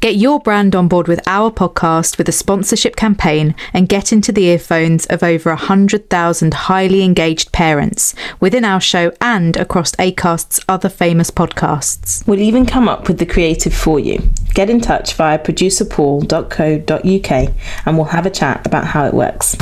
Get 0.00 0.16
your 0.16 0.40
brand 0.40 0.74
on 0.74 0.88
board 0.88 1.06
with 1.08 1.20
our 1.26 1.50
podcast 1.50 2.16
with 2.16 2.26
a 2.26 2.32
sponsorship 2.32 2.96
campaign 2.96 3.54
and 3.74 3.86
get 3.86 4.14
into 4.14 4.32
the 4.32 4.44
earphones 4.44 5.04
of 5.06 5.22
over 5.22 5.50
100,000 5.50 6.54
highly 6.54 7.02
engaged 7.02 7.52
parents 7.52 8.14
within 8.40 8.64
our 8.64 8.80
show 8.80 9.12
and 9.20 9.58
across 9.58 9.92
ACAST's 9.96 10.58
other 10.66 10.88
famous 10.88 11.30
podcasts. 11.30 12.26
We'll 12.26 12.40
even 12.40 12.64
come 12.64 12.88
up 12.88 13.08
with 13.08 13.18
the 13.18 13.26
creative 13.26 13.74
for 13.74 14.00
you. 14.00 14.22
Get 14.54 14.70
in 14.70 14.80
touch 14.80 15.12
via 15.16 15.38
producerpaul.co.uk 15.38 17.54
and 17.84 17.98
we'll 17.98 18.06
have 18.06 18.24
a 18.24 18.30
chat 18.30 18.66
about 18.66 18.86
how 18.86 19.04
it 19.04 19.12
works. 19.12 19.54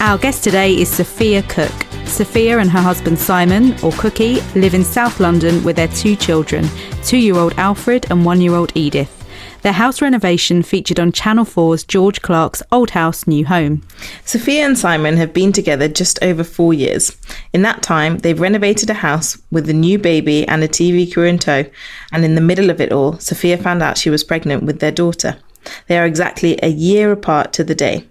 Our 0.00 0.18
guest 0.18 0.42
today 0.42 0.74
is 0.74 0.88
Sophia 0.88 1.44
Cook. 1.44 1.97
Sophia 2.08 2.58
and 2.58 2.70
her 2.70 2.80
husband 2.80 3.18
Simon, 3.18 3.76
or 3.82 3.92
Cookie, 3.92 4.40
live 4.54 4.74
in 4.74 4.82
South 4.82 5.20
London 5.20 5.62
with 5.62 5.76
their 5.76 5.88
two 5.88 6.16
children, 6.16 6.66
two 7.04 7.18
year 7.18 7.36
old 7.36 7.52
Alfred 7.58 8.10
and 8.10 8.24
one 8.24 8.40
year 8.40 8.54
old 8.54 8.72
Edith. 8.74 9.14
Their 9.62 9.72
house 9.72 10.00
renovation 10.00 10.62
featured 10.62 11.00
on 11.00 11.12
Channel 11.12 11.44
4's 11.44 11.84
George 11.84 12.22
Clarke's 12.22 12.62
Old 12.70 12.90
House, 12.90 13.26
New 13.26 13.44
Home. 13.46 13.82
Sophia 14.24 14.64
and 14.64 14.78
Simon 14.78 15.16
have 15.16 15.32
been 15.32 15.52
together 15.52 15.88
just 15.88 16.22
over 16.22 16.44
four 16.44 16.72
years. 16.72 17.16
In 17.52 17.62
that 17.62 17.82
time, 17.82 18.18
they've 18.18 18.40
renovated 18.40 18.88
a 18.88 18.94
house 18.94 19.36
with 19.50 19.68
a 19.68 19.74
new 19.74 19.98
baby 19.98 20.46
and 20.46 20.62
a 20.62 20.68
TV 20.68 21.12
crew 21.12 21.24
in 21.24 21.38
tow. 21.38 21.64
And 22.12 22.24
in 22.24 22.34
the 22.34 22.40
middle 22.40 22.70
of 22.70 22.80
it 22.80 22.92
all, 22.92 23.18
Sophia 23.18 23.58
found 23.58 23.82
out 23.82 23.98
she 23.98 24.10
was 24.10 24.24
pregnant 24.24 24.62
with 24.62 24.78
their 24.78 24.92
daughter. 24.92 25.36
They 25.88 25.98
are 25.98 26.06
exactly 26.06 26.58
a 26.62 26.68
year 26.68 27.10
apart 27.12 27.52
to 27.54 27.64
the 27.64 27.74
day. 27.74 28.06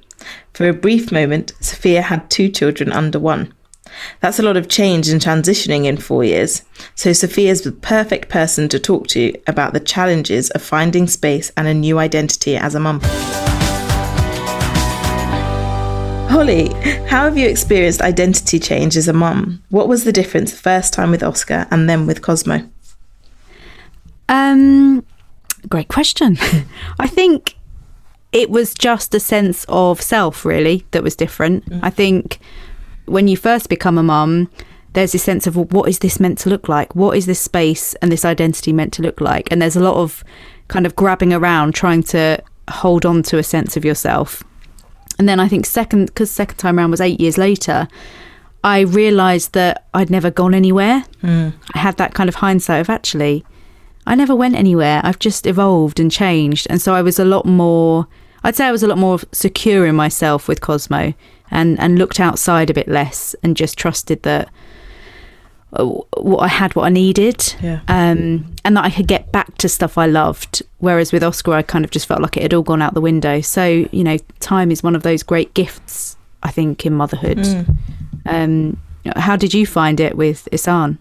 For 0.54 0.68
a 0.68 0.74
brief 0.74 1.12
moment, 1.12 1.54
Sophia 1.62 2.02
had 2.02 2.30
two 2.30 2.50
children 2.50 2.92
under 2.92 3.20
one. 3.20 3.54
That's 4.20 4.40
a 4.40 4.44
lot 4.44 4.58
of 4.58 4.68
change 4.68 5.10
and 5.10 5.22
transitioning 5.22 5.86
in 5.86 5.98
four 5.98 6.24
years. 6.24 6.64
So, 6.96 7.14
Sophia's 7.14 7.62
the 7.62 7.72
perfect 7.72 8.30
person 8.30 8.70
to 8.70 8.80
talk 8.80 9.08
to 9.08 9.34
about 9.48 9.74
the 9.74 9.80
challenges 9.80 10.50
of 10.52 10.62
finding 10.62 11.08
space 11.08 11.52
and 11.58 11.68
a 11.68 11.74
new 11.74 12.00
identity 12.00 12.56
as 12.56 12.76
a 12.76 12.80
mum. 12.80 13.02
Holly, 16.30 16.70
how 17.08 17.24
have 17.24 17.38
you 17.38 17.48
experienced 17.48 18.02
identity 18.02 18.60
change 18.60 18.98
as 18.98 19.08
a 19.08 19.14
mum? 19.14 19.64
What 19.70 19.88
was 19.88 20.04
the 20.04 20.12
difference 20.12 20.52
the 20.52 20.58
first 20.58 20.94
time 20.94 21.10
with 21.10 21.24
Oscar 21.24 21.66
and 21.72 21.90
then 21.90 22.06
with 22.06 22.22
Cosmo? 22.22 22.70
Um, 24.30 25.06
great 25.70 25.88
question. 25.88 26.38
I 27.00 27.08
think 27.08 27.56
it 28.32 28.50
was 28.50 28.74
just 28.74 29.16
a 29.16 29.20
sense 29.20 29.66
of 29.70 30.02
self, 30.02 30.46
really, 30.46 30.86
that 30.92 31.02
was 31.02 31.16
different. 31.16 31.64
I 31.82 31.90
think 31.90 32.40
when 33.08 33.28
you 33.28 33.38
first 33.38 33.70
become 33.70 33.98
a 33.98 34.04
mum, 34.04 34.50
there's 34.94 35.12
this 35.12 35.24
sense 35.24 35.48
of 35.48 35.56
well, 35.56 35.66
what 35.66 35.90
is 35.90 36.00
this 36.00 36.20
meant 36.20 36.38
to 36.40 36.50
look 36.50 36.68
like? 36.68 36.96
What 36.96 37.18
is 37.18 37.26
this 37.26 37.40
space 37.40 37.94
and 37.96 38.12
this 38.12 38.26
identity 38.26 38.74
meant 38.74 38.94
to 38.94 39.02
look 39.02 39.22
like? 39.22 39.52
And 39.52 39.62
there's 39.62 39.76
a 39.76 39.82
lot 39.82 39.96
of 39.96 40.24
kind 40.68 40.86
of 40.86 40.96
grabbing 40.96 41.34
around 41.34 41.74
trying 41.74 42.04
to 42.04 42.42
hold 42.70 43.06
on 43.06 43.24
to 43.24 43.38
a 43.38 43.44
sense 43.44 43.78
of 43.78 43.86
yourself. 43.86 44.44
And 45.20 45.28
then 45.28 45.40
I 45.40 45.48
think 45.48 45.66
second, 45.66 46.08
because 46.08 46.30
second 46.30 46.58
time 46.58 46.78
around 46.78 46.92
was 46.92 47.02
eight 47.02 47.20
years 47.20 47.38
later, 47.38 47.88
I 48.64 48.82
realised 48.82 49.54
that 49.54 49.88
I'd 49.94 50.10
never 50.10 50.30
gone 50.30 50.54
anywhere. 50.54 51.04
Mm. 51.24 51.54
I 51.74 51.78
had 51.78 51.98
that 51.98 52.14
kind 52.14 52.28
of 52.28 52.36
hindsight 52.36 52.82
of 52.82 52.90
actually, 52.90 53.46
I 54.06 54.16
never 54.16 54.36
went 54.36 54.56
anywhere. 54.56 55.02
I've 55.04 55.20
just 55.20 55.46
evolved 55.48 56.00
and 56.00 56.12
changed. 56.12 56.68
And 56.70 56.82
so 56.82 56.94
I 56.94 57.02
was 57.02 57.20
a 57.20 57.26
lot 57.26 57.46
more, 57.46 58.08
I'd 58.44 58.56
say 58.56 58.66
I 58.66 58.72
was 58.72 58.84
a 58.84 58.88
lot 58.88 58.98
more 58.98 59.20
secure 59.32 59.86
in 59.86 59.96
myself 59.96 60.48
with 60.48 60.62
Cosmo 60.62 61.14
and, 61.52 61.80
and 61.80 61.98
looked 61.98 62.20
outside 62.20 62.70
a 62.70 62.74
bit 62.74 62.88
less 62.88 63.36
and 63.44 63.56
just 63.58 63.78
trusted 63.78 64.24
that 64.24 64.50
uh, 65.74 65.84
what 66.18 66.40
I 66.40 66.48
had, 66.48 66.76
what 66.76 66.86
I 66.86 66.90
needed, 66.90 67.54
Yeah. 67.62 67.82
um, 67.88 68.56
and 68.64 68.78
that 68.78 68.86
I 68.86 68.90
could 68.90 69.08
get 69.08 69.32
back 69.32 69.58
to 69.58 69.68
stuff 69.70 69.98
I 69.98 70.06
loved. 70.06 70.62
Whereas 70.80 71.12
with 71.12 71.24
Oscar, 71.24 71.54
I 71.54 71.62
kind 71.62 71.84
of 71.84 71.92
just 71.92 72.06
felt 72.08 72.22
like 72.22 72.38
it 72.38 72.44
had 72.44 72.54
all 72.54 72.64
gone 72.64 72.82
out 72.82 72.94
the 72.94 73.02
window. 73.02 73.42
So, 73.42 73.66
you 73.92 74.04
know, 74.04 74.18
time 74.40 74.72
is 74.72 74.82
one 74.82 74.96
of 74.96 75.04
those 75.04 75.24
great 75.24 75.54
gifts, 75.54 76.16
I 76.44 76.52
think, 76.52 76.86
in 76.86 76.94
motherhood. 76.94 77.46
Um, 78.26 78.78
how 79.16 79.36
did 79.36 79.54
you 79.54 79.66
find 79.66 80.00
it 80.00 80.16
with 80.18 80.48
Isan? 80.52 81.00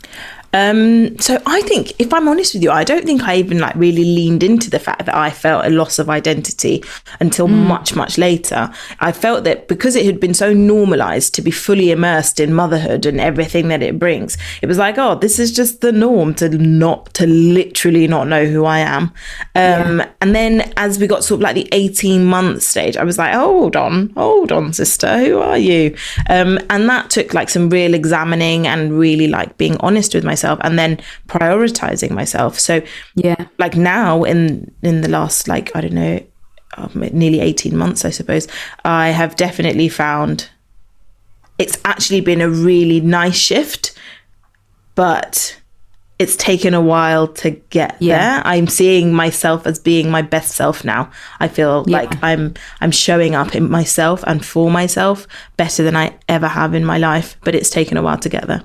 Um, 0.52 1.18
so 1.18 1.40
I 1.46 1.60
think, 1.62 1.92
if 1.98 2.12
I'm 2.12 2.28
honest 2.28 2.54
with 2.54 2.62
you, 2.62 2.70
I 2.70 2.84
don't 2.84 3.04
think 3.04 3.22
I 3.22 3.36
even 3.36 3.58
like 3.58 3.74
really 3.74 4.04
leaned 4.04 4.42
into 4.42 4.70
the 4.70 4.78
fact 4.78 5.06
that 5.06 5.14
I 5.14 5.30
felt 5.30 5.66
a 5.66 5.70
loss 5.70 5.98
of 5.98 6.08
identity 6.08 6.82
until 7.20 7.48
much, 7.48 7.94
much 7.94 8.16
later. 8.16 8.70
I 9.00 9.12
felt 9.12 9.44
that 9.44 9.68
because 9.68 9.96
it 9.96 10.06
had 10.06 10.20
been 10.20 10.34
so 10.34 10.52
normalized 10.52 11.34
to 11.34 11.42
be 11.42 11.50
fully 11.50 11.90
immersed 11.90 12.40
in 12.40 12.54
motherhood 12.54 13.04
and 13.06 13.20
everything 13.20 13.68
that 13.68 13.82
it 13.82 13.98
brings, 13.98 14.38
it 14.62 14.66
was 14.66 14.78
like, 14.78 14.96
oh, 14.98 15.16
this 15.16 15.38
is 15.38 15.52
just 15.52 15.80
the 15.80 15.92
norm 15.92 16.34
to 16.34 16.48
not, 16.48 17.12
to 17.14 17.26
literally 17.26 18.06
not 18.06 18.28
know 18.28 18.46
who 18.46 18.64
I 18.64 18.78
am. 18.78 19.12
Um, 19.54 20.02
And 20.20 20.34
then 20.34 20.72
as 20.76 20.98
we 20.98 21.06
got 21.06 21.24
sort 21.24 21.38
of 21.38 21.42
like 21.42 21.54
the 21.54 21.68
18 21.72 22.24
month 22.24 22.62
stage, 22.62 22.96
I 22.96 23.04
was 23.04 23.18
like, 23.18 23.34
hold 23.34 23.76
on, 23.76 24.10
hold 24.16 24.52
on, 24.52 24.72
sister, 24.72 25.18
who 25.18 25.38
are 25.38 25.58
you? 25.58 25.96
Um, 26.30 26.58
and 26.70 26.88
that 26.88 27.10
took 27.10 27.34
like 27.34 27.48
some 27.48 27.68
real 27.68 27.94
examining 27.94 28.66
and 28.66 28.98
really 28.98 29.28
like 29.28 29.58
being 29.58 29.76
honest 29.78 30.14
with 30.14 30.24
myself 30.24 30.35
and 30.44 30.78
then 30.78 30.98
prioritizing 31.28 32.10
myself. 32.10 32.58
So 32.58 32.82
Yeah. 33.14 33.46
like 33.58 33.76
now 33.76 34.24
in 34.24 34.70
in 34.82 35.00
the 35.02 35.08
last 35.08 35.48
like 35.48 35.70
I 35.74 35.80
don't 35.80 35.94
know 35.94 36.20
um, 36.76 36.90
nearly 37.12 37.40
18 37.40 37.76
months 37.76 38.04
I 38.04 38.10
suppose 38.10 38.46
I 38.84 39.08
have 39.08 39.36
definitely 39.36 39.88
found 39.88 40.48
it's 41.58 41.78
actually 41.84 42.20
been 42.20 42.40
a 42.42 42.50
really 42.50 43.00
nice 43.00 43.36
shift 43.36 43.96
but 44.94 45.58
it's 46.18 46.36
taken 46.36 46.72
a 46.74 46.80
while 46.80 47.28
to 47.28 47.50
get 47.70 47.96
Yeah. 48.00 48.18
there 48.18 48.42
I'm 48.46 48.66
seeing 48.66 49.12
myself 49.12 49.66
as 49.66 49.78
being 49.78 50.10
my 50.10 50.22
best 50.22 50.52
self 50.52 50.84
now 50.84 51.10
I 51.40 51.48
feel 51.48 51.84
Yeah. 51.86 51.98
like 51.98 52.22
I'm 52.22 52.54
I'm 52.80 52.90
showing 52.90 53.34
up 53.34 53.54
in 53.54 53.70
myself 53.70 54.22
and 54.26 54.44
for 54.44 54.70
myself 54.70 55.26
better 55.56 55.82
than 55.82 55.96
I 55.96 56.14
ever 56.28 56.48
have 56.48 56.74
in 56.74 56.84
my 56.84 56.98
life 56.98 57.36
but 57.44 57.54
it's 57.54 57.70
taken 57.70 57.96
a 57.96 58.02
while 58.02 58.18
to 58.18 58.28
get 58.28 58.46
there 58.46 58.62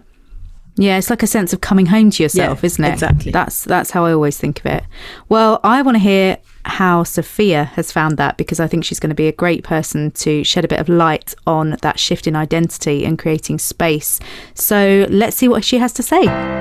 Yeah, 0.76 0.98
it's 0.98 1.10
like 1.10 1.22
a 1.22 1.28
sense 1.28 1.52
of 1.54 1.62
coming 1.62 1.88
home 1.88 2.12
to 2.12 2.24
yourself, 2.24 2.60
Yeah, 2.62 2.66
isn't 2.66 2.84
it? 2.86 2.94
exactly. 2.94 3.32
That's 3.32 3.64
that's 3.66 3.92
how 3.92 4.06
I 4.06 4.14
always 4.14 4.38
think 4.38 4.60
of 4.62 4.66
it. 4.68 4.84
Well, 5.30 5.60
I 5.64 5.82
want 5.82 5.96
to 5.96 6.00
hear 6.00 6.38
how 6.64 7.04
Sophia 7.04 7.66
has 7.66 7.92
found 7.92 8.18
that 8.18 8.38
because 8.38 8.60
I 8.60 8.68
think 8.68 8.86
she's 8.86 9.00
going 9.00 9.10
to 9.10 9.16
be 9.16 9.28
a 9.28 9.32
great 9.32 9.64
person 9.64 10.12
to 10.12 10.44
shed 10.44 10.64
a 10.64 10.68
bit 10.68 10.80
of 10.80 10.88
light 10.90 11.34
on 11.48 11.78
that 11.82 12.00
shift 12.00 12.28
in 12.28 12.36
identity 12.36 13.04
and 13.06 13.18
creating 13.20 13.60
space. 13.60 14.20
So 14.54 15.06
let's 15.10 15.36
see 15.38 15.48
what 15.48 15.64
she 15.66 15.80
has 15.80 15.92
to 15.94 16.04
say. 16.04 16.61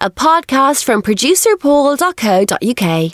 A 0.00 0.10
podcast 0.10 0.84
from 0.84 1.02
producerpaul.co.uk. 1.02 3.12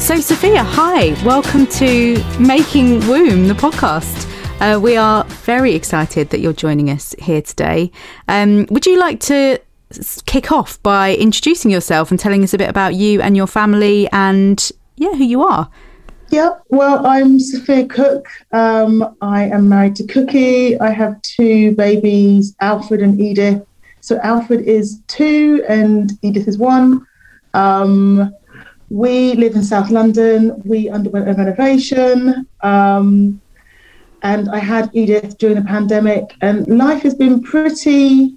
So, 0.00 0.18
Sophia, 0.20 0.64
hi. 0.64 1.12
Welcome 1.24 1.66
to 1.66 2.24
Making 2.40 3.06
Womb, 3.06 3.48
the 3.48 3.54
podcast. 3.54 4.26
Uh, 4.60 4.80
we 4.80 4.96
are 4.96 5.24
very 5.24 5.74
excited 5.74 6.30
that 6.30 6.40
you're 6.40 6.54
joining 6.54 6.88
us 6.88 7.14
here 7.18 7.42
today. 7.42 7.92
Um, 8.28 8.66
would 8.70 8.86
you 8.86 8.98
like 8.98 9.20
to 9.20 9.60
kick 10.24 10.52
off 10.52 10.82
by 10.82 11.16
introducing 11.16 11.70
yourself 11.70 12.10
and 12.10 12.18
telling 12.18 12.42
us 12.42 12.54
a 12.54 12.58
bit 12.58 12.70
about 12.70 12.94
you 12.94 13.20
and 13.20 13.36
your 13.36 13.46
family 13.46 14.08
and, 14.10 14.72
yeah, 14.96 15.12
who 15.12 15.24
you 15.24 15.42
are? 15.42 15.70
Yeah, 16.30 16.50
well, 16.68 17.04
I'm 17.06 17.40
Sophia 17.40 17.86
Cook. 17.86 18.28
Um, 18.52 19.16
I 19.20 19.44
am 19.44 19.68
married 19.68 19.96
to 19.96 20.06
Cookie. 20.06 20.78
I 20.78 20.90
have 20.90 21.20
two 21.22 21.74
babies, 21.74 22.54
Alfred 22.60 23.02
and 23.02 23.20
Edith. 23.20 23.66
So 24.00 24.18
Alfred 24.22 24.60
is 24.60 25.00
two 25.08 25.64
and 25.68 26.12
Edith 26.22 26.46
is 26.46 26.56
one. 26.56 27.04
Um, 27.52 28.32
we 28.90 29.34
live 29.34 29.56
in 29.56 29.64
South 29.64 29.90
London. 29.90 30.62
We 30.64 30.88
underwent 30.88 31.28
a 31.28 31.32
renovation. 31.34 32.46
Um, 32.60 33.40
and 34.22 34.48
I 34.50 34.58
had 34.58 34.88
Edith 34.92 35.36
during 35.38 35.56
the 35.56 35.62
pandemic, 35.62 36.34
and 36.42 36.66
life 36.78 37.02
has 37.02 37.14
been 37.14 37.42
pretty, 37.42 38.36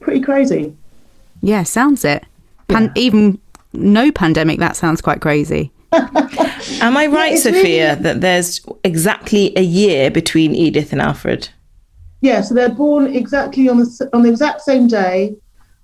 pretty 0.00 0.20
crazy. 0.20 0.74
Yeah, 1.42 1.62
sounds 1.62 2.04
it. 2.04 2.24
Pan- 2.68 2.92
Even 2.96 3.38
no 3.72 4.10
pandemic, 4.10 4.58
that 4.58 4.76
sounds 4.76 5.00
quite 5.00 5.20
crazy. 5.20 5.70
Am 6.80 6.96
I 6.96 7.06
right, 7.06 7.32
it's 7.34 7.42
Sophia, 7.44 7.90
really- 7.90 8.02
that 8.02 8.20
there's 8.20 8.60
exactly 8.84 9.52
a 9.56 9.62
year 9.62 10.10
between 10.10 10.54
Edith 10.54 10.92
and 10.92 11.00
Alfred? 11.00 11.48
Yeah, 12.22 12.40
so 12.42 12.54
they're 12.54 12.68
born 12.74 13.06
exactly 13.14 13.68
on 13.68 13.78
the 13.78 14.10
on 14.12 14.22
the 14.22 14.28
exact 14.30 14.60
same 14.62 14.88
day, 14.88 15.34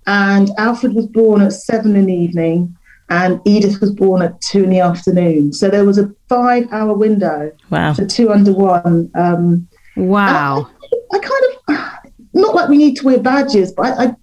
and 0.06 0.50
Alfred 0.58 0.94
was 0.94 1.06
born 1.06 1.40
at 1.42 1.52
seven 1.52 1.96
in 1.96 2.06
the 2.06 2.14
evening, 2.14 2.76
and 3.08 3.40
Edith 3.46 3.80
was 3.80 3.90
born 3.90 4.20
at 4.22 4.38
two 4.42 4.64
in 4.64 4.70
the 4.70 4.80
afternoon. 4.80 5.52
So 5.54 5.70
there 5.70 5.84
was 5.84 5.96
a 5.98 6.12
five-hour 6.28 6.92
window, 6.94 7.52
Wow. 7.70 7.94
so 7.94 8.06
two 8.06 8.30
under 8.32 8.52
one. 8.52 9.10
Um, 9.14 9.66
Wow. 9.96 10.68
I 11.14 11.18
kind 11.18 11.44
of 11.80 12.12
not 12.34 12.54
like 12.54 12.68
we 12.68 12.76
need 12.76 12.96
to 12.96 13.06
wear 13.06 13.18
badges, 13.18 13.72
but 13.72 13.86
I, 13.98 14.04
I 14.04 14.14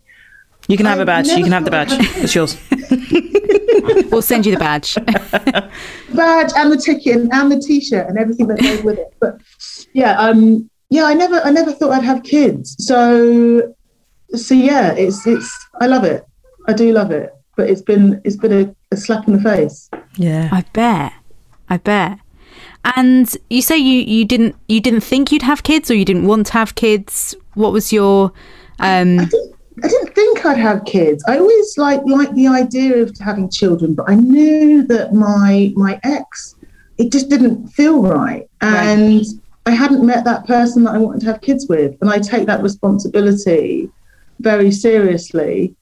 You 0.67 0.77
can 0.77 0.85
have 0.85 0.99
I 0.99 1.01
a 1.01 1.05
badge. 1.05 1.27
You 1.29 1.43
can 1.43 1.51
have 1.51 1.65
the 1.65 1.71
badge. 1.71 1.93
I'd 1.93 1.99
It's 2.23 2.35
yours. 2.35 2.55
We'll 4.11 4.21
send 4.21 4.45
you 4.45 4.53
the 4.53 4.59
badge. 4.59 4.95
badge 6.13 6.51
and 6.55 6.71
the 6.71 6.77
ticket 6.77 7.15
and, 7.15 7.33
and 7.33 7.51
the 7.51 7.59
t-shirt 7.59 8.07
and 8.07 8.17
everything 8.17 8.47
that 8.47 8.59
goes 8.61 8.83
with 8.83 8.99
it. 8.99 9.13
But 9.19 9.41
yeah, 9.93 10.19
um, 10.19 10.69
yeah, 10.89 11.05
I 11.05 11.13
never, 11.13 11.41
I 11.41 11.51
never 11.51 11.71
thought 11.71 11.91
I'd 11.91 12.03
have 12.03 12.23
kids. 12.23 12.75
So, 12.79 13.73
so 14.29 14.53
yeah, 14.53 14.93
it's, 14.93 15.25
it's, 15.25 15.67
I 15.81 15.87
love 15.87 16.03
it. 16.03 16.25
I 16.67 16.73
do 16.73 16.91
love 16.93 17.11
it, 17.11 17.33
but 17.55 17.69
it's 17.69 17.81
been, 17.81 18.21
it's 18.23 18.37
been 18.37 18.53
a, 18.53 18.75
a 18.91 18.97
slap 18.97 19.27
in 19.27 19.33
the 19.33 19.41
face. 19.41 19.89
Yeah. 20.17 20.49
I 20.51 20.63
bet. 20.73 21.13
I 21.69 21.77
bet. 21.77 22.19
And 22.95 23.35
you 23.49 23.61
say 23.61 23.77
you, 23.77 24.01
you 24.01 24.25
didn't 24.25 24.55
you 24.67 24.81
didn't 24.81 25.01
think 25.01 25.31
you'd 25.31 25.41
have 25.41 25.63
kids 25.63 25.89
or 25.89 25.95
you 25.95 26.05
didn't 26.05 26.27
want 26.27 26.47
to 26.47 26.53
have 26.53 26.75
kids. 26.75 27.33
What 27.53 27.71
was 27.71 27.93
your 27.93 28.33
um 28.79 29.19
I 29.19 29.25
didn't, 29.25 29.55
I 29.83 29.87
didn't 29.87 30.13
think 30.43 30.57
I'd 30.57 30.61
have 30.61 30.85
kids. 30.85 31.23
I 31.27 31.37
always 31.37 31.77
like 31.77 32.01
liked 32.05 32.35
the 32.35 32.47
idea 32.47 32.97
of 32.97 33.17
having 33.19 33.49
children, 33.49 33.93
but 33.93 34.09
I 34.09 34.15
knew 34.15 34.83
that 34.87 35.13
my 35.13 35.73
my 35.75 35.99
ex, 36.03 36.55
it 36.97 37.11
just 37.11 37.29
didn't 37.29 37.67
feel 37.69 38.01
right, 38.01 38.49
and 38.61 39.23
I 39.65 39.71
hadn't 39.71 40.05
met 40.05 40.25
that 40.25 40.45
person 40.45 40.83
that 40.83 40.95
I 40.95 40.97
wanted 40.97 41.21
to 41.21 41.27
have 41.27 41.41
kids 41.41 41.67
with, 41.67 41.95
and 42.01 42.09
I 42.09 42.19
take 42.19 42.45
that 42.47 42.61
responsibility 42.61 43.89
very 44.39 44.71
seriously. 44.71 45.75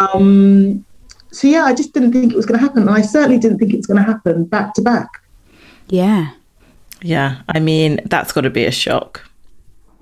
Um, 0.00 0.84
so 1.32 1.48
yeah, 1.48 1.64
I 1.64 1.74
just 1.74 1.92
didn't 1.92 2.12
think 2.12 2.32
it 2.32 2.36
was 2.36 2.46
going 2.46 2.58
to 2.58 2.64
happen, 2.64 2.82
and 2.82 2.90
I 2.90 3.02
certainly 3.02 3.38
didn't 3.38 3.58
think 3.58 3.72
it 3.72 3.76
was 3.76 3.86
going 3.86 3.98
to 3.98 4.10
happen 4.10 4.44
back 4.44 4.74
to 4.74 4.82
back. 4.82 5.08
yeah. 5.88 6.32
Yeah. 7.02 7.42
I 7.50 7.60
mean, 7.60 8.00
that's 8.06 8.32
got 8.32 8.40
to 8.40 8.50
be 8.50 8.64
a 8.64 8.70
shock. 8.70 9.22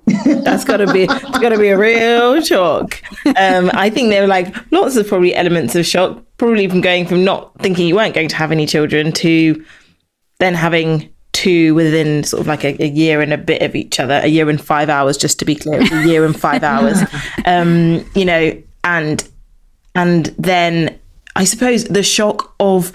That's 0.07 0.65
got 0.65 0.79
to 0.79 0.93
be 0.93 1.07
got 1.07 1.49
to 1.51 1.59
be 1.59 1.69
a 1.69 1.79
real 1.79 2.43
shock. 2.43 3.03
Um, 3.37 3.71
I 3.75 3.91
think 3.91 4.11
there 4.11 4.23
were 4.23 4.29
like 4.29 4.55
lots 4.71 4.97
of 4.97 5.09
probably 5.09 5.35
elements 5.35 5.75
of 5.75 5.87
shock, 5.87 6.23
probably 6.37 6.69
from 6.69 6.81
going 6.81 7.07
from 7.07 7.25
not 7.25 7.59
thinking 7.61 7.87
you 7.87 7.97
weren't 7.97 8.15
going 8.15 8.29
to 8.29 8.37
have 8.37 8.53
any 8.53 8.67
children 8.67 9.13
to 9.13 9.65
then 10.41 10.55
having 10.55 11.11
two 11.33 11.75
within 11.75 12.23
sort 12.25 12.41
of 12.41 12.47
like 12.47 12.65
a, 12.65 12.83
a 12.83 12.87
year 12.87 13.21
and 13.21 13.33
a 13.33 13.39
bit 13.39 13.63
of 13.63 13.75
each 13.75 13.99
other, 13.99 14.21
a 14.23 14.29
year 14.29 14.49
and 14.49 14.61
five 14.61 14.89
hours, 14.89 15.17
just 15.17 15.39
to 15.39 15.45
be 15.45 15.55
clear, 15.55 15.81
a 15.81 16.07
year 16.07 16.25
and 16.25 16.39
five 16.39 16.63
hours. 16.73 16.99
Um, 17.47 18.05
you 18.15 18.25
know, 18.25 18.63
and 18.85 19.29
and 19.95 20.27
then 20.39 20.99
I 21.37 21.45
suppose 21.45 21.85
the 21.85 22.03
shock 22.03 22.55
of 22.61 22.93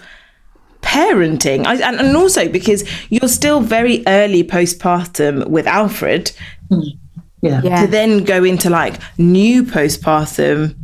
parenting 0.81 1.65
I, 1.65 1.75
and, 1.75 1.99
and 1.99 2.15
also 2.15 2.47
because 2.47 2.83
you're 3.09 3.27
still 3.27 3.59
very 3.59 4.01
early 4.07 4.43
postpartum 4.43 5.47
with 5.47 5.67
alfred 5.67 6.31
Yeah. 7.41 7.61
Yeah. 7.63 7.81
to 7.81 7.87
then 7.87 8.23
go 8.23 8.43
into 8.43 8.69
like 8.69 8.99
new 9.17 9.63
postpartum 9.63 10.75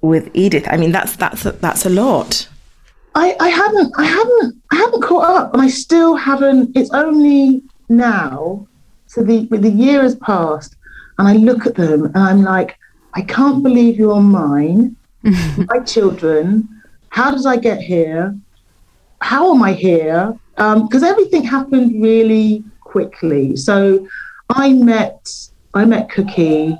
with 0.00 0.30
edith 0.34 0.66
i 0.70 0.76
mean 0.76 0.92
that's 0.92 1.16
that's 1.16 1.44
a, 1.46 1.52
that's 1.52 1.86
a 1.86 1.90
lot 1.90 2.48
I, 3.16 3.36
I 3.38 3.48
haven't 3.48 3.94
I 3.96 4.04
haven't 4.04 4.62
I 4.72 4.76
haven't 4.76 5.02
caught 5.02 5.24
up 5.24 5.54
and 5.54 5.62
I 5.62 5.68
still 5.68 6.16
haven't 6.16 6.76
it's 6.76 6.90
only 6.90 7.62
now 7.88 8.66
so 9.06 9.22
the 9.22 9.46
the 9.50 9.70
year 9.70 10.02
has 10.02 10.16
passed 10.16 10.74
and 11.18 11.28
I 11.28 11.34
look 11.34 11.64
at 11.64 11.76
them 11.76 12.06
and 12.06 12.16
I'm 12.16 12.42
like 12.42 12.76
I 13.14 13.22
can't 13.22 13.62
believe 13.62 13.96
you're 13.96 14.20
mine 14.20 14.96
my 15.22 15.78
children 15.86 16.68
how 17.10 17.30
did 17.30 17.46
I 17.46 17.56
get 17.56 17.80
here 17.80 18.36
how 19.20 19.54
am 19.54 19.62
I 19.62 19.74
here 19.74 20.36
um, 20.56 20.86
because 20.86 21.02
everything 21.02 21.44
happened 21.44 22.02
really 22.02 22.64
quickly. 22.80 23.56
So 23.56 24.06
I 24.54 24.72
met 24.72 25.28
I 25.74 25.84
met 25.84 26.08
Cookie. 26.08 26.76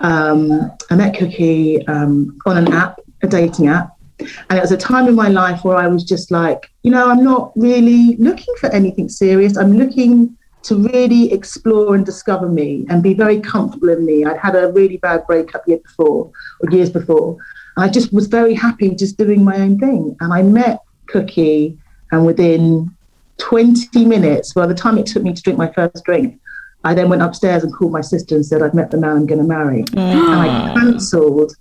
Um, 0.00 0.70
I 0.90 0.96
met 0.96 1.16
Cookie 1.16 1.86
um, 1.86 2.38
on 2.44 2.58
an 2.58 2.72
app, 2.72 3.00
a 3.22 3.26
dating 3.26 3.68
app. 3.68 3.96
And 4.18 4.58
it 4.58 4.60
was 4.60 4.72
a 4.72 4.76
time 4.76 5.08
in 5.08 5.14
my 5.14 5.28
life 5.28 5.64
where 5.64 5.76
I 5.76 5.88
was 5.88 6.04
just 6.04 6.30
like, 6.30 6.70
you 6.82 6.90
know, 6.90 7.08
I'm 7.08 7.24
not 7.24 7.52
really 7.56 8.16
looking 8.16 8.54
for 8.60 8.68
anything 8.70 9.08
serious. 9.08 9.56
I'm 9.56 9.72
looking 9.72 10.36
to 10.64 10.76
really 10.76 11.32
explore 11.32 11.94
and 11.94 12.04
discover 12.04 12.48
me 12.48 12.84
and 12.90 13.02
be 13.02 13.14
very 13.14 13.40
comfortable 13.40 13.88
in 13.88 14.04
me. 14.04 14.24
I'd 14.24 14.38
had 14.38 14.54
a 14.54 14.70
really 14.72 14.98
bad 14.98 15.26
breakup 15.26 15.66
year 15.66 15.78
before 15.78 16.30
or 16.60 16.70
years 16.70 16.90
before. 16.90 17.38
I 17.78 17.88
just 17.88 18.12
was 18.12 18.26
very 18.26 18.52
happy 18.52 18.94
just 18.94 19.16
doing 19.16 19.42
my 19.42 19.56
own 19.56 19.78
thing. 19.78 20.16
And 20.20 20.32
I 20.32 20.42
met 20.42 20.80
Cookie, 21.06 21.78
and 22.10 22.26
within 22.26 22.94
20 23.38 24.04
minutes, 24.04 24.52
by 24.52 24.66
the 24.66 24.74
time 24.74 24.98
it 24.98 25.06
took 25.06 25.22
me 25.22 25.32
to 25.32 25.42
drink 25.42 25.58
my 25.58 25.72
first 25.72 26.04
drink, 26.04 26.38
I 26.86 26.94
then 26.94 27.08
went 27.08 27.20
upstairs 27.20 27.64
and 27.64 27.74
called 27.74 27.90
my 27.90 28.00
sister 28.00 28.36
and 28.36 28.46
said, 28.46 28.62
I've 28.62 28.72
met 28.72 28.92
the 28.92 28.96
man 28.96 29.16
I'm 29.16 29.26
going 29.26 29.40
to 29.40 29.44
marry. 29.44 29.80
And 29.96 30.20
I 30.20 30.46
mm. 30.46 30.74
cancelled. 30.74 31.52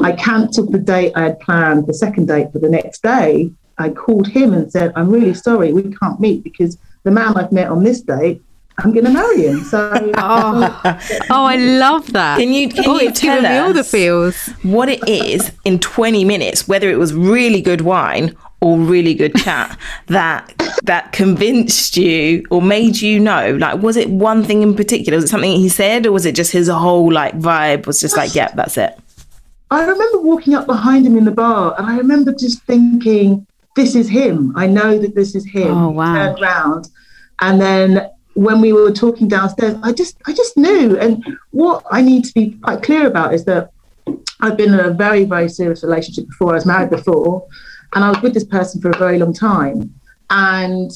I 0.00 0.12
cancelled 0.12 0.70
the 0.70 0.78
date 0.78 1.12
I 1.16 1.22
had 1.22 1.40
planned, 1.40 1.88
the 1.88 1.94
second 1.94 2.28
date 2.28 2.52
for 2.52 2.60
the 2.60 2.68
next 2.68 3.02
day. 3.02 3.50
I 3.78 3.90
called 3.90 4.28
him 4.28 4.52
and 4.52 4.70
said, 4.70 4.92
I'm 4.94 5.10
really 5.10 5.34
sorry, 5.34 5.72
we 5.72 5.92
can't 5.96 6.20
meet 6.20 6.44
because 6.44 6.78
the 7.02 7.10
man 7.10 7.36
I've 7.36 7.50
met 7.50 7.68
on 7.68 7.82
this 7.82 8.00
date 8.00 8.40
I'm 8.80 8.92
going 8.92 9.06
to 9.06 9.10
marry 9.10 9.48
him. 9.48 9.64
So, 9.64 9.90
oh, 10.16 10.80
oh, 11.30 11.44
I 11.44 11.56
love 11.56 12.12
that. 12.12 12.38
Can 12.38 12.52
you 12.52 12.68
can 12.68 12.84
oh, 12.86 13.00
you 13.00 13.08
it's 13.08 13.20
tell 13.20 13.42
me 13.42 13.56
all 13.56 13.72
the 13.72 13.80
us 13.80 13.90
feels. 13.90 14.46
what 14.62 14.88
it 14.88 15.06
is 15.08 15.50
in 15.64 15.80
20 15.80 16.24
minutes, 16.24 16.68
whether 16.68 16.88
it 16.88 16.96
was 16.96 17.12
really 17.12 17.60
good 17.60 17.80
wine 17.80 18.36
or 18.60 18.78
really 18.78 19.14
good 19.14 19.34
chat 19.36 19.78
that 20.06 20.54
that 20.84 21.12
convinced 21.12 21.96
you 21.96 22.44
or 22.50 22.62
made 22.62 23.00
you 23.00 23.20
know? 23.20 23.56
Like, 23.56 23.82
was 23.82 23.96
it 23.96 24.10
one 24.10 24.44
thing 24.44 24.62
in 24.62 24.74
particular? 24.74 25.16
Was 25.16 25.24
it 25.24 25.28
something 25.28 25.52
he 25.52 25.68
said, 25.68 26.06
or 26.06 26.12
was 26.12 26.26
it 26.26 26.34
just 26.34 26.52
his 26.52 26.68
whole 26.68 27.12
like 27.12 27.38
vibe 27.38 27.86
was 27.86 28.00
just 28.00 28.16
like, 28.16 28.34
yeah, 28.34 28.52
that's 28.54 28.76
it? 28.76 28.98
I 29.70 29.84
remember 29.84 30.20
walking 30.20 30.54
up 30.54 30.66
behind 30.66 31.06
him 31.06 31.16
in 31.16 31.24
the 31.24 31.30
bar, 31.30 31.74
and 31.78 31.86
I 31.86 31.96
remember 31.98 32.32
just 32.32 32.62
thinking, 32.62 33.46
"This 33.76 33.94
is 33.94 34.08
him. 34.08 34.52
I 34.56 34.66
know 34.66 34.98
that 34.98 35.14
this 35.14 35.34
is 35.34 35.44
him." 35.44 35.76
Oh, 35.76 35.90
He 35.90 35.96
wow. 35.96 36.14
Turned 36.14 36.40
round, 36.40 36.88
and 37.40 37.60
then 37.60 38.08
when 38.38 38.60
we 38.60 38.72
were 38.72 38.92
talking 38.92 39.26
downstairs, 39.26 39.76
I 39.82 39.92
just, 39.92 40.16
I 40.26 40.32
just 40.32 40.56
knew. 40.56 40.96
And 40.96 41.24
what 41.50 41.84
I 41.90 42.00
need 42.00 42.24
to 42.24 42.32
be 42.34 42.52
quite 42.62 42.84
clear 42.84 43.08
about 43.08 43.34
is 43.34 43.44
that 43.46 43.72
I've 44.40 44.56
been 44.56 44.72
in 44.72 44.78
a 44.78 44.90
very, 44.90 45.24
very 45.24 45.48
serious 45.48 45.82
relationship 45.82 46.28
before. 46.28 46.52
I 46.52 46.54
was 46.54 46.64
married 46.64 46.90
before, 46.90 47.44
and 47.94 48.04
I 48.04 48.10
was 48.10 48.20
with 48.22 48.34
this 48.34 48.44
person 48.44 48.80
for 48.80 48.90
a 48.90 48.96
very 48.96 49.18
long 49.18 49.32
time, 49.32 49.94
and 50.30 50.90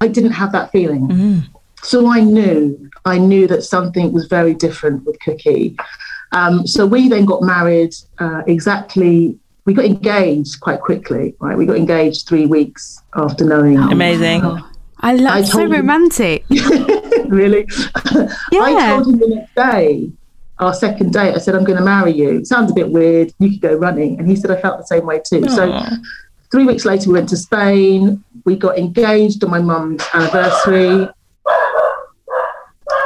I 0.00 0.08
didn't 0.08 0.32
have 0.32 0.52
that 0.52 0.70
feeling. 0.72 1.42
So 1.82 2.10
I 2.10 2.20
knew, 2.20 2.90
I 3.04 3.18
knew 3.18 3.46
that 3.48 3.62
something 3.62 4.12
was 4.12 4.26
very 4.26 4.54
different 4.54 5.04
with 5.04 5.18
Cookie. 5.20 5.76
Um, 6.32 6.66
so 6.66 6.86
we 6.86 7.08
then 7.08 7.24
got 7.24 7.42
married 7.42 7.94
uh, 8.18 8.42
exactly. 8.46 9.38
We 9.64 9.74
got 9.74 9.84
engaged 9.84 10.60
quite 10.60 10.80
quickly, 10.80 11.34
right? 11.40 11.56
We 11.56 11.66
got 11.66 11.76
engaged 11.76 12.26
three 12.28 12.46
weeks 12.46 13.02
after 13.14 13.44
knowing. 13.44 13.78
Amazing. 13.78 14.42
I 15.00 15.14
love 15.14 15.34
I 15.34 15.42
so 15.42 15.58
told 15.58 15.70
you- 15.70 15.76
romantic. 15.76 16.44
really? 17.28 17.66
Yeah. 18.52 18.60
I 18.62 18.94
told 18.96 19.08
him 19.14 19.18
the 19.18 19.28
next 19.28 19.54
day, 19.54 20.10
our 20.58 20.72
second 20.72 21.12
date, 21.12 21.34
I 21.34 21.38
said, 21.38 21.54
I'm 21.54 21.64
going 21.64 21.78
to 21.78 21.84
marry 21.84 22.12
you. 22.12 22.38
It 22.38 22.46
sounds 22.46 22.70
a 22.70 22.74
bit 22.74 22.90
weird. 22.90 23.32
You 23.38 23.50
could 23.50 23.60
go 23.60 23.74
running. 23.74 24.18
And 24.18 24.28
he 24.28 24.36
said, 24.36 24.50
I 24.50 24.60
felt 24.60 24.78
the 24.78 24.86
same 24.86 25.04
way 25.04 25.20
too. 25.24 25.46
So 25.48 25.78
three 26.50 26.64
weeks 26.64 26.84
later, 26.84 27.10
we 27.10 27.14
went 27.14 27.28
to 27.30 27.36
Spain. 27.36 28.22
We 28.44 28.56
got 28.56 28.78
engaged 28.78 29.44
on 29.44 29.50
my 29.50 29.60
mum's 29.60 30.02
anniversary. 30.14 31.08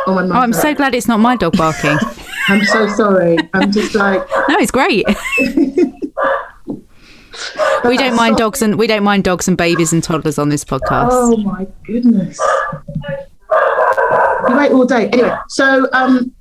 On 0.06 0.14
my 0.14 0.22
mum's 0.22 0.32
Oh, 0.32 0.38
I'm 0.38 0.52
so 0.52 0.74
glad 0.74 0.94
it's 0.94 1.08
not 1.08 1.18
my 1.18 1.36
dog 1.36 1.56
barking. 1.56 1.98
I'm 2.48 2.64
so 2.64 2.88
sorry. 2.88 3.36
I'm 3.52 3.72
just 3.72 3.94
like, 3.94 4.20
No, 4.48 4.56
it's 4.58 4.70
great. 4.70 5.04
we 7.84 7.96
don't 7.96 8.16
mind 8.16 8.36
dogs 8.36 8.62
and 8.62 8.78
we 8.78 8.86
don't 8.86 9.02
mind 9.04 9.24
dogs 9.24 9.48
and 9.48 9.56
babies 9.56 9.92
and 9.92 10.02
toddlers 10.02 10.38
on 10.38 10.48
this 10.48 10.64
podcast. 10.64 11.08
Oh 11.12 11.36
my 11.38 11.66
goodness. 11.84 12.38
You 14.48 14.56
wait 14.56 14.72
all 14.72 14.84
day. 14.84 15.08
Anyway, 15.08 15.34
so 15.48 15.88
um 15.92 16.32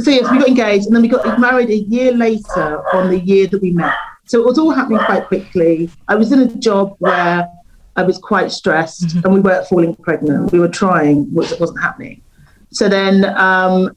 so 0.00 0.10
yes, 0.10 0.30
we 0.30 0.38
got 0.38 0.48
engaged 0.48 0.86
and 0.86 0.94
then 0.94 1.02
we 1.02 1.08
got 1.08 1.40
married 1.40 1.70
a 1.70 1.76
year 1.76 2.12
later 2.12 2.82
on 2.94 3.10
the 3.10 3.18
year 3.18 3.46
that 3.46 3.62
we 3.62 3.70
met. 3.70 3.94
So 4.26 4.40
it 4.40 4.44
was 4.44 4.58
all 4.58 4.70
happening 4.70 4.98
quite 4.98 5.26
quickly. 5.26 5.88
I 6.08 6.16
was 6.16 6.32
in 6.32 6.40
a 6.40 6.54
job 6.56 6.96
where 6.98 7.48
I 7.96 8.02
was 8.02 8.18
quite 8.18 8.50
stressed 8.52 9.14
and 9.14 9.32
we 9.32 9.40
weren't 9.40 9.66
falling 9.68 9.94
pregnant. 9.94 10.52
We 10.52 10.58
were 10.58 10.68
trying, 10.68 11.32
which 11.32 11.52
wasn't 11.58 11.80
happening. 11.80 12.20
So 12.70 12.88
then 12.88 13.24
um 13.36 13.96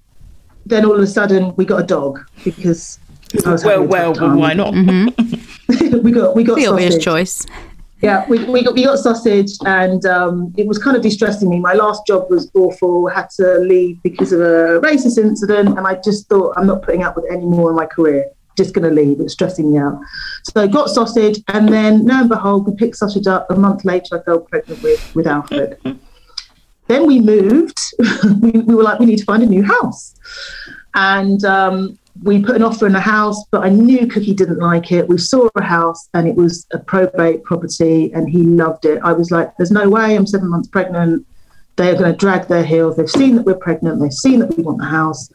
then 0.66 0.86
all 0.86 0.96
of 0.96 1.02
a 1.02 1.08
sudden 1.08 1.56
we 1.56 1.66
got 1.66 1.82
a 1.82 1.86
dog 1.86 2.20
because 2.44 3.00
I 3.46 3.52
was 3.52 3.66
Well, 3.66 3.84
well, 3.84 4.14
well, 4.14 4.38
why 4.38 4.54
not? 4.54 4.74
we 6.04 6.12
got 6.12 6.36
we 6.36 6.44
got 6.44 6.56
the 6.56 6.68
obvious 6.68 6.98
choice. 6.98 7.46
Yeah, 8.02 8.26
we, 8.30 8.46
we 8.46 8.64
got 8.64 8.76
we 8.76 8.86
got 8.86 8.98
sausage, 8.98 9.52
and 9.66 10.06
um, 10.06 10.54
it 10.58 10.66
was 10.66 10.78
kind 10.78 10.96
of 10.96 11.04
distressing 11.04 11.50
me. 11.50 11.60
My 11.60 11.74
last 11.74 12.08
job 12.08 12.30
was 12.30 12.50
awful. 12.54 13.08
Had 13.08 13.30
to 13.32 13.60
leave 13.60 14.02
because 14.04 14.32
of 14.32 14.40
a 14.40 14.80
racist 14.80 15.18
incident, 15.18 15.78
and 15.78 15.86
I 15.86 15.96
just 15.96 16.30
thought 16.30 16.54
I'm 16.56 16.66
not 16.66 16.82
putting 16.82 17.04
up 17.04 17.18
with 17.18 17.26
any 17.30 17.46
more 17.46 17.70
in 17.72 17.76
my 17.76 17.86
career. 17.86 18.26
Just 18.56 18.74
going 18.74 18.88
to 18.88 18.94
leave. 18.94 19.20
It's 19.20 19.34
stressing 19.34 19.72
me 19.72 19.80
out. 19.80 20.00
So 20.44 20.62
I 20.62 20.68
got 20.68 20.90
sausage, 20.90 21.42
and 21.50 21.68
then 21.68 22.06
lo 22.06 22.22
and 22.22 22.30
behold, 22.30 22.68
we 22.68 22.76
picked 22.76 22.96
sausage 22.96 23.28
up. 23.28 23.52
A 23.52 23.56
month 23.56 23.84
later, 23.84 24.18
I 24.18 24.24
fell 24.24 24.40
pregnant 24.40 24.82
with 24.82 25.14
with 25.14 25.28
Alfred. 25.28 25.78
then 26.88 27.06
we 27.06 27.20
moved. 27.20 27.78
we, 28.42 28.52
we 28.52 28.76
were 28.76 28.84
like, 28.84 29.00
we 29.00 29.08
need 29.08 29.20
to 29.20 29.26
find 29.26 29.44
a 29.44 29.46
new 29.46 29.64
house, 29.64 30.16
and 30.96 31.44
um, 31.44 32.00
we 32.24 32.42
put 32.44 32.56
an 32.56 32.64
offer 32.64 32.86
in 32.86 32.94
the 32.94 33.00
house, 33.00 33.44
but 33.52 33.64
I 33.64 33.70
knew 33.70 34.08
Cookie 34.08 34.34
didn't 34.34 34.60
like 34.60 34.92
it. 34.92 35.08
We 35.08 35.18
saw 35.18 35.48
a 35.56 35.64
house 35.64 36.10
and 36.14 36.28
it 36.28 36.36
was 36.36 36.68
a 36.72 36.80
probate 36.80 37.44
property 37.44 38.12
and 38.14 38.30
he 38.30 38.44
loved 38.44 38.86
it. 38.86 39.00
I 39.04 39.14
was 39.14 39.32
like, 39.32 39.56
there's 39.58 39.72
no 39.72 39.90
way 39.90 40.16
I'm 40.16 40.28
seven 40.28 40.50
months 40.50 40.68
pregnant. 40.68 41.26
They 41.78 41.90
are 41.90 41.96
going 41.96 42.12
to 42.12 42.18
drag 42.18 42.48
their 42.48 42.66
heels. 42.66 42.98
They've 42.98 43.10
seen 43.10 43.36
that 43.36 43.46
we're 43.46 43.56
pregnant. 43.56 44.02
They've 44.02 44.12
seen 44.12 44.40
that 44.40 44.56
we 44.58 44.64
want 44.64 44.80
the 44.80 44.86
house. 44.86 45.32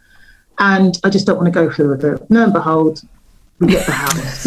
And 0.58 0.98
I 1.02 1.10
just 1.10 1.26
don't 1.26 1.36
want 1.36 1.46
to 1.46 1.52
go 1.52 1.70
through 1.70 1.90
with 1.90 2.04
it. 2.04 2.30
Lo 2.30 2.44
and 2.44 2.52
behold, 2.52 3.00
we 3.60 3.68
get 3.68 3.86
the 3.86 3.92
house. 3.92 4.46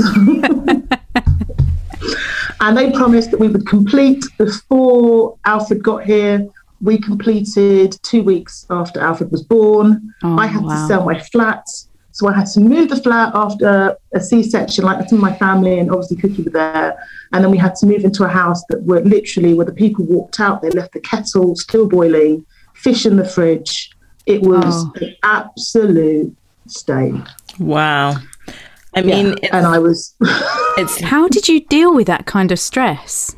and 2.61 2.77
they 2.77 2.91
promised 2.91 3.31
that 3.31 3.39
we 3.39 3.47
would 3.47 3.65
complete 3.65 4.23
before 4.37 5.37
Alfred 5.45 5.81
got 5.81 6.05
here. 6.05 6.47
We 6.81 6.99
completed 6.99 7.97
two 8.03 8.21
weeks 8.23 8.67
after 8.69 8.99
Alfred 8.99 9.31
was 9.31 9.41
born. 9.41 10.13
Oh, 10.23 10.37
I 10.37 10.45
had 10.45 10.63
wow. 10.63 10.69
to 10.69 10.87
sell 10.87 11.03
my 11.03 11.19
flat. 11.19 11.65
So 12.17 12.27
I 12.27 12.33
had 12.33 12.47
to 12.47 12.59
move 12.59 12.89
the 12.89 12.95
flat 12.95 13.31
after 13.35 13.95
a 14.15 14.19
C-section, 14.19 14.83
like 14.83 15.07
some 15.07 15.19
of 15.19 15.21
my 15.21 15.35
family 15.37 15.77
and 15.77 15.91
obviously 15.91 16.17
Cookie 16.17 16.41
were 16.41 16.49
there. 16.49 16.97
And 17.31 17.43
then 17.43 17.51
we 17.51 17.59
had 17.59 17.75
to 17.75 17.85
move 17.85 18.03
into 18.03 18.23
a 18.23 18.27
house 18.27 18.63
that 18.69 18.81
were 18.81 19.01
literally 19.01 19.53
where 19.53 19.67
the 19.67 19.71
people 19.71 20.03
walked 20.03 20.39
out, 20.39 20.63
they 20.63 20.71
left 20.71 20.93
the 20.93 20.99
kettle 20.99 21.55
still 21.55 21.87
boiling, 21.87 22.43
fish 22.73 23.05
in 23.05 23.17
the 23.17 23.23
fridge. 23.23 23.91
It 24.25 24.41
was 24.41 24.83
Oh. 24.85 24.93
an 24.99 25.15
absolute 25.21 26.35
state. 26.67 27.13
Wow. 27.59 28.15
I 28.95 29.01
Yeah. 29.01 29.03
mean, 29.03 29.27
it's, 29.43 29.53
and 29.53 29.67
I 29.67 29.77
was 29.77 30.15
it's 30.79 30.99
How 31.13 31.27
did 31.27 31.47
you 31.47 31.59
deal 31.67 31.93
with 31.93 32.07
that 32.07 32.25
kind 32.25 32.51
of 32.51 32.57
stress? 32.57 33.35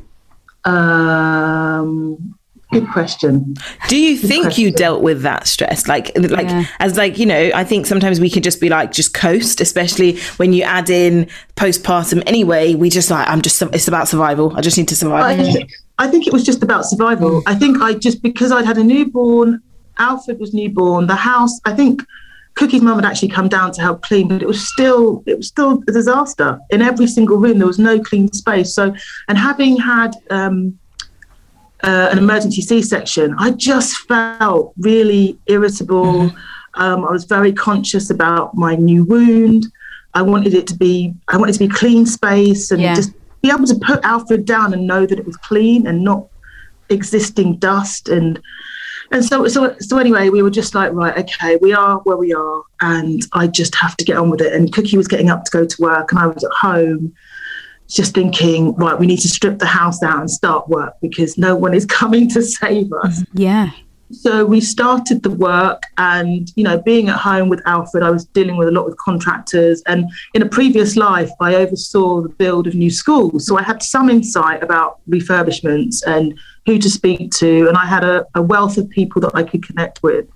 um 0.64 2.34
good 2.72 2.88
question. 2.88 3.54
Do 3.88 3.96
you 3.96 4.16
think 4.16 4.58
you 4.58 4.70
dealt 4.70 5.02
with 5.02 5.22
that 5.22 5.46
stress? 5.46 5.88
Like, 5.88 6.12
like 6.16 6.46
Yeah. 6.46 6.64
as 6.78 6.96
like 6.96 7.18
you 7.18 7.26
know, 7.26 7.50
I 7.54 7.64
think 7.64 7.86
sometimes 7.86 8.20
we 8.20 8.30
could 8.30 8.44
just 8.44 8.60
be 8.60 8.68
like 8.68 8.92
just 8.92 9.14
coast, 9.14 9.60
especially 9.60 10.18
when 10.36 10.52
you 10.52 10.62
add 10.62 10.90
in 10.90 11.28
postpartum. 11.56 12.22
Anyway, 12.26 12.74
we 12.74 12.90
just 12.90 13.10
like 13.10 13.28
I'm 13.28 13.42
just 13.42 13.60
it's 13.62 13.88
about 13.88 14.08
survival. 14.08 14.56
I 14.56 14.60
just 14.60 14.78
need 14.78 14.88
to 14.88 14.96
survive. 14.96 15.40
I, 15.40 15.66
I 15.98 16.08
think 16.08 16.26
it 16.26 16.32
was 16.32 16.44
just 16.44 16.62
about 16.62 16.84
survival. 16.86 17.42
I 17.46 17.54
think 17.54 17.82
I 17.82 17.94
just 17.94 18.22
because 18.22 18.52
I'd 18.52 18.64
had 18.66 18.78
a 18.78 18.84
newborn, 18.84 19.60
Alfred 19.98 20.40
was 20.40 20.54
newborn. 20.54 21.06
The 21.06 21.14
house, 21.16 21.60
I 21.64 21.74
think 21.74 22.02
Cookie's 22.54 22.82
mum 22.82 22.96
had 22.96 23.04
actually 23.04 23.28
come 23.28 23.48
down 23.48 23.72
to 23.72 23.80
help 23.80 24.02
clean, 24.02 24.28
but 24.28 24.42
it 24.42 24.48
was 24.48 24.66
still 24.68 25.22
it 25.26 25.36
was 25.36 25.48
still 25.48 25.82
a 25.86 25.92
disaster. 25.92 26.58
In 26.70 26.82
every 26.82 27.06
single 27.06 27.36
room, 27.38 27.58
there 27.58 27.66
was 27.66 27.78
no 27.78 28.00
clean 28.00 28.32
space. 28.32 28.74
So, 28.74 28.94
and 29.28 29.38
having 29.38 29.76
had 29.76 30.12
um, 30.30 30.78
uh, 31.82 32.08
an 32.12 32.18
emergency 32.18 32.62
C-section, 32.62 33.34
I 33.38 33.50
just 33.52 33.96
felt 34.08 34.74
really 34.78 35.38
irritable. 35.46 36.30
Um, 36.74 37.04
I 37.04 37.10
was 37.10 37.24
very 37.24 37.52
conscious 37.52 38.10
about 38.10 38.54
my 38.54 38.74
new 38.76 39.04
wound. 39.04 39.66
I 40.14 40.22
wanted 40.22 40.54
it 40.54 40.66
to 40.68 40.76
be, 40.76 41.14
I 41.28 41.36
wanted 41.36 41.52
to 41.54 41.58
be 41.58 41.68
clean 41.68 42.06
space 42.06 42.70
and 42.70 42.80
Yeah. 42.82 42.94
just 42.94 43.12
be 43.42 43.50
able 43.50 43.66
to 43.66 43.74
put 43.76 44.04
Alfred 44.04 44.44
down 44.44 44.72
and 44.74 44.86
know 44.86 45.06
that 45.06 45.18
it 45.18 45.26
was 45.26 45.36
clean 45.38 45.86
and 45.86 46.04
not 46.04 46.26
existing 46.90 47.56
dust 47.56 48.08
and 48.08 48.40
and 49.12 49.24
so 49.24 49.46
so 49.48 49.74
so 49.78 49.98
anyway 49.98 50.28
we 50.28 50.42
were 50.42 50.50
just 50.50 50.74
like 50.74 50.92
right 50.92 51.16
okay 51.16 51.56
we 51.62 51.72
are 51.72 51.98
where 52.00 52.16
we 52.16 52.32
are 52.34 52.62
and 52.80 53.22
I 53.32 53.46
just 53.46 53.74
have 53.76 53.96
to 53.98 54.04
get 54.04 54.16
on 54.16 54.28
with 54.28 54.40
it 54.40 54.52
and 54.52 54.72
Cookie 54.72 54.96
was 54.96 55.08
getting 55.08 55.30
up 55.30 55.44
to 55.44 55.50
go 55.50 55.64
to 55.64 55.82
work 55.82 56.10
and 56.12 56.18
I 56.18 56.26
was 56.26 56.42
at 56.44 56.50
home 56.52 57.12
just 57.94 58.14
thinking, 58.14 58.74
right, 58.76 58.98
we 58.98 59.06
need 59.06 59.20
to 59.20 59.28
strip 59.28 59.58
the 59.58 59.66
house 59.66 59.98
down 59.98 60.20
and 60.20 60.30
start 60.30 60.68
work 60.68 60.94
because 61.00 61.36
no 61.36 61.56
one 61.56 61.74
is 61.74 61.86
coming 62.00 62.28
to 62.30 62.42
save 62.42 62.92
us. 62.92 63.24
Yeah. 63.34 63.70
So 64.12 64.44
we 64.44 64.60
started 64.60 65.22
the 65.22 65.30
work, 65.30 65.84
and 65.96 66.50
you 66.56 66.64
know, 66.64 66.82
being 66.82 67.08
at 67.08 67.16
home 67.16 67.48
with 67.48 67.62
Alfred, 67.64 68.02
I 68.02 68.10
was 68.10 68.24
dealing 68.24 68.56
with 68.56 68.66
a 68.66 68.72
lot 68.72 68.84
with 68.84 68.96
contractors. 68.96 69.82
And 69.86 70.10
in 70.34 70.42
a 70.42 70.48
previous 70.48 70.96
life, 70.96 71.30
I 71.40 71.54
oversaw 71.54 72.20
the 72.22 72.28
build 72.28 72.66
of 72.66 72.74
new 72.74 72.90
schools, 72.90 73.46
so 73.46 73.56
I 73.56 73.62
had 73.62 73.84
some 73.84 74.10
insight 74.10 74.64
about 74.64 74.98
refurbishments 75.08 76.02
and 76.04 76.36
who 76.66 76.76
to 76.78 76.90
speak 76.90 77.30
to, 77.34 77.68
and 77.68 77.76
I 77.76 77.86
had 77.86 78.02
a, 78.02 78.26
a 78.34 78.42
wealth 78.42 78.78
of 78.78 78.90
people 78.90 79.20
that 79.22 79.32
I 79.34 79.44
could 79.44 79.64
connect 79.64 80.02
with. 80.02 80.26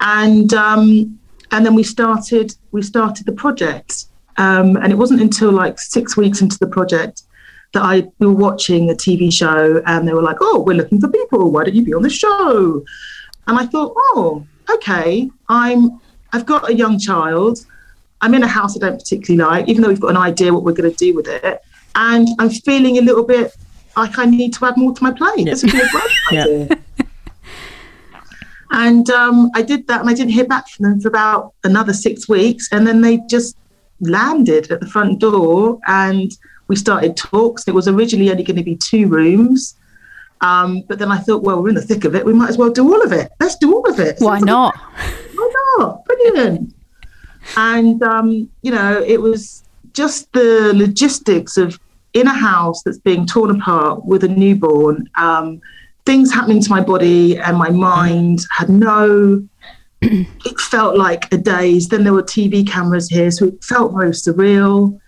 And 0.00 0.52
um, 0.52 1.18
and 1.50 1.64
then 1.64 1.74
we 1.74 1.82
started 1.82 2.54
we 2.72 2.82
started 2.82 3.24
the 3.24 3.32
project, 3.32 4.04
um, 4.38 4.76
and 4.76 4.92
it 4.92 4.96
wasn't 4.96 5.20
until 5.20 5.50
like 5.50 5.78
six 5.78 6.16
weeks 6.16 6.40
into 6.40 6.58
the 6.58 6.66
project 6.66 7.22
that 7.74 7.82
I 7.82 8.08
we 8.18 8.26
were 8.26 8.32
watching 8.32 8.88
a 8.88 8.94
TV 8.94 9.32
show 9.32 9.82
and 9.84 10.08
they 10.08 10.14
were 10.14 10.22
like, 10.22 10.38
"Oh, 10.40 10.62
we're 10.66 10.76
looking 10.76 11.00
for 11.00 11.08
people. 11.08 11.50
Why 11.50 11.64
don't 11.64 11.74
you 11.74 11.84
be 11.84 11.92
on 11.92 12.02
the 12.02 12.10
show?" 12.10 12.82
And 13.46 13.58
I 13.58 13.66
thought, 13.66 13.92
"Oh, 13.96 14.46
okay. 14.70 15.28
I'm 15.48 16.00
I've 16.32 16.46
got 16.46 16.70
a 16.70 16.74
young 16.74 16.98
child. 16.98 17.66
I'm 18.20 18.34
in 18.34 18.42
a 18.42 18.48
house 18.48 18.76
I 18.76 18.80
don't 18.80 18.98
particularly 18.98 19.44
like, 19.44 19.68
even 19.68 19.82
though 19.82 19.88
we've 19.88 20.00
got 20.00 20.10
an 20.10 20.16
idea 20.16 20.52
what 20.52 20.64
we're 20.64 20.72
going 20.72 20.90
to 20.90 20.96
do 20.96 21.14
with 21.14 21.26
it, 21.26 21.60
and 21.94 22.28
I'm 22.38 22.50
feeling 22.50 22.98
a 22.98 23.02
little 23.02 23.24
bit 23.24 23.54
like 23.96 24.18
I 24.18 24.24
need 24.24 24.54
to 24.54 24.66
add 24.66 24.76
more 24.76 24.94
to 24.94 25.02
my 25.02 25.12
plate. 25.12 25.44
This 25.44 25.62
would 25.62 25.72
be 25.72 25.80
a 25.80 25.88
great 25.90 26.10
idea." 26.32 26.78
And 28.70 29.08
um, 29.10 29.50
I 29.54 29.62
did 29.62 29.86
that, 29.88 30.00
and 30.00 30.10
I 30.10 30.14
didn't 30.14 30.32
hear 30.32 30.46
back 30.46 30.68
from 30.68 30.84
them 30.84 31.00
for 31.00 31.08
about 31.08 31.54
another 31.64 31.92
six 31.92 32.28
weeks, 32.28 32.68
and 32.70 32.86
then 32.86 33.00
they 33.00 33.18
just 33.28 33.56
landed 34.00 34.70
at 34.70 34.80
the 34.80 34.86
front 34.86 35.20
door 35.20 35.78
and 35.86 36.32
we 36.68 36.76
started 36.76 37.16
talks. 37.16 37.66
It 37.66 37.74
was 37.74 37.88
originally 37.88 38.30
only 38.30 38.44
going 38.44 38.56
to 38.56 38.62
be 38.62 38.76
two 38.76 39.06
rooms. 39.08 39.74
Um, 40.40 40.82
but 40.86 40.98
then 40.98 41.10
I 41.10 41.18
thought, 41.18 41.42
well, 41.42 41.60
we're 41.62 41.70
in 41.70 41.74
the 41.74 41.82
thick 41.82 42.04
of 42.04 42.14
it. 42.14 42.24
We 42.24 42.32
might 42.32 42.50
as 42.50 42.58
well 42.58 42.70
do 42.70 42.92
all 42.92 43.02
of 43.02 43.12
it. 43.12 43.32
Let's 43.40 43.56
do 43.56 43.74
all 43.74 43.88
of 43.90 43.98
it. 43.98 44.16
Why 44.18 44.38
not? 44.38 44.76
Why 45.34 45.52
not? 45.78 46.04
Brilliant. 46.04 46.74
And, 47.56 48.02
um, 48.02 48.48
you 48.62 48.70
know, 48.70 49.02
it 49.02 49.20
was 49.20 49.64
just 49.94 50.32
the 50.32 50.72
logistics 50.74 51.56
of 51.56 51.80
in 52.14 52.26
a 52.26 52.34
house 52.34 52.82
that's 52.82 52.98
being 52.98 53.26
torn 53.26 53.50
apart 53.50 54.04
with 54.04 54.24
a 54.24 54.28
newborn, 54.28 55.08
um, 55.16 55.60
things 56.06 56.32
happening 56.32 56.62
to 56.62 56.70
my 56.70 56.80
body 56.80 57.38
and 57.38 57.56
my 57.56 57.70
mind 57.70 58.40
had 58.56 58.68
no, 58.68 59.46
it 60.00 60.60
felt 60.60 60.96
like 60.96 61.32
a 61.32 61.36
daze. 61.36 61.88
Then 61.88 62.04
there 62.04 62.12
were 62.12 62.22
TV 62.22 62.66
cameras 62.66 63.08
here, 63.08 63.30
so 63.30 63.46
it 63.46 63.64
felt 63.64 63.92
very 63.92 64.10
surreal 64.10 64.98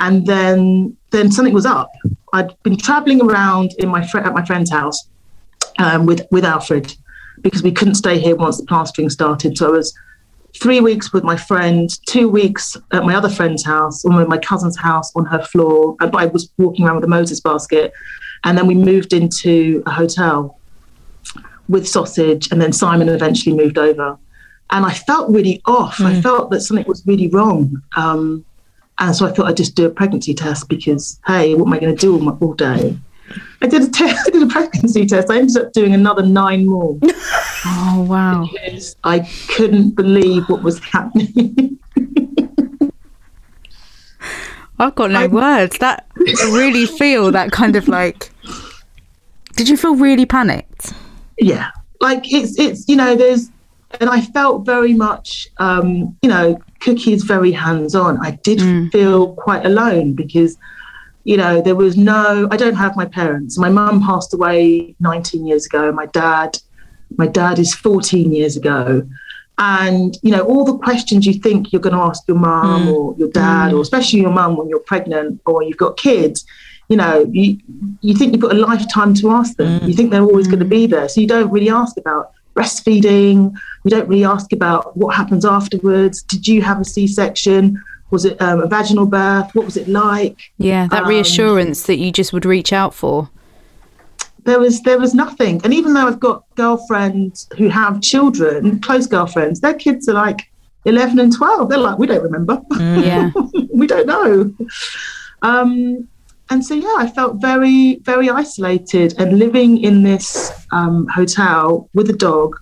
and 0.00 0.26
then 0.26 0.96
then 1.10 1.30
something 1.30 1.54
was 1.54 1.66
up. 1.66 1.92
I'd 2.32 2.60
been 2.62 2.76
traveling 2.76 3.22
around 3.22 3.72
in 3.78 3.88
my 3.88 4.06
fr- 4.06 4.18
at 4.18 4.34
my 4.34 4.44
friend's 4.44 4.70
house 4.70 5.08
um, 5.78 6.06
with 6.06 6.26
with 6.30 6.44
Alfred 6.44 6.94
because 7.42 7.62
we 7.62 7.72
couldn't 7.72 7.94
stay 7.94 8.18
here 8.18 8.34
once 8.34 8.58
the 8.58 8.64
plastering 8.64 9.10
started. 9.10 9.56
So 9.56 9.68
I 9.68 9.70
was 9.70 9.96
three 10.60 10.80
weeks 10.80 11.12
with 11.12 11.22
my 11.22 11.36
friend, 11.36 11.88
two 12.06 12.28
weeks 12.28 12.76
at 12.92 13.04
my 13.04 13.14
other 13.14 13.30
friend's 13.30 13.64
house, 13.64 14.04
or 14.04 14.10
my 14.26 14.38
cousin's 14.38 14.76
house 14.76 15.14
on 15.14 15.24
her 15.26 15.42
floor. 15.42 15.96
And 16.00 16.14
I 16.14 16.26
was 16.26 16.50
walking 16.58 16.86
around 16.86 16.96
with 16.96 17.04
a 17.04 17.08
Moses 17.08 17.40
basket, 17.40 17.92
and 18.44 18.58
then 18.58 18.66
we 18.66 18.74
moved 18.74 19.12
into 19.12 19.82
a 19.86 19.90
hotel 19.90 20.58
with 21.68 21.88
sausage, 21.88 22.50
and 22.50 22.60
then 22.60 22.72
Simon 22.72 23.08
eventually 23.08 23.54
moved 23.54 23.78
over. 23.78 24.18
And 24.70 24.86
I 24.86 24.92
felt 24.92 25.30
really 25.30 25.60
off. 25.66 25.96
Mm. 25.98 26.06
I 26.06 26.20
felt 26.20 26.50
that 26.50 26.60
something 26.60 26.86
was 26.86 27.04
really 27.06 27.28
wrong. 27.28 27.82
Um, 27.96 28.44
and 28.98 29.16
so 29.16 29.26
I 29.26 29.32
thought 29.32 29.46
I'd 29.46 29.56
just 29.56 29.74
do 29.74 29.86
a 29.86 29.90
pregnancy 29.90 30.34
test 30.34 30.68
because, 30.68 31.18
hey, 31.26 31.54
what 31.54 31.66
am 31.66 31.72
I 31.72 31.78
going 31.78 31.96
to 31.96 32.00
do 32.00 32.14
all, 32.14 32.20
my, 32.20 32.32
all 32.32 32.54
day? 32.54 32.98
I 33.62 33.66
did 33.66 33.82
a 33.82 33.88
test, 33.90 34.28
I 34.28 34.30
did 34.30 34.42
a 34.42 34.46
pregnancy 34.46 35.06
test. 35.06 35.30
I 35.30 35.38
ended 35.38 35.56
up 35.56 35.72
doing 35.72 35.94
another 35.94 36.22
nine 36.22 36.66
more. 36.66 36.98
oh 37.66 38.06
wow! 38.08 38.48
Because 38.52 38.96
I 39.04 39.20
couldn't 39.48 39.90
believe 39.90 40.48
what 40.48 40.62
was 40.62 40.78
happening. 40.80 41.78
I've 44.78 44.94
got 44.94 45.10
no 45.10 45.20
I, 45.20 45.26
words. 45.26 45.78
That 45.78 46.06
I 46.16 46.50
really 46.52 46.86
feel 46.86 47.30
that 47.32 47.52
kind 47.52 47.76
of 47.76 47.86
like. 47.88 48.30
Did 49.56 49.68
you 49.68 49.76
feel 49.76 49.94
really 49.94 50.24
panicked? 50.26 50.94
Yeah, 51.38 51.70
like 52.00 52.32
it's 52.32 52.58
it's 52.58 52.88
you 52.88 52.96
know 52.96 53.14
there's 53.14 53.50
and 53.98 54.08
I 54.08 54.20
felt 54.20 54.64
very 54.64 54.94
much, 54.94 55.48
um, 55.58 56.16
you 56.22 56.28
know, 56.28 56.60
Cookie 56.80 57.12
is 57.12 57.24
very 57.24 57.50
hands 57.50 57.94
on. 57.94 58.24
I 58.24 58.32
did 58.42 58.58
mm. 58.58 58.92
feel 58.92 59.34
quite 59.34 59.66
alone 59.66 60.14
because, 60.14 60.56
you 61.24 61.36
know, 61.36 61.60
there 61.60 61.74
was 61.74 61.96
no, 61.96 62.46
I 62.50 62.56
don't 62.56 62.76
have 62.76 62.96
my 62.96 63.04
parents. 63.04 63.58
My 63.58 63.68
mum 63.68 64.02
passed 64.02 64.32
away 64.32 64.94
19 65.00 65.46
years 65.46 65.66
ago. 65.66 65.90
My 65.90 66.06
dad, 66.06 66.58
my 67.16 67.26
dad 67.26 67.58
is 67.58 67.74
14 67.74 68.32
years 68.32 68.56
ago. 68.56 69.06
And, 69.58 70.16
you 70.22 70.30
know, 70.30 70.42
all 70.42 70.64
the 70.64 70.78
questions 70.78 71.26
you 71.26 71.34
think 71.34 71.72
you're 71.72 71.82
going 71.82 71.94
to 71.94 72.00
ask 72.00 72.26
your 72.28 72.38
mum 72.38 72.86
mm. 72.86 72.94
or 72.94 73.14
your 73.18 73.28
dad, 73.28 73.72
mm. 73.72 73.76
or 73.76 73.82
especially 73.82 74.20
your 74.20 74.30
mum 74.30 74.56
when 74.56 74.68
you're 74.68 74.78
pregnant 74.80 75.40
or 75.44 75.62
you've 75.62 75.76
got 75.76 75.96
kids, 75.96 76.46
you 76.88 76.96
know, 76.96 77.28
you, 77.30 77.58
you 78.00 78.16
think 78.16 78.32
you've 78.32 78.40
got 78.40 78.52
a 78.52 78.58
lifetime 78.58 79.14
to 79.14 79.30
ask 79.30 79.56
them. 79.56 79.80
Mm. 79.80 79.88
You 79.88 79.94
think 79.94 80.10
they're 80.12 80.22
always 80.22 80.46
going 80.46 80.60
to 80.60 80.64
be 80.64 80.86
there. 80.86 81.08
So 81.08 81.20
you 81.20 81.26
don't 81.26 81.50
really 81.50 81.70
ask 81.70 81.96
about 81.98 82.32
breastfeeding. 82.54 83.54
We 83.84 83.90
don't 83.90 84.08
really 84.08 84.24
ask 84.24 84.52
about 84.52 84.96
what 84.96 85.14
happens 85.14 85.44
afterwards. 85.44 86.22
Did 86.22 86.46
you 86.46 86.62
have 86.62 86.80
a 86.80 86.84
C 86.84 87.06
section? 87.06 87.82
Was 88.10 88.24
it 88.24 88.40
um, 88.42 88.60
a 88.60 88.66
vaginal 88.66 89.06
birth? 89.06 89.54
What 89.54 89.64
was 89.64 89.76
it 89.76 89.88
like? 89.88 90.50
Yeah, 90.58 90.88
that 90.88 91.04
um, 91.04 91.08
reassurance 91.08 91.84
that 91.84 91.96
you 91.98 92.10
just 92.10 92.32
would 92.32 92.44
reach 92.44 92.72
out 92.72 92.92
for. 92.92 93.30
There 94.44 94.58
was 94.58 94.82
there 94.82 94.98
was 94.98 95.14
nothing, 95.14 95.60
and 95.64 95.72
even 95.74 95.92
though 95.92 96.08
I've 96.08 96.18
got 96.18 96.44
girlfriends 96.56 97.48
who 97.56 97.68
have 97.68 98.00
children, 98.00 98.80
close 98.80 99.06
girlfriends, 99.06 99.60
their 99.60 99.74
kids 99.74 100.08
are 100.08 100.14
like 100.14 100.50
eleven 100.86 101.20
and 101.20 101.34
twelve. 101.34 101.68
They're 101.68 101.78
like, 101.78 101.98
we 101.98 102.06
don't 102.06 102.22
remember. 102.22 102.56
Mm, 102.72 103.04
yeah, 103.04 103.30
we 103.74 103.86
don't 103.86 104.06
know. 104.06 104.52
Um, 105.42 106.08
and 106.50 106.64
so 106.64 106.74
yeah, 106.74 106.96
I 106.98 107.06
felt 107.06 107.36
very, 107.36 107.96
very 108.02 108.28
isolated 108.28 109.14
and 109.18 109.38
living 109.38 109.78
in 109.78 110.02
this 110.02 110.52
um, 110.72 111.06
hotel 111.06 111.88
with 111.94 112.10
a 112.10 112.12
dog, 112.12 112.60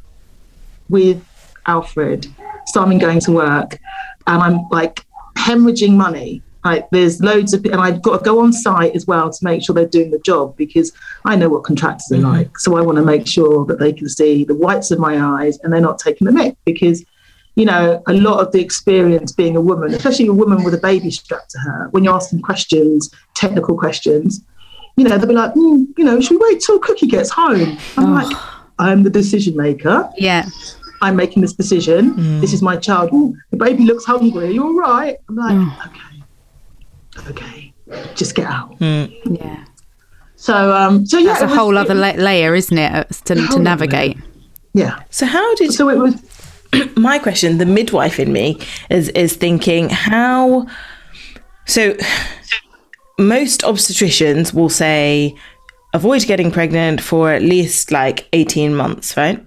with 0.90 1.24
Alfred, 1.66 2.26
Simon 2.66 2.98
going 2.98 3.20
to 3.20 3.32
work, 3.32 3.78
and 4.26 4.42
I'm 4.42 4.68
like 4.70 5.04
hemorrhaging 5.38 5.94
money. 5.94 6.42
Like 6.64 6.90
there's 6.90 7.22
loads 7.22 7.54
of, 7.54 7.64
and 7.64 7.80
I've 7.80 8.02
got 8.02 8.18
to 8.18 8.24
go 8.24 8.40
on 8.40 8.52
site 8.52 8.94
as 8.94 9.06
well 9.06 9.30
to 9.30 9.44
make 9.44 9.64
sure 9.64 9.74
they're 9.74 9.86
doing 9.86 10.10
the 10.10 10.18
job 10.18 10.54
because 10.58 10.92
I 11.24 11.34
know 11.36 11.48
what 11.48 11.64
contractors 11.64 12.12
are 12.12 12.16
mm-hmm. 12.16 12.26
like. 12.26 12.58
So 12.58 12.76
I 12.76 12.82
want 12.82 12.98
to 12.98 13.04
make 13.04 13.26
sure 13.26 13.64
that 13.66 13.78
they 13.78 13.92
can 13.92 14.08
see 14.08 14.44
the 14.44 14.54
whites 14.54 14.90
of 14.90 14.98
my 14.98 15.18
eyes 15.18 15.58
and 15.62 15.72
they're 15.72 15.80
not 15.80 15.98
taking 15.98 16.26
the 16.26 16.32
mick 16.32 16.56
because 16.66 17.04
you 17.58 17.64
know, 17.64 18.00
a 18.06 18.12
lot 18.12 18.38
of 18.38 18.52
the 18.52 18.60
experience 18.60 19.32
being 19.32 19.56
a 19.56 19.60
woman, 19.60 19.92
especially 19.92 20.28
a 20.28 20.32
woman 20.32 20.62
with 20.62 20.74
a 20.74 20.78
baby 20.78 21.10
strapped 21.10 21.50
to 21.50 21.58
her, 21.58 21.88
when 21.90 22.04
you're 22.04 22.14
asking 22.14 22.40
questions, 22.40 23.10
technical 23.34 23.76
questions, 23.76 24.44
you 24.96 25.02
know, 25.02 25.18
they'll 25.18 25.26
be 25.26 25.34
like, 25.34 25.52
mm, 25.54 25.86
you 25.98 26.04
know, 26.04 26.20
should 26.20 26.40
we 26.40 26.46
wait 26.48 26.60
till 26.60 26.78
Cookie 26.78 27.08
gets 27.08 27.30
home? 27.30 27.76
I'm 27.96 28.12
oh. 28.12 28.14
like, 28.14 28.36
I'm 28.78 29.02
the 29.02 29.10
decision 29.10 29.56
maker. 29.56 30.08
Yeah. 30.16 30.46
I'm 31.02 31.16
making 31.16 31.42
this 31.42 31.52
decision. 31.52 32.14
Mm. 32.14 32.40
This 32.40 32.52
is 32.52 32.62
my 32.62 32.76
child. 32.76 33.12
Ooh, 33.12 33.36
the 33.50 33.56
baby 33.56 33.84
looks 33.84 34.04
hungry. 34.04 34.46
Are 34.46 34.50
you 34.50 34.62
all 34.62 34.74
right? 34.74 35.16
I'm 35.28 35.34
like, 35.34 35.54
oh. 35.56 35.90
okay, 37.16 37.30
okay, 37.30 37.72
just 38.14 38.36
get 38.36 38.46
out. 38.46 38.78
Mm. 38.78 39.36
Yeah. 39.36 39.64
So, 40.36 40.72
um, 40.72 41.04
so 41.06 41.18
yeah, 41.18 41.32
that's 41.32 41.42
a 41.42 41.46
was, 41.46 41.56
whole 41.56 41.76
other 41.76 41.94
la- 41.94 42.12
layer, 42.12 42.54
isn't 42.54 42.78
it, 42.78 43.10
to, 43.24 43.34
to 43.34 43.58
navigate? 43.58 44.16
Layer. 44.16 44.26
Yeah. 44.74 45.02
So 45.10 45.26
how 45.26 45.56
did 45.56 45.72
so 45.72 45.88
it 45.88 45.98
was 45.98 46.14
my 46.96 47.18
question, 47.18 47.58
the 47.58 47.66
midwife 47.66 48.18
in 48.18 48.32
me 48.32 48.60
is 48.90 49.08
is 49.10 49.36
thinking 49.36 49.88
how 49.88 50.66
so 51.66 51.96
most 53.18 53.60
obstetricians 53.60 54.54
will 54.54 54.68
say 54.68 55.36
avoid 55.92 56.24
getting 56.26 56.50
pregnant 56.50 57.00
for 57.00 57.30
at 57.30 57.42
least 57.42 57.90
like 57.90 58.28
18 58.32 58.74
months, 58.74 59.16
right? 59.16 59.44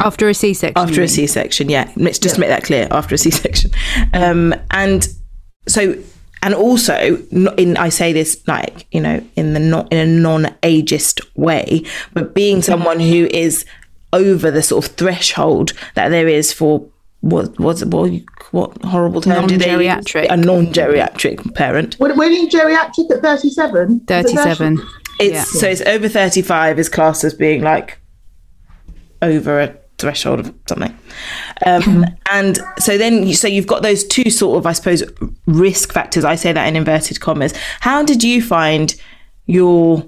After 0.00 0.28
a 0.28 0.34
C 0.34 0.52
section. 0.54 0.76
After 0.76 1.02
a 1.02 1.08
C 1.08 1.26
section, 1.26 1.68
yeah. 1.68 1.90
Let's 1.96 2.18
just 2.18 2.36
yeah. 2.36 2.40
make 2.40 2.48
that 2.48 2.64
clear. 2.64 2.88
After 2.90 3.14
a 3.14 3.18
C 3.18 3.30
section, 3.30 3.70
um, 4.14 4.54
and 4.70 5.06
so 5.68 5.96
and 6.42 6.54
also 6.54 7.16
in 7.56 7.76
I 7.76 7.88
say 7.90 8.12
this 8.12 8.42
like 8.48 8.86
you 8.90 9.00
know 9.00 9.22
in 9.36 9.52
the 9.52 9.60
not 9.60 9.92
in 9.92 9.98
a 9.98 10.06
non 10.06 10.44
ageist 10.62 11.24
way, 11.36 11.82
but 12.14 12.34
being 12.34 12.62
someone 12.62 13.00
who 13.00 13.26
is 13.26 13.64
over 14.12 14.50
the 14.50 14.62
sort 14.62 14.84
of 14.84 14.92
threshold 14.92 15.72
that 15.94 16.08
there 16.08 16.28
is 16.28 16.52
for 16.52 16.88
what 17.20 17.58
what's 17.58 17.84
what 17.84 18.12
what 18.52 18.82
horrible 18.84 19.20
term 19.20 19.46
did 19.46 19.60
they 19.60 19.72
use? 19.72 20.14
a 20.14 20.36
non-geriatric 20.36 21.54
parent. 21.54 21.94
When, 21.98 22.16
when 22.16 22.32
you 22.32 22.48
geriatric 22.48 23.10
at 23.10 23.22
37? 23.22 24.00
37. 24.00 24.80
It's 25.18 25.32
yeah. 25.32 25.42
so 25.42 25.66
it's 25.66 25.80
over 25.82 26.08
35 26.08 26.78
is 26.78 26.88
classed 26.88 27.24
as 27.24 27.34
being 27.34 27.62
like 27.62 27.98
over 29.22 29.60
a 29.60 29.76
threshold 29.98 30.40
of 30.40 30.54
something. 30.68 30.96
Um, 31.64 32.04
and 32.30 32.58
so 32.78 32.98
then, 32.98 33.26
you, 33.26 33.34
so 33.34 33.48
you've 33.48 33.66
got 33.66 33.82
those 33.82 34.04
two 34.04 34.30
sort 34.30 34.58
of, 34.58 34.66
I 34.66 34.72
suppose, 34.72 35.02
risk 35.46 35.92
factors. 35.92 36.24
I 36.24 36.34
say 36.34 36.52
that 36.52 36.66
in 36.66 36.76
inverted 36.76 37.20
commas. 37.20 37.54
How 37.80 38.02
did 38.02 38.22
you 38.22 38.42
find 38.42 38.94
your 39.46 40.06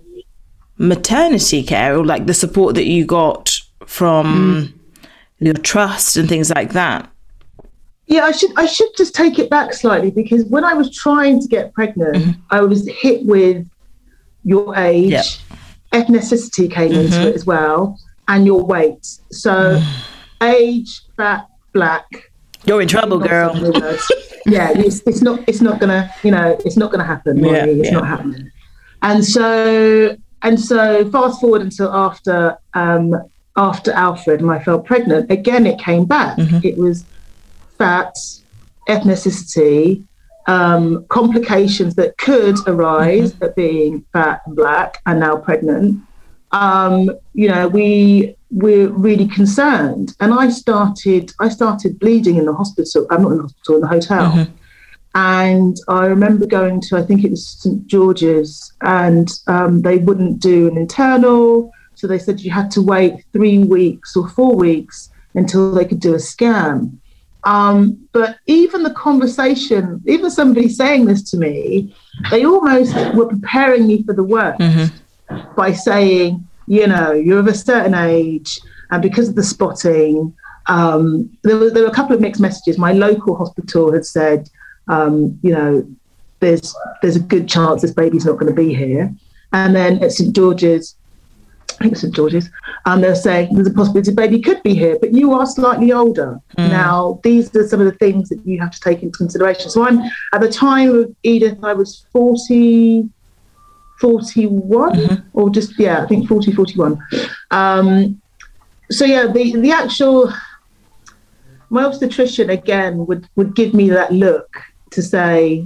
maternity 0.77 1.63
care 1.63 1.97
or 1.97 2.05
like 2.05 2.27
the 2.27 2.35
support 2.35 2.75
that 2.75 2.85
you 2.85 3.05
got 3.05 3.58
from 3.89 4.27
mm. 4.27 5.09
your 5.39 5.55
trust 5.55 6.17
and 6.17 6.29
things 6.29 6.51
like 6.51 6.75
that? 6.75 7.11
Yeah, 8.07 8.25
I 8.25 8.33
should 8.33 8.51
I 8.57 8.67
should 8.67 8.89
just 8.97 9.15
take 9.15 9.39
it 9.39 9.51
back 9.51 9.73
slightly 9.73 10.11
because 10.11 10.45
when 10.45 10.65
I 10.65 10.75
was 10.75 10.95
trying 10.95 11.41
to 11.41 11.49
get 11.49 11.73
pregnant, 11.73 12.17
mm-hmm. 12.17 12.41
I 12.51 12.61
was 12.61 12.87
hit 12.89 13.25
with 13.27 13.67
your 14.45 14.77
age, 14.77 15.11
Yep. 15.11 15.25
ethnicity 15.93 16.71
came 16.71 16.93
into 16.93 17.17
mm-hmm. 17.17 17.29
it 17.29 17.35
as 17.35 17.45
well, 17.45 17.99
and 18.29 18.47
your 18.47 18.65
weight. 18.65 19.07
So 19.31 19.83
age, 20.43 21.03
fat, 21.17 21.49
black. 21.73 22.07
You're 22.65 22.83
in 22.83 22.89
trouble, 22.89 23.19
girl. 23.19 23.55
yeah, 24.47 24.71
it's, 24.75 25.01
it's 25.07 25.23
not 25.23 25.41
it's 25.47 25.61
not 25.61 25.81
gonna 25.81 26.13
you 26.23 26.31
know 26.31 26.57
it's 26.65 26.77
not 26.77 26.91
gonna 26.91 27.05
happen. 27.05 27.39
Yeah, 27.39 27.65
Maureen, 27.65 27.81
it's 27.81 27.89
yeah. 27.89 27.95
not 27.95 28.07
happening. 28.07 28.51
And 29.03 29.25
so 29.25 30.17
and 30.43 30.61
so 30.61 31.11
fast 31.11 31.41
forward 31.41 31.63
until 31.63 31.93
after 31.93 32.57
um, 32.75 33.15
after 33.59 33.93
Alfred 33.93 34.41
and 34.41 34.51
I 34.51 34.61
felt 34.61 34.87
pregnant 34.87 35.31
again. 35.31 35.67
It 35.67 35.79
came 35.79 36.07
back. 36.07 36.39
It 36.65 36.79
was 36.79 37.05
fat, 37.77 38.15
ethnicity, 38.89 40.05
um, 40.47 41.05
complications 41.09 41.97
that 41.97 42.17
could 42.17 42.57
arise 42.67 43.35
at 43.43 43.55
being 43.57 44.05
fat 44.13 44.41
and 44.47 44.57
black 44.57 45.03
and 45.05 45.21
now 45.21 45.37
pregnant. 45.37 46.01
Um, 46.53 47.11
you 47.35 47.49
know, 47.49 47.69
we 47.69 48.35
we're 48.51 48.89
really 48.89 49.27
concerned. 49.27 50.17
And 50.21 50.33
I 50.33 50.49
started 50.49 51.33
I 51.41 51.49
started 51.51 51.99
bleeding 51.99 52.37
in 52.37 52.47
the 52.47 52.55
hospital. 52.55 53.07
I'm 53.11 53.23
not 53.23 53.33
in 53.33 53.37
the 53.39 53.43
hospital, 53.43 53.75
in 53.75 53.81
the 53.83 53.89
hotel. 53.89 54.47
And 55.15 55.77
I 55.89 56.07
remember 56.07 56.47
going 56.47 56.81
to 56.83 56.97
I 56.97 57.03
think 57.03 57.25
it 57.25 57.31
was 57.31 57.47
St 57.47 57.87
George's, 57.87 58.73
and 58.83 59.29
um, 59.49 59.83
they 59.83 59.99
wouldn't 59.99 60.39
do 60.41 60.69
an 60.69 60.77
internal, 60.79 61.73
so 61.99 62.07
they 62.07 62.19
said 62.19 62.41
you 62.41 62.53
had 62.53 62.71
to 62.71 62.81
wait 62.81 63.25
three 63.33 63.59
weeks 63.59 64.17
or 64.17 64.29
four 64.29 64.55
weeks 64.55 65.11
until 65.35 65.73
they 65.73 65.85
could 65.85 65.99
do 65.99 66.15
a 66.15 66.21
scan. 66.21 67.01
Um, 67.43 68.09
but 68.13 68.39
even 68.47 68.85
the 68.85 68.95
conversation, 68.95 70.01
even 70.07 70.31
somebody 70.31 70.69
saying 70.69 71.07
this 71.07 71.29
to 71.31 71.37
me, 71.37 71.93
they 72.31 72.45
almost 72.45 72.95
were 73.17 73.27
preparing 73.27 73.89
me 73.89 74.05
for 74.05 74.13
the 74.13 74.23
worst 74.23 74.93
by 75.57 75.73
saying, 75.73 76.47
you 76.69 76.87
know, 76.87 77.11
you're 77.13 77.41
of 77.41 77.49
a 77.49 77.55
certain 77.55 77.95
age, 77.95 78.61
and 78.91 79.03
because 79.03 79.29
of 79.29 79.35
the 79.35 79.43
spotting, 79.43 80.33
um, 80.67 81.37
there, 81.43 81.57
were, 81.57 81.71
there 81.71 81.83
were 81.83 81.89
a 81.89 81.95
couple 81.95 82.15
of 82.15 82.21
mixed 82.21 82.41
messages. 82.41 82.79
My 82.79 82.93
local 82.93 83.35
hospital 83.35 83.93
had 83.93 84.07
said, 84.07 84.49
um, 84.87 85.39
you 85.43 85.51
know, 85.51 85.85
there's 86.41 86.73
there's 87.03 87.17
a 87.17 87.21
good 87.21 87.49
chance 87.49 87.83
this 87.83 87.91
baby's 87.91 88.25
not 88.25 88.39
going 88.39 88.55
to 88.55 88.55
be 88.55 88.73
here, 88.73 89.13
and 89.53 89.75
then 89.75 90.01
at 90.05 90.13
St 90.13 90.35
George's, 90.37 90.95
I 91.79 91.85
think 91.85 91.93
it's 91.93 92.01
St 92.01 92.15
George's, 92.15 92.51
and 92.87 93.03
they're 93.03 93.15
saying 93.15 93.55
there's 93.55 93.69
a 93.69 93.73
possibility 93.73 94.11
the 94.11 94.17
baby 94.17 94.41
could 94.41 94.61
be 94.65 94.75
here, 94.75 94.99
but 95.01 95.15
you 95.15 95.33
are 95.33 95.47
slightly 95.47 95.93
older. 95.93 96.41
Now, 96.57 97.21
these 97.23 97.55
are 97.55 97.69
some 97.69 97.81
of 97.81 97.87
the 97.87 97.93
things 97.93 98.29
that 98.31 98.45
you 98.45 98.59
have 98.59 98.73
to 98.73 98.81
take 98.81 99.03
into 99.03 99.17
consideration. 99.17 99.71
So 99.71 99.87
I'm 99.87 100.01
at 100.33 100.41
the 100.41 100.51
time 100.51 100.93
of 100.93 101.15
Edith, 101.23 101.63
I 101.63 101.75
was 101.75 102.05
40, 102.13 103.09
41, 104.01 105.31
or 105.35 105.51
just, 105.51 105.79
yeah, 105.79 106.03
I 106.03 106.07
think 106.07 106.29
40, 106.29 106.53
41. 106.53 107.01
Um, 107.53 108.21
so, 108.91 109.05
yeah, 109.05 109.27
the, 109.29 109.55
the 109.61 109.71
actual, 109.71 110.33
my 111.71 111.85
obstetrician 111.85 112.51
again 112.51 113.07
would, 113.07 113.29
would 113.37 113.55
give 113.55 113.73
me 113.73 113.89
that 113.91 114.11
look 114.13 114.63
to 114.91 115.03
say, 115.03 115.65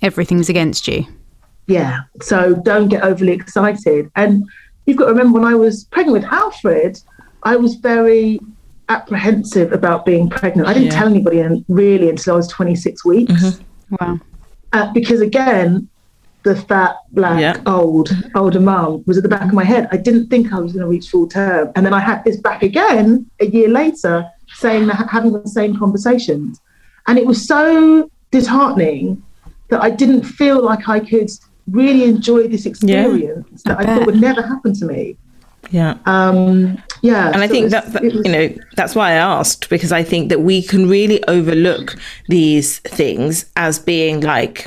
Everything's 0.00 0.48
against 0.48 0.88
you. 0.88 1.04
yeah, 1.66 2.00
so 2.22 2.54
don't 2.54 2.88
get 2.88 3.02
overly 3.02 3.32
excited. 3.32 4.10
And 4.16 4.48
you've 4.86 4.96
got 4.96 5.06
to 5.06 5.12
remember 5.12 5.38
when 5.40 5.48
I 5.50 5.54
was 5.54 5.84
pregnant 5.84 6.22
with 6.22 6.32
Alfred, 6.32 7.00
I 7.42 7.56
was 7.56 7.74
very 7.76 8.40
apprehensive 8.88 9.72
about 9.72 10.04
being 10.04 10.28
pregnant. 10.28 10.68
I 10.68 10.72
didn't 10.72 10.86
Yeah. 10.92 10.98
tell 10.98 11.08
anybody 11.08 11.42
un- 11.42 11.64
really 11.68 12.08
until 12.10 12.34
I 12.34 12.36
was 12.36 12.48
26 12.48 13.04
weeks. 13.04 13.60
Wow. 14.00 14.18
Uh, 14.72 14.92
because 14.92 15.20
again, 15.20 15.88
the 16.42 16.56
fat, 16.56 16.96
black, 17.12 17.40
Yeah. 17.40 17.56
old, 17.66 18.08
older 18.34 18.60
mum 18.60 19.02
was 19.06 19.16
at 19.16 19.22
the 19.22 19.28
back 19.28 19.42
of 19.42 19.52
my 19.52 19.64
head. 19.64 19.88
I 19.92 19.96
didn't 19.96 20.28
think 20.28 20.52
I 20.52 20.58
was 20.58 20.72
going 20.72 20.82
to 20.82 20.88
reach 20.88 21.08
full 21.08 21.26
term. 21.28 21.70
And 21.76 21.84
then 21.86 21.92
I 21.94 22.00
had 22.00 22.24
this 22.24 22.36
back 22.38 22.62
again 22.62 23.26
a 23.40 23.46
year 23.46 23.68
later, 23.68 24.26
saying 24.56 24.86
that, 24.88 25.08
having 25.10 25.32
the 25.32 25.46
same 25.48 25.76
conversations. 25.78 26.60
And 27.06 27.18
it 27.18 27.26
was 27.26 27.46
so 27.46 28.10
disheartening 28.30 29.22
that 29.68 29.82
I 29.82 29.90
didn't 29.90 30.22
feel 30.22 30.62
like 30.64 30.88
I 30.88 30.98
could 31.00 31.30
really 31.70 32.04
enjoy 32.04 32.48
this 32.48 32.66
experience 32.66 33.62
that 33.64 33.78
I, 33.80 33.84
thought 33.84 34.06
would 34.06 34.20
never 34.20 34.42
happen 34.42 34.74
to 34.74 34.84
me. 34.86 35.16
Yeah. 35.70 35.98
Um, 36.06 36.82
yeah. 37.02 37.30
And 37.32 37.42
I 37.42 37.48
think 37.48 37.66
it 37.66 37.70
that, 37.70 37.92
that 37.92 38.02
was- 38.02 38.14
you 38.14 38.32
know 38.32 38.54
that's 38.76 38.94
why 38.94 39.10
I 39.10 39.14
asked 39.14 39.68
because 39.70 39.92
I 39.92 40.02
think 40.02 40.28
that 40.30 40.40
we 40.40 40.62
can 40.62 40.88
really 40.88 41.22
overlook 41.24 41.96
these 42.28 42.78
things 42.80 43.44
as 43.56 43.78
being 43.78 44.20
like 44.20 44.66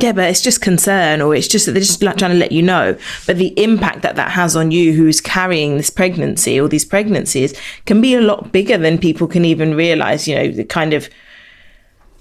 yeah, 0.00 0.12
but 0.12 0.30
it's 0.30 0.42
just 0.42 0.60
concern, 0.60 1.20
or 1.20 1.34
it's 1.34 1.48
just 1.48 1.66
that 1.66 1.72
they're 1.72 1.80
just 1.80 2.02
like 2.02 2.18
trying 2.18 2.30
to 2.30 2.36
let 2.36 2.52
you 2.52 2.62
know. 2.62 2.96
But 3.26 3.36
the 3.36 3.52
impact 3.60 4.02
that 4.02 4.14
that 4.14 4.30
has 4.30 4.54
on 4.54 4.70
you, 4.70 4.92
who's 4.92 5.20
carrying 5.20 5.76
this 5.76 5.90
pregnancy 5.90 6.60
or 6.60 6.68
these 6.68 6.84
pregnancies, 6.84 7.58
can 7.84 8.00
be 8.00 8.14
a 8.14 8.20
lot 8.20 8.52
bigger 8.52 8.78
than 8.78 8.98
people 8.98 9.26
can 9.26 9.44
even 9.44 9.74
realize. 9.74 10.28
You 10.28 10.36
know, 10.36 10.48
the 10.52 10.64
kind 10.64 10.92
of 10.92 11.08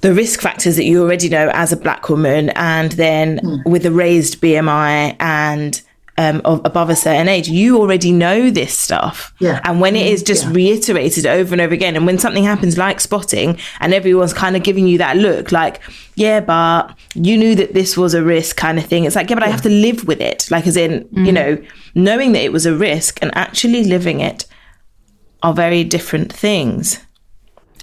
the 0.02 0.14
risk 0.14 0.42
factors 0.42 0.76
that 0.76 0.86
you 0.86 1.02
already 1.02 1.28
know 1.30 1.50
as 1.54 1.72
a 1.72 1.78
black 1.78 2.08
woman, 2.10 2.50
and 2.52 2.92
then 2.94 3.40
Hmm. 3.40 3.70
with 3.70 3.86
a 3.86 3.92
raised 3.92 4.40
BMI 4.42 5.16
and 5.20 5.82
um, 6.20 6.42
of 6.46 6.62
above 6.66 6.90
a 6.90 6.96
certain 6.96 7.28
age, 7.28 7.48
you 7.48 7.78
already 7.78 8.12
know 8.12 8.50
this 8.50 8.76
stuff. 8.76 9.32
Yeah. 9.40 9.60
And 9.64 9.80
when 9.80 9.96
it 9.96 10.08
is 10.08 10.24
just 10.24 10.46
Yeah. 10.46 10.52
reiterated 10.54 11.28
over 11.28 11.54
and 11.54 11.62
over 11.62 11.76
again, 11.76 11.96
and 11.96 12.08
when 12.08 12.18
something 12.18 12.44
happens 12.44 12.76
like 12.76 13.00
spotting, 13.00 13.60
and 13.80 13.94
everyone's 13.94 14.34
kind 14.34 14.56
of 14.56 14.64
giving 14.64 14.88
you 14.88 14.98
that 14.98 15.16
look, 15.18 15.52
like, 15.52 15.80
yeah, 16.16 16.40
but 16.40 16.90
you 17.14 17.38
knew 17.38 17.54
that 17.54 17.76
this 17.76 17.96
was 17.96 18.16
a 18.16 18.24
risk, 18.24 18.56
kind 18.58 18.80
of 18.80 18.86
thing. 18.88 19.04
It's 19.06 19.16
like, 19.16 19.30
yeah, 19.30 19.36
but 19.36 19.44
I 19.44 19.50
have 19.50 19.62
to 19.62 19.70
live 19.70 20.08
with 20.08 20.20
it. 20.20 20.48
Like, 20.50 20.66
as 20.66 20.76
in, 20.76 21.08
you 21.12 21.32
know, 21.32 21.56
knowing 21.94 22.32
that 22.32 22.42
it 22.42 22.52
was 22.52 22.66
a 22.66 22.74
risk 22.76 23.20
and 23.22 23.30
actually 23.38 23.84
living 23.84 24.20
it 24.20 24.46
are 25.44 25.54
very 25.54 25.84
different 25.84 26.34
things. 26.34 27.00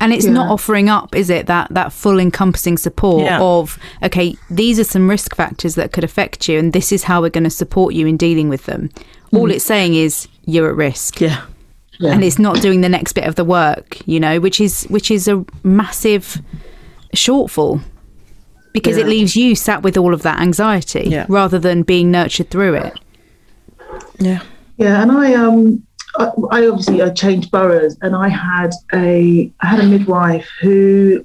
And 0.01 0.13
it's 0.13 0.27
not 0.27 0.51
offering 0.51 0.89
up, 0.89 1.15
is 1.15 1.31
it, 1.31 1.47
that 1.47 1.69
that 1.73 1.93
full 1.93 2.19
encompassing 2.19 2.77
support 2.79 3.23
Yeah. 3.25 3.41
of 3.41 3.79
okay, 4.03 4.37
these 4.51 4.79
are 4.81 4.85
some 4.85 5.09
risk 5.09 5.35
factors 5.37 5.77
that 5.77 5.93
could 5.93 6.05
affect 6.05 6.49
you, 6.49 6.59
and 6.59 6.73
this 6.73 6.93
is 6.93 7.05
how 7.05 7.21
we're 7.23 7.31
going 7.31 7.45
to 7.45 7.51
support 7.51 7.95
you 7.95 8.07
in 8.07 8.17
dealing 8.17 8.49
with 8.49 8.65
them. 8.67 8.91
All 9.33 9.51
it's 9.51 9.65
saying 9.65 9.95
is 9.95 10.29
you're 10.45 10.69
at 10.69 10.77
risk, 10.77 11.21
Yeah. 11.21 11.41
and 12.01 12.23
it's 12.25 12.39
not 12.39 12.61
doing 12.61 12.81
the 12.83 12.89
next 12.89 13.13
bit 13.15 13.25
of 13.25 13.37
the 13.37 13.45
work, 13.45 13.99
you 14.07 14.19
know, 14.21 14.41
which 14.41 14.61
is 14.61 14.85
which 14.91 15.11
is 15.11 15.29
a 15.29 15.45
massive 15.63 16.41
shortfall 17.15 17.81
because 18.73 18.97
it 18.97 19.07
leaves 19.07 19.37
you 19.37 19.55
sat 19.55 19.83
with 19.85 19.97
all 19.97 20.13
of 20.13 20.23
that 20.23 20.41
anxiety 20.41 21.05
Yeah. 21.09 21.27
rather 21.29 21.59
than 21.61 21.83
being 21.85 22.11
nurtured 22.11 22.51
through 22.51 22.75
it. 22.75 22.99
Yeah. 24.19 24.41
Yeah, 24.77 25.03
and 25.03 25.13
I 25.13 25.35
um 25.35 25.85
I, 26.19 26.31
I 26.51 26.67
obviously 26.69 27.03
I 27.03 27.11
changed 27.11 27.51
boroughs 27.51 27.97
and 28.03 28.15
I 28.15 28.29
had 28.29 28.73
a 28.93 29.51
I 29.61 29.67
had 29.67 29.81
a 29.81 29.85
midwife 29.85 30.49
who 30.61 31.25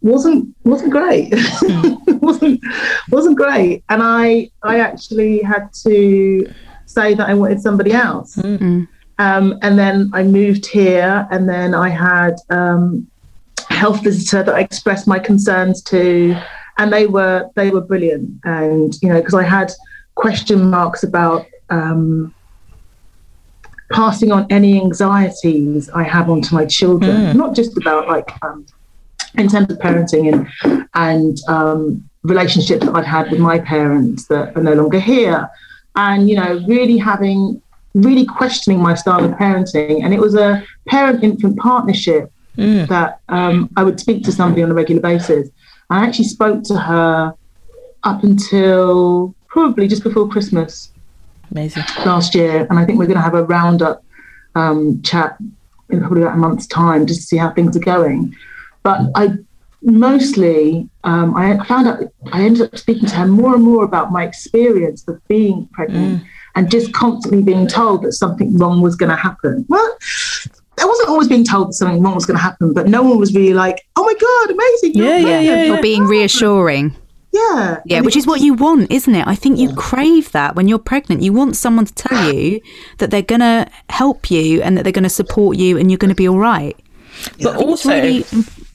wasn't 0.00 0.54
wasn't 0.64 0.90
great. 0.90 1.32
wasn't 2.22 2.62
wasn't 3.10 3.36
great. 3.36 3.84
And 3.88 4.02
I 4.02 4.50
I 4.62 4.80
actually 4.80 5.42
had 5.42 5.72
to 5.84 6.52
say 6.86 7.14
that 7.14 7.28
I 7.28 7.34
wanted 7.34 7.60
somebody 7.60 7.92
else. 7.92 8.38
Um, 9.20 9.58
and 9.62 9.78
then 9.78 10.10
I 10.14 10.22
moved 10.22 10.64
here 10.66 11.26
and 11.30 11.48
then 11.48 11.74
I 11.74 11.88
had 11.88 12.36
um, 12.50 13.08
a 13.68 13.74
health 13.74 14.04
visitor 14.04 14.44
that 14.44 14.54
I 14.54 14.60
expressed 14.60 15.08
my 15.08 15.18
concerns 15.18 15.82
to 15.84 16.40
and 16.78 16.92
they 16.92 17.06
were 17.06 17.50
they 17.56 17.70
were 17.70 17.80
brilliant 17.80 18.30
and 18.44 18.94
you 19.02 19.08
know 19.08 19.16
because 19.16 19.34
I 19.34 19.42
had 19.42 19.72
question 20.14 20.70
marks 20.70 21.02
about 21.02 21.46
um, 21.70 22.32
passing 23.92 24.32
on 24.32 24.46
any 24.50 24.80
anxieties 24.80 25.88
I 25.90 26.02
have 26.02 26.28
onto 26.30 26.54
my 26.54 26.66
children, 26.66 27.36
not 27.36 27.54
just 27.54 27.76
about 27.76 28.08
like 28.08 28.30
um, 28.42 28.66
in 29.36 29.48
terms 29.48 29.70
of 29.70 29.78
parenting 29.78 30.32
and 30.32 30.88
and 30.94 31.38
um, 31.48 32.08
relationships 32.22 32.84
that 32.84 32.94
I've 32.94 33.06
had 33.06 33.30
with 33.30 33.40
my 33.40 33.58
parents 33.58 34.26
that 34.26 34.56
are 34.56 34.62
no 34.62 34.74
longer 34.74 35.00
here, 35.00 35.48
and 35.96 36.28
you 36.28 36.36
know 36.36 36.62
really 36.66 36.98
having 36.98 37.60
really 37.94 38.26
questioning 38.26 38.80
my 38.80 38.94
style 38.94 39.24
of 39.24 39.32
parenting, 39.32 40.04
and 40.04 40.12
it 40.12 40.20
was 40.20 40.34
a 40.34 40.64
parent-infant 40.86 41.58
partnership 41.58 42.30
that 42.86 43.20
um, 43.28 43.70
I 43.76 43.84
would 43.84 43.98
speak 44.00 44.24
to 44.24 44.32
somebody 44.32 44.62
on 44.62 44.70
a 44.70 44.74
regular 44.74 45.00
basis. 45.00 45.48
I 45.90 46.04
actually 46.04 46.26
spoke 46.26 46.64
to 46.64 46.76
her 46.76 47.34
up 48.04 48.24
until 48.24 49.34
probably 49.48 49.88
just 49.88 50.02
before 50.02 50.28
Christmas 50.28 50.92
Amazing. 51.50 51.84
last 52.04 52.34
year, 52.34 52.66
and 52.68 52.78
I 52.78 52.84
think 52.84 52.98
we're 52.98 53.06
going 53.06 53.16
to 53.16 53.22
have 53.22 53.34
a 53.34 53.44
roundup 53.44 54.04
um, 54.54 55.00
chat 55.02 55.36
in 55.90 56.00
probably 56.00 56.22
about 56.22 56.34
a 56.34 56.38
month's 56.38 56.66
time 56.66 57.06
just 57.06 57.20
to 57.20 57.26
see 57.26 57.36
how 57.36 57.50
things 57.50 57.76
are 57.76 57.80
going. 57.80 58.34
But 58.82 59.00
I 59.14 59.30
mostly, 59.82 60.88
um, 61.04 61.34
I 61.36 61.64
found 61.64 61.88
out, 61.88 62.02
I 62.32 62.42
ended 62.42 62.62
up 62.62 62.78
speaking 62.78 63.08
to 63.08 63.14
her 63.14 63.26
more 63.26 63.54
and 63.54 63.64
more 63.64 63.84
about 63.84 64.12
my 64.12 64.24
experience 64.24 65.06
of 65.08 65.26
being 65.28 65.66
pregnant 65.72 66.22
and 66.54 66.70
just 66.70 66.92
constantly 66.92 67.42
being 67.42 67.66
told 67.66 68.02
that 68.02 68.12
something 68.12 68.56
wrong 68.58 68.80
was 68.80 68.96
going 68.96 69.10
to 69.10 69.16
happen. 69.16 69.64
Well, 69.68 69.96
I 70.80 70.84
wasn't 70.84 71.08
always 71.08 71.28
being 71.28 71.44
told 71.44 71.68
that 71.68 71.74
something 71.74 72.02
wrong 72.02 72.14
was 72.14 72.26
going 72.26 72.36
to 72.36 72.42
happen, 72.42 72.72
but 72.72 72.88
no 72.88 73.02
one 73.02 73.18
was 73.18 73.34
really 73.34 73.54
like, 73.54 73.86
oh 73.96 74.04
my 74.04 74.14
God, 74.14 74.54
amazing. 74.54 74.94
you're 74.94 75.18
Yeah, 75.18 75.40
yeah, 75.40 75.64
yeah. 75.64 75.78
Or 75.78 75.82
being 75.82 76.04
reassuring. 76.04 76.96
Yeah. 77.32 77.80
Yeah, 77.84 77.96
And 77.98 78.06
which 78.06 78.16
is 78.16 78.26
what 78.26 78.40
you 78.40 78.54
want, 78.54 78.90
isn't 78.90 79.14
it? 79.14 79.26
I 79.26 79.34
think 79.34 79.58
you 79.58 79.74
crave 79.74 80.32
that 80.32 80.54
when 80.56 80.66
you're 80.68 80.78
pregnant. 80.78 81.22
You 81.22 81.32
want 81.32 81.56
someone 81.56 81.84
to 81.86 81.94
tell 81.94 82.32
you 82.32 82.60
that 82.98 83.10
they're 83.10 83.22
going 83.22 83.40
to 83.40 83.68
help 83.90 84.30
you 84.30 84.62
and 84.62 84.76
that 84.76 84.82
they're 84.84 84.92
going 84.92 85.02
to 85.04 85.10
support 85.10 85.56
you 85.56 85.76
and 85.78 85.90
you're 85.90 85.98
going 85.98 86.08
to 86.08 86.14
be 86.14 86.28
all 86.28 86.38
right. 86.38 86.76
But 87.42 87.54
It's 87.54 87.62
also, 87.62 87.90
really 87.90 88.24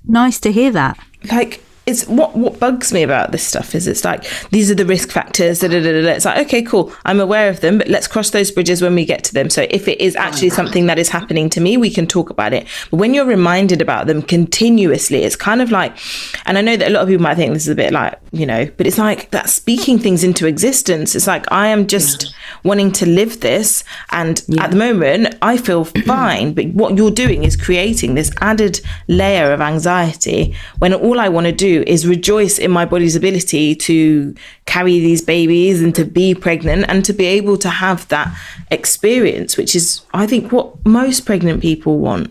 nice 0.06 0.40
to 0.42 0.52
hear 0.52 0.72
that. 0.72 0.98
like 1.32 1.64
it's 1.86 2.08
what 2.08 2.36
what 2.36 2.60
bugs 2.60 2.94
me 2.94 3.04
about 3.04 3.32
this 3.32 3.46
stuff 3.46 3.76
is 3.76 3.88
it's 3.88 4.06
like 4.06 4.26
these 4.50 4.72
are 4.72 4.76
the 4.76 4.86
risk 4.86 5.10
factors 5.12 5.60
da, 5.60 5.68
da, 5.68 5.82
da, 5.82 5.90
it's 5.90 6.26
like 6.26 6.46
okay 6.46 6.62
cool 6.62 6.94
i'm 7.06 7.20
aware 7.20 7.50
of 7.50 7.60
them 7.62 7.78
but 7.78 7.88
let's 7.88 8.08
cross 8.08 8.30
those 8.30 8.52
bridges 8.52 8.82
when 8.82 8.96
we 8.96 9.06
get 9.06 9.24
to 9.24 9.34
them. 9.34 9.50
So 9.50 9.66
if 9.70 9.88
it 9.88 10.00
is 10.00 10.16
actually 10.16 10.50
mm. 10.50 10.56
something 10.56 10.86
that 10.88 11.00
is 11.00 11.10
happening 11.10 11.50
to 11.52 11.62
me 11.62 11.78
we 11.78 11.90
can 11.90 12.08
talk 12.08 12.30
about 12.30 12.54
it. 12.54 12.68
But 12.92 12.98
when 12.98 13.14
you're 13.14 13.26
reminded 13.26 13.82
about 13.82 14.08
them 14.08 14.22
continuously 14.22 15.24
it's 15.24 15.36
kind 15.36 15.62
of 15.62 15.72
like 15.72 15.98
and 16.46 16.58
i 16.58 16.62
know 16.62 16.78
that 16.78 16.88
a 16.88 16.92
lot 16.92 17.04
of 17.04 17.10
people 17.10 17.24
might 17.24 17.36
think 17.36 17.54
this 17.54 17.64
is 17.64 17.70
a 17.70 17.76
bit 17.76 17.92
like 17.92 18.20
you 18.32 18.46
know 18.46 18.70
but 18.78 18.88
it's 18.88 18.98
like 18.98 19.32
that 19.32 19.50
speaking 19.50 20.00
things 20.00 20.24
into 20.24 20.48
existence. 20.48 21.16
It's 21.16 21.28
like 21.28 21.52
i 21.52 21.68
am 21.68 21.88
just 21.88 22.34
wanting 22.64 22.92
to 22.94 23.06
live 23.06 23.40
this 23.42 23.84
and 24.12 24.42
at 24.60 24.72
the 24.72 24.78
moment 24.78 25.36
i 25.42 25.58
feel 25.58 25.84
fine. 26.06 26.54
But 26.54 26.68
what 26.68 26.98
you're 26.98 27.12
doing 27.12 27.44
is 27.44 27.56
creating 27.56 28.16
this 28.16 28.32
added 28.42 28.82
layer 29.08 29.52
of 29.52 29.62
anxiety 29.62 30.56
when 30.80 30.94
all 30.94 31.20
i 31.20 31.30
want 31.30 31.46
to 31.46 31.52
do 31.52 31.73
is 31.82 32.06
rejoice 32.08 32.60
in 32.60 32.70
my 32.72 32.86
body's 32.86 33.16
ability 33.16 33.74
to 33.76 34.36
carry 34.66 35.00
these 35.00 35.22
babies 35.22 35.82
and 35.82 35.96
to 35.96 36.06
be 36.06 36.36
pregnant 36.36 36.86
and 36.88 37.04
to 37.06 37.14
be 37.14 37.26
able 37.26 37.58
to 37.58 37.70
have 37.70 38.08
that 38.10 38.28
experience 38.72 39.58
which 39.58 39.76
is 39.76 40.02
i 40.14 40.28
think 40.28 40.52
what 40.52 40.68
most 40.86 41.26
pregnant 41.26 41.62
people 41.62 41.98
want 42.00 42.30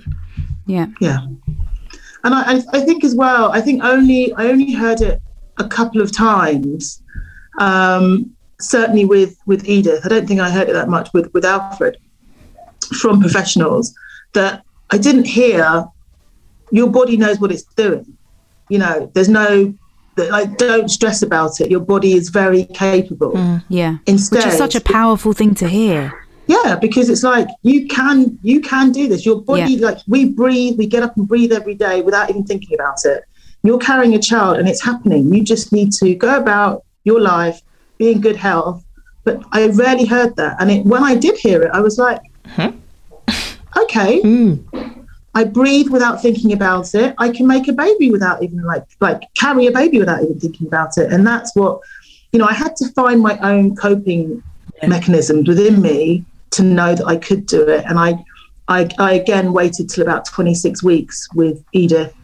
Yeah. 0.67 0.87
Yeah, 1.01 1.19
and 2.25 2.35
I, 2.35 2.43
I- 2.55 2.65
I 2.79 2.81
think 2.87 3.03
as 3.05 3.15
well. 3.15 3.51
I 3.53 3.61
think 3.61 3.83
only 3.83 4.33
I 4.35 4.47
only 4.53 4.73
heard 4.73 5.01
it 5.01 5.21
a 5.59 5.67
couple 5.69 6.01
of 6.01 6.11
times. 6.13 7.03
Um, 7.59 8.31
certainly 8.61 9.05
with 9.05 9.37
with 9.47 9.69
Edith, 9.69 10.01
I 10.07 10.09
don't 10.09 10.27
think 10.29 10.41
I 10.41 10.49
heard 10.51 10.69
it 10.69 10.75
that 10.75 10.89
much 10.89 11.13
with 11.13 11.27
with 11.35 11.45
Alfred 11.45 11.97
from 13.01 13.21
professionals. 13.21 13.93
That 14.35 14.63
I 14.91 14.99
didn't 14.99 15.27
hear. 15.27 15.85
Your 16.71 16.89
body 16.89 17.17
knows 17.19 17.39
what 17.41 17.51
it's 17.53 17.65
doing. 17.77 18.07
You 18.73 18.79
know, 18.79 19.11
there's 19.15 19.29
no 19.29 19.75
like 20.17 20.57
don't 20.57 20.89
stress 20.91 21.21
about 21.23 21.61
it. 21.61 21.71
Your 21.71 21.81
body 21.95 22.13
is 22.21 22.31
very 22.31 22.65
capable. 22.85 23.33
Mm, 23.33 23.63
yeah. 23.69 23.99
Instead, 24.07 24.37
Which 24.37 24.47
is 24.47 24.57
such 24.57 24.75
a 24.75 24.81
powerful 24.81 25.33
thing 25.35 25.55
to 25.63 25.69
hear. 25.69 26.01
yeah, 26.47 26.77
because 26.87 27.07
it's 27.13 27.23
like 27.35 27.49
you 27.71 27.87
can 27.97 28.39
you 28.43 28.59
can 28.73 28.87
do 28.93 29.05
this. 29.09 29.27
Your 29.27 29.39
body, 29.43 29.75
Yeah. 29.75 29.89
like 29.89 29.99
we 30.15 30.21
breathe, 30.41 30.75
we 30.79 30.87
get 30.87 31.03
up 31.03 31.15
and 31.19 31.29
breathe 31.29 31.53
every 31.61 31.75
day 31.87 31.97
without 32.01 32.31
even 32.31 32.45
thinking 32.45 32.75
about 32.79 32.99
it. 33.05 33.21
You're 33.63 33.79
carrying 33.91 34.15
a 34.15 34.23
child 34.31 34.57
and 34.59 34.67
it's 34.71 34.83
happening. 34.91 35.23
You 35.35 35.41
just 35.55 35.67
need 35.71 35.91
to 36.01 36.07
go 36.15 36.31
about 36.45 36.75
your 37.05 37.21
life, 37.21 37.61
be 37.99 38.07
in 38.13 38.21
good 38.27 38.37
health. 38.49 38.79
But 39.25 39.37
I 39.53 39.59
rarely 39.69 40.07
heard 40.15 40.33
that, 40.41 40.53
and 40.61 40.67
it, 40.75 40.81
when 40.93 41.03
I 41.05 41.15
did 41.25 41.37
hear 41.45 41.59
it, 41.65 41.71
I 41.79 41.81
was 41.81 41.97
like, 42.07 42.21
huh? 42.57 42.73
okay. 43.83 44.13
Hmm. 44.23 44.55
I 45.35 45.45
breathe 45.45 45.89
without 45.89 46.21
thinking 46.21 46.53
about 46.53 46.95
it. 46.95 47.15
I 47.19 47.31
can 47.31 47.47
make 47.47 47.69
a 47.69 47.73
baby 47.73 48.11
without 48.11 48.43
even 48.43 48.63
like 48.63 48.85
like 49.01 49.23
carry 49.35 49.67
a 49.67 49.73
baby 49.73 49.99
without 49.99 50.23
even 50.23 50.39
thinking 50.39 50.67
about 50.67 50.99
it. 50.99 51.13
And 51.13 51.27
that's 51.27 51.55
what 51.57 51.81
you 52.33 52.39
know. 52.39 52.47
I 52.47 52.53
had 52.53 52.77
to 52.77 52.89
find 52.93 53.21
my 53.21 53.39
own 53.39 53.75
coping 53.75 54.43
mechanisms 54.87 55.49
within 55.49 55.81
me 55.81 56.25
to 56.51 56.63
know 56.63 56.95
that 56.95 57.07
I 57.07 57.17
could 57.17 57.47
do 57.47 57.63
it. 57.69 57.85
And 57.87 57.99
I, 57.99 58.25
I, 58.69 58.89
I 58.99 59.13
again 59.15 59.53
waited 59.53 59.89
till 59.89 60.03
about 60.03 60.25
26 60.27 60.83
weeks 60.83 61.29
with 61.35 61.65
Edith. 61.73 62.15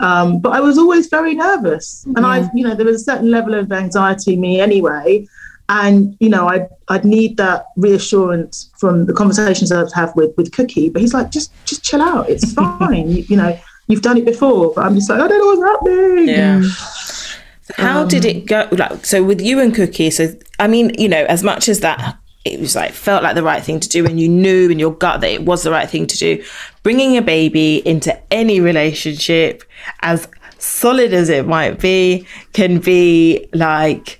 Um, 0.00 0.38
but 0.38 0.50
I 0.50 0.60
was 0.60 0.78
always 0.78 1.08
very 1.08 1.34
nervous, 1.34 2.04
and 2.14 2.24
I, 2.24 2.48
you 2.54 2.62
know, 2.62 2.76
there 2.76 2.86
was 2.86 3.00
a 3.02 3.04
certain 3.04 3.32
level 3.32 3.54
of 3.54 3.72
anxiety 3.72 4.34
in 4.34 4.40
me 4.40 4.60
anyway. 4.60 5.26
And 5.68 6.16
you 6.20 6.28
know, 6.28 6.48
I 6.48 6.66
I'd 6.88 7.04
need 7.04 7.36
that 7.36 7.66
reassurance 7.76 8.70
from 8.78 9.06
the 9.06 9.12
conversations 9.12 9.70
I'd 9.70 9.92
have 9.94 10.14
with 10.16 10.36
with 10.36 10.52
Cookie. 10.52 10.88
But 10.88 11.02
he's 11.02 11.14
like, 11.14 11.30
just 11.30 11.52
just 11.64 11.84
chill 11.84 12.02
out, 12.02 12.28
it's 12.28 12.52
fine. 12.54 13.10
you, 13.10 13.24
you 13.28 13.36
know, 13.36 13.58
you've 13.86 14.02
done 14.02 14.16
it 14.16 14.24
before. 14.24 14.72
But 14.74 14.86
I'm 14.86 14.94
just 14.94 15.10
like, 15.10 15.20
I 15.20 15.28
don't 15.28 15.38
know 15.38 15.60
what's 15.60 15.86
happening. 15.86 16.28
Yeah. 16.28 16.60
Mm. 16.60 17.38
How 17.76 18.02
um, 18.02 18.08
did 18.08 18.24
it 18.24 18.46
go? 18.46 18.66
Like, 18.72 19.04
so 19.04 19.22
with 19.22 19.40
you 19.40 19.60
and 19.60 19.74
Cookie, 19.74 20.10
so 20.10 20.34
I 20.58 20.68
mean, 20.68 20.92
you 20.98 21.08
know, 21.08 21.24
as 21.24 21.42
much 21.42 21.68
as 21.68 21.80
that, 21.80 22.16
it 22.44 22.60
was 22.60 22.74
like 22.74 22.92
felt 22.92 23.22
like 23.22 23.34
the 23.34 23.42
right 23.42 23.62
thing 23.62 23.80
to 23.80 23.88
do, 23.88 24.06
and 24.06 24.18
you 24.18 24.28
knew 24.28 24.70
in 24.70 24.78
your 24.78 24.94
gut 24.94 25.20
that 25.20 25.30
it 25.30 25.44
was 25.44 25.62
the 25.64 25.70
right 25.70 25.88
thing 25.88 26.06
to 26.06 26.16
do. 26.16 26.42
Bringing 26.82 27.16
a 27.16 27.22
baby 27.22 27.86
into 27.86 28.18
any 28.32 28.60
relationship, 28.60 29.64
as 30.00 30.28
solid 30.58 31.12
as 31.12 31.28
it 31.28 31.46
might 31.46 31.78
be, 31.78 32.26
can 32.52 32.78
be 32.78 33.48
like 33.52 34.18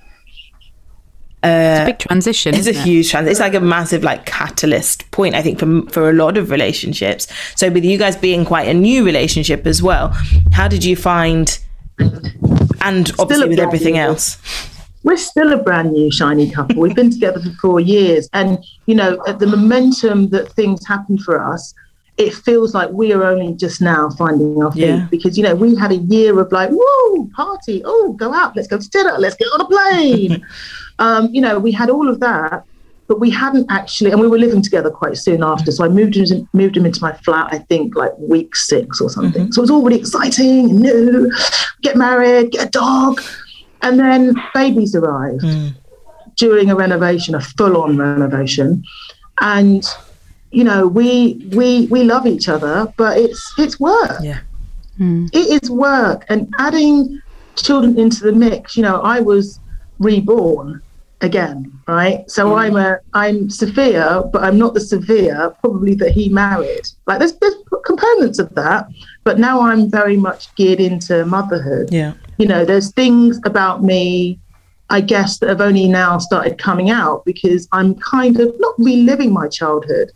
It's 1.43 1.79
a 1.79 1.83
uh, 1.83 1.87
big 1.87 1.99
transition. 2.01 2.55
it's 2.55 2.67
a 2.67 2.71
it? 2.71 2.77
huge 2.77 3.11
trans. 3.11 3.29
It's 3.29 3.39
like 3.41 3.55
a 3.55 3.61
massive 3.61 4.03
like 4.03 4.27
catalyst 4.27 5.09
point, 5.13 5.35
I 5.35 5.43
think, 5.43 5.59
for 5.59 5.83
for 5.91 6.11
a 6.11 6.13
lot 6.13 6.37
of 6.37 6.51
relationships. 6.51 7.29
So 7.55 7.71
with 7.71 7.85
you 7.85 7.97
guys 7.97 8.17
being 8.17 8.45
quite 8.45 8.69
a 8.69 8.75
new 8.75 9.05
relationship 9.05 9.67
as 9.67 9.83
well, 9.83 10.17
how 10.53 10.67
did 10.67 10.85
you 10.85 10.97
find? 10.97 11.59
And 12.81 13.11
obviously 13.19 13.49
with 13.49 13.59
everything 13.59 13.95
new- 13.95 14.01
else, 14.01 14.39
we're 15.05 15.17
still 15.17 15.53
a 15.53 15.63
brand 15.63 15.93
new 15.93 16.11
shiny 16.11 16.51
couple. 16.51 16.77
We've 16.77 16.95
been 16.95 17.11
together 17.11 17.41
for 17.41 17.51
four 17.61 17.81
years, 17.81 18.29
and 18.33 18.59
you 18.87 18.95
know, 18.95 19.23
at 19.27 19.39
the 19.39 19.47
momentum 19.47 20.31
that 20.31 20.53
things 20.53 20.85
happen 20.87 21.19
for 21.19 21.41
us, 21.41 21.73
it 22.17 22.35
feels 22.35 22.75
like 22.75 22.91
we 22.91 23.13
are 23.13 23.23
only 23.23 23.55
just 23.55 23.81
now 23.81 24.11
finding 24.11 24.61
our 24.61 24.73
feet. 24.73 24.83
Yeah. 24.83 25.07
Because 25.09 25.39
you 25.39 25.45
know, 25.45 25.55
we 25.55 25.77
had 25.77 25.93
a 25.93 25.97
year 25.97 26.39
of 26.41 26.51
like, 26.51 26.71
woo, 26.71 27.31
party, 27.35 27.81
oh, 27.85 28.15
go 28.19 28.35
out, 28.35 28.57
let's 28.57 28.69
go 28.69 28.79
to 28.79 28.91
dinner, 28.91 29.15
let's 29.19 29.37
get 29.37 29.47
on 29.47 29.61
a 29.61 29.67
plane. 29.67 30.45
Um, 30.99 31.29
you 31.33 31.41
know, 31.41 31.59
we 31.59 31.73
had 31.73 31.91
all 31.91 32.09
of 32.09 32.21
that, 32.21 32.65
but 33.09 33.21
we 33.21 33.31
hadn't 33.31 33.67
actually, 33.71 34.11
and 34.11 34.21
we 34.21 34.29
were 34.29 34.39
living 34.39 34.63
together 34.63 34.91
quite 34.91 35.17
soon 35.17 35.43
after. 35.43 35.73
So 35.73 35.85
I 35.85 35.89
moved 35.89 36.17
him, 36.17 36.49
moved 36.53 36.77
him 36.77 36.85
into 36.85 37.01
my 37.01 37.13
flat, 37.13 37.49
I 37.53 37.59
think, 37.59 37.97
like 37.97 38.13
week 38.19 38.55
six 38.55 39.01
or 39.01 39.09
something. 39.09 39.45
Mm-hmm. 39.45 39.53
So 39.53 39.61
it 39.61 39.65
was 39.65 39.71
all 39.71 39.83
really 39.83 39.99
exciting, 39.99 40.81
new, 40.81 41.33
get 41.83 41.97
married, 41.97 42.53
get 42.53 42.67
a 42.67 42.71
dog. 42.71 43.21
And 43.81 43.99
then 43.99 44.35
babies 44.55 44.95
arrived 44.95 45.43
mm. 45.43 45.75
during 46.37 46.71
a 46.71 46.77
renovation, 46.77 47.35
a 47.35 47.41
full-on 47.41 47.97
renovation, 47.97 48.85
and 49.41 49.85
you 50.51 50.65
know 50.65 50.89
we 50.89 51.49
we 51.53 51.87
we 51.87 52.03
love 52.03 52.27
each 52.27 52.49
other, 52.49 52.93
but 52.97 53.17
it's 53.19 53.55
it's 53.57 53.79
work. 53.79 54.19
Yeah. 54.21 54.41
Hmm. 54.97 55.27
It 55.33 55.63
is 55.63 55.71
work, 55.71 56.27
and 56.29 56.53
adding 56.59 57.23
children 57.55 57.97
into 57.97 58.25
the 58.25 58.33
mix. 58.33 58.77
You 58.77 58.83
know, 58.83 59.01
I 59.01 59.21
was 59.21 59.61
reborn 60.01 60.83
again, 61.21 61.73
right? 61.87 62.29
So 62.31 62.47
mm-hmm. 62.47 62.59
I'm 62.59 62.77
a 62.77 62.99
I'm 63.15 63.51
severe, 63.51 64.23
but 64.33 64.43
I'm 64.45 64.59
not 64.59 64.75
the 64.75 64.81
severe 64.81 65.55
probably 65.61 65.95
that 65.97 66.13
he 66.13 66.29
married. 66.29 66.89
Like 67.07 67.19
there's 67.19 67.35
there's 67.35 67.55
components 67.85 68.39
of 68.39 68.55
that, 68.55 68.89
but 69.25 69.39
now 69.39 69.61
I'm 69.61 69.91
very 69.91 70.17
much 70.17 70.55
geared 70.55 70.81
into 70.81 71.25
motherhood 71.27 71.89
yeah, 71.93 72.15
you 72.39 72.47
know, 72.47 72.65
there's 72.65 72.93
things 72.93 73.41
about 73.45 73.83
me, 73.83 74.39
I 74.91 75.01
guess, 75.01 75.39
that 75.39 75.49
have 75.49 75.61
only 75.61 75.89
now 75.89 76.19
started 76.19 76.57
coming 76.57 76.89
out 76.89 77.25
because 77.25 77.69
I'm 77.73 77.97
kind 77.97 78.39
of 78.41 78.55
not 78.59 78.75
reliving 78.79 79.33
my 79.33 79.49
childhood, 79.49 80.13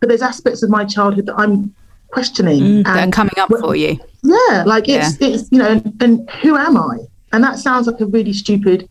but 0.00 0.08
there's 0.08 0.22
aspects 0.22 0.62
of 0.62 0.70
my 0.70 0.84
childhood 0.84 1.26
that 1.26 1.34
I'm 1.36 1.74
questioning. 2.08 2.60
Mm, 2.60 2.84
that 2.84 2.96
are 2.96 2.98
and 2.98 3.12
coming 3.12 3.34
up 3.38 3.50
for 3.60 3.74
you. 3.74 3.98
yeah, 4.22 4.62
like 4.64 4.88
it's 4.88 5.20
it's 5.20 5.50
you 5.50 5.58
know, 5.58 5.72
and, 5.72 6.02
and 6.02 6.30
who 6.42 6.56
am 6.56 6.76
I? 6.76 6.98
And 7.32 7.42
that 7.42 7.58
sounds 7.58 7.88
like 7.88 8.00
a 8.00 8.06
really 8.06 8.32
stupid. 8.32 8.88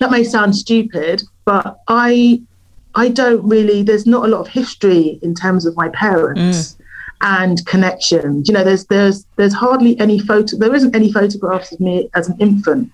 That 0.00 0.10
may 0.10 0.24
sound 0.24 0.56
stupid, 0.56 1.22
but 1.44 1.80
I 1.88 2.42
I 2.94 3.08
don't 3.08 3.46
really. 3.48 3.82
There's 3.82 4.06
not 4.06 4.24
a 4.24 4.28
lot 4.28 4.40
of 4.40 4.48
history 4.48 5.18
in 5.22 5.34
terms 5.34 5.66
of 5.66 5.76
my 5.76 5.88
parents 5.90 6.74
mm. 6.74 6.84
and 7.20 7.64
connections. 7.66 8.48
You 8.48 8.54
know, 8.54 8.64
there's 8.64 8.86
there's 8.86 9.26
there's 9.36 9.54
hardly 9.54 9.98
any 10.00 10.18
photo. 10.18 10.56
There 10.56 10.74
isn't 10.74 10.94
any 10.94 11.12
photographs 11.12 11.72
of 11.72 11.80
me 11.80 12.08
as 12.14 12.28
an 12.28 12.36
infant. 12.40 12.90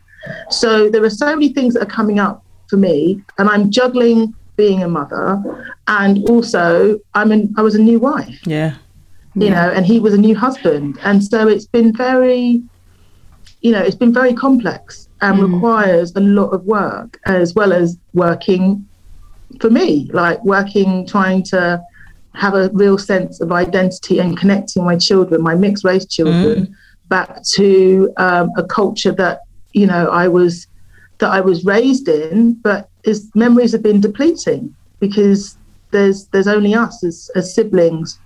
So 0.50 0.90
there 0.90 1.04
are 1.04 1.10
so 1.10 1.26
many 1.26 1.50
things 1.50 1.74
that 1.74 1.82
are 1.84 1.94
coming 1.98 2.18
up 2.18 2.44
for 2.68 2.76
me, 2.76 3.22
and 3.38 3.48
I'm 3.48 3.70
juggling 3.70 4.34
being 4.56 4.82
a 4.82 4.88
mother, 4.88 5.42
and 5.86 6.28
also 6.28 6.98
I'm 7.14 7.30
an 7.30 7.54
I 7.56 7.62
was 7.62 7.74
a 7.74 7.82
new 7.82 7.98
wife 7.98 8.40
yeah, 9.36 9.48
you 9.48 9.50
know, 9.50 9.70
and 9.70 9.84
he 9.84 10.00
was 10.00 10.14
a 10.14 10.18
new 10.18 10.34
husband. 10.34 10.98
And 11.02 11.22
so 11.22 11.46
it's 11.46 11.66
been 11.66 11.92
very, 11.92 12.62
you 13.60 13.70
know, 13.70 13.82
it's 13.82 13.94
been 13.94 14.12
very 14.12 14.32
complex 14.32 15.05
and 15.20 15.38
mm. 15.38 15.54
requires 15.54 16.14
a 16.14 16.20
lot 16.20 16.48
of 16.50 16.64
work 16.64 17.18
as 17.26 17.54
well 17.54 17.72
as 17.72 17.98
working 18.14 18.86
for 19.60 19.70
me, 19.70 20.10
like 20.12 20.42
working, 20.44 21.06
trying 21.06 21.42
to 21.44 21.82
have 22.34 22.54
a 22.54 22.70
real 22.74 22.98
sense 22.98 23.40
of 23.40 23.50
identity 23.50 24.18
and 24.18 24.36
connecting 24.36 24.84
my 24.84 24.96
children, 24.96 25.42
my 25.42 25.54
mixed 25.54 25.84
race 25.84 26.04
children, 26.04 26.66
mm. 26.66 26.74
back 27.08 27.42
to 27.44 28.12
um, 28.18 28.50
a 28.56 28.64
culture 28.64 29.12
that 29.12 29.42
you 29.72 29.86
know 29.86 30.08
I 30.08 30.28
was 30.28 30.66
that 31.18 31.30
I 31.30 31.40
was 31.40 31.64
raised 31.64 32.08
in, 32.08 32.54
but 32.54 32.90
his 33.04 33.30
memories 33.34 33.72
have 33.72 33.82
been 33.82 34.00
depleting 34.00 34.74
because 35.00 35.56
there's 35.92 36.26
there's 36.26 36.48
only 36.48 36.74
us 36.74 37.02
as, 37.02 37.30
as 37.34 37.54
siblings, 37.54 38.18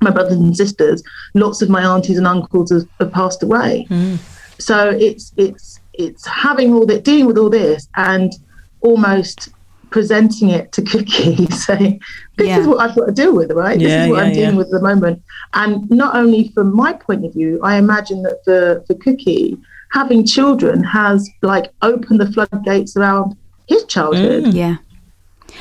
my 0.00 0.10
brothers 0.10 0.34
and 0.34 0.56
sisters. 0.56 1.02
Lots 1.34 1.62
of 1.62 1.70
my 1.70 1.82
aunties 1.82 2.18
and 2.18 2.26
uncles 2.26 2.70
have, 2.70 2.86
have 3.00 3.12
passed 3.12 3.42
away. 3.42 3.86
Mm. 3.88 4.18
So 4.58 4.90
it's 4.90 5.32
it's 5.36 5.80
it's 5.98 6.26
having 6.26 6.72
all 6.74 6.86
that 6.86 7.04
dealing 7.04 7.26
with 7.26 7.38
all 7.38 7.50
this 7.50 7.88
and 7.96 8.32
almost 8.80 9.50
presenting 9.90 10.50
it 10.50 10.72
to 10.72 10.82
Cookie, 10.82 11.46
saying, 11.50 12.00
"This 12.36 12.48
Yeah. 12.48 12.60
is 12.60 12.66
what 12.66 12.80
I've 12.80 12.96
got 12.96 13.06
to 13.06 13.12
deal 13.12 13.34
with, 13.34 13.50
right? 13.52 13.78
this 13.78 13.92
is 13.92 14.10
what 14.10 14.22
I'm 14.22 14.32
dealing 14.32 14.52
yeah. 14.52 14.58
with 14.58 14.66
at 14.66 14.80
the 14.80 14.82
moment." 14.82 15.22
And 15.54 15.88
not 15.90 16.16
only 16.16 16.48
from 16.54 16.74
my 16.74 16.92
point 16.92 17.24
of 17.24 17.32
view, 17.32 17.60
I 17.62 17.76
imagine 17.76 18.22
that 18.22 18.44
for 18.44 18.82
for 18.86 18.94
Cookie, 18.94 19.58
having 19.92 20.26
children 20.26 20.82
has 20.84 21.28
like 21.42 21.70
opened 21.82 22.20
the 22.20 22.30
floodgates 22.32 22.96
around 22.96 23.36
his 23.68 23.84
childhood. 23.84 24.44
Mm. 24.44 24.54
Yeah. 24.54 24.76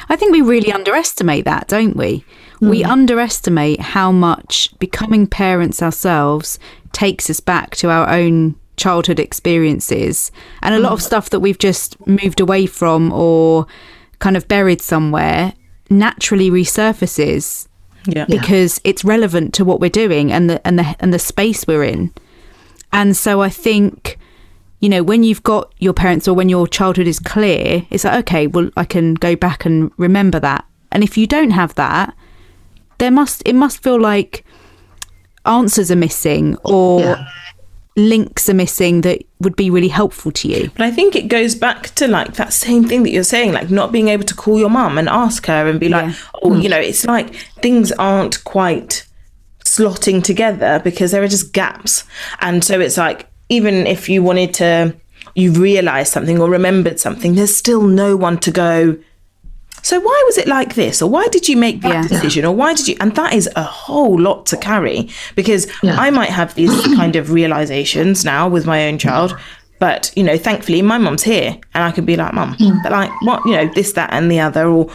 I 0.09 0.15
think 0.15 0.31
we 0.31 0.41
really 0.41 0.71
underestimate 0.71 1.45
that, 1.45 1.67
don't 1.67 1.95
we? 1.95 2.25
We 2.59 2.83
mm. 2.83 2.89
underestimate 2.89 3.79
how 3.79 4.11
much 4.11 4.77
becoming 4.79 5.27
parents 5.27 5.81
ourselves 5.81 6.59
takes 6.91 7.29
us 7.29 7.39
back 7.39 7.75
to 7.77 7.89
our 7.89 8.09
own 8.09 8.55
childhood 8.77 9.19
experiences 9.19 10.31
and 10.61 10.75
a 10.75 10.79
lot 10.79 10.91
of 10.91 10.99
mm. 10.99 11.03
stuff 11.03 11.29
that 11.29 11.39
we've 11.39 11.57
just 11.57 12.05
moved 12.07 12.39
away 12.39 12.65
from 12.65 13.11
or 13.11 13.67
kind 14.19 14.37
of 14.37 14.47
buried 14.47 14.81
somewhere 14.81 15.53
naturally 15.89 16.49
resurfaces 16.49 17.67
Yeah. 18.05 18.25
because 18.25 18.81
it's 18.83 19.03
relevant 19.03 19.53
to 19.55 19.65
what 19.65 19.79
we're 19.79 19.89
doing 19.89 20.31
and 20.31 20.49
the 20.49 20.65
and 20.65 20.77
the 20.79 20.95
and 20.99 21.13
the 21.13 21.19
space 21.19 21.65
we're 21.67 21.83
in. 21.83 22.11
And 22.91 23.15
so 23.17 23.41
I 23.41 23.49
think 23.49 24.17
you 24.79 24.89
know 24.89 25.03
when 25.03 25.23
you've 25.23 25.43
got 25.43 25.73
your 25.79 25.93
parents 25.93 26.27
or 26.27 26.33
when 26.33 26.49
your 26.49 26.67
childhood 26.67 27.07
is 27.07 27.19
clear, 27.19 27.85
it's 27.89 28.03
like 28.03 28.19
okay, 28.19 28.47
well 28.47 28.69
I 28.77 28.85
can 28.85 29.15
go 29.15 29.35
back 29.35 29.65
and 29.65 29.91
remember 29.97 30.39
that. 30.39 30.65
And 30.91 31.03
if 31.03 31.17
you 31.17 31.27
don't 31.27 31.51
have 31.51 31.75
that, 31.75 32.15
there 32.97 33.11
must 33.11 33.41
it 33.45 33.53
must 33.55 33.81
feel 33.83 33.99
like 33.99 34.43
answers 35.45 35.91
are 35.91 35.95
missing 35.95 36.57
or 36.63 37.01
Yeah. 37.01 37.27
Links 37.95 38.49
are 38.49 38.53
missing 38.53 39.01
that 39.01 39.23
would 39.39 39.55
be 39.55 39.69
really 39.69 39.87
helpful 39.87 40.31
to 40.31 40.47
you. 40.47 40.69
But 40.75 40.81
I 40.81 40.91
think 40.91 41.15
it 41.15 41.27
goes 41.27 41.55
back 41.55 41.95
to 41.95 42.07
like 42.07 42.33
that 42.33 42.51
same 42.51 42.85
thing 42.85 43.03
that 43.03 43.11
you're 43.11 43.23
saying, 43.23 43.53
like 43.53 43.69
not 43.69 43.91
being 43.91 44.09
able 44.09 44.25
to 44.25 44.35
call 44.35 44.59
your 44.59 44.69
mum 44.69 44.97
and 44.97 45.07
ask 45.07 45.45
her 45.45 45.67
and 45.67 45.79
be 45.79 45.89
like, 45.89 46.07
Yeah. 46.07 46.15
oh, 46.43 46.53
hmm. 46.53 46.61
you 46.61 46.69
know, 46.69 46.79
it's 46.79 47.05
like 47.05 47.35
things 47.61 47.91
aren't 47.93 48.43
quite 48.43 49.07
slotting 49.63 50.23
together 50.23 50.81
because 50.83 51.11
there 51.11 51.23
are 51.23 51.27
just 51.27 51.53
gaps. 51.53 52.03
And 52.39 52.63
so 52.63 52.79
it's 52.79 52.97
like, 52.97 53.27
even 53.49 53.87
if 53.87 54.09
you 54.09 54.23
wanted 54.23 54.53
to, 54.55 54.95
you 55.35 55.51
realized 55.51 56.11
something 56.11 56.39
or 56.39 56.49
remembered 56.49 56.99
something, 56.99 57.35
there's 57.35 57.55
still 57.55 57.83
no 57.83 58.15
one 58.15 58.37
to 58.39 58.51
go. 58.51 58.97
So 59.89 59.99
why 59.99 60.23
was 60.25 60.37
it 60.39 60.47
like 60.47 60.73
this, 60.73 60.99
or 61.03 61.07
why 61.15 61.27
did 61.35 61.47
you 61.47 61.55
make 61.55 61.81
that 61.81 61.93
Yeah. 61.93 62.07
decision, 62.07 62.43
or 62.43 62.55
why 62.61 62.73
did 62.73 62.87
you? 62.87 62.95
And 62.99 63.13
that 63.15 63.33
is 63.33 63.47
a 63.55 63.61
whole 63.63 64.19
lot 64.19 64.47
to 64.47 64.57
carry 64.57 65.09
because 65.35 65.67
Yeah. 65.83 65.95
I 66.05 66.09
might 66.09 66.31
have 66.31 66.55
these 66.55 66.75
kind 66.99 67.15
of 67.15 67.31
realizations 67.31 68.25
now 68.25 68.47
with 68.47 68.65
my 68.65 68.87
own 68.87 68.97
child, 68.97 69.35
but 69.79 70.11
you 70.15 70.23
know, 70.23 70.37
thankfully 70.39 70.81
my 70.81 70.97
mum's 70.97 71.21
here, 71.23 71.55
and 71.75 71.83
I 71.83 71.91
can 71.91 72.03
be 72.03 72.15
like, 72.15 72.33
"Mum, 72.33 72.55
but 72.83 72.91
like 72.91 73.11
what, 73.21 73.45
you 73.45 73.51
know, 73.51 73.69
this, 73.75 73.91
that, 73.93 74.09
and 74.11 74.31
the 74.31 74.39
other, 74.39 74.65
or 74.67 74.87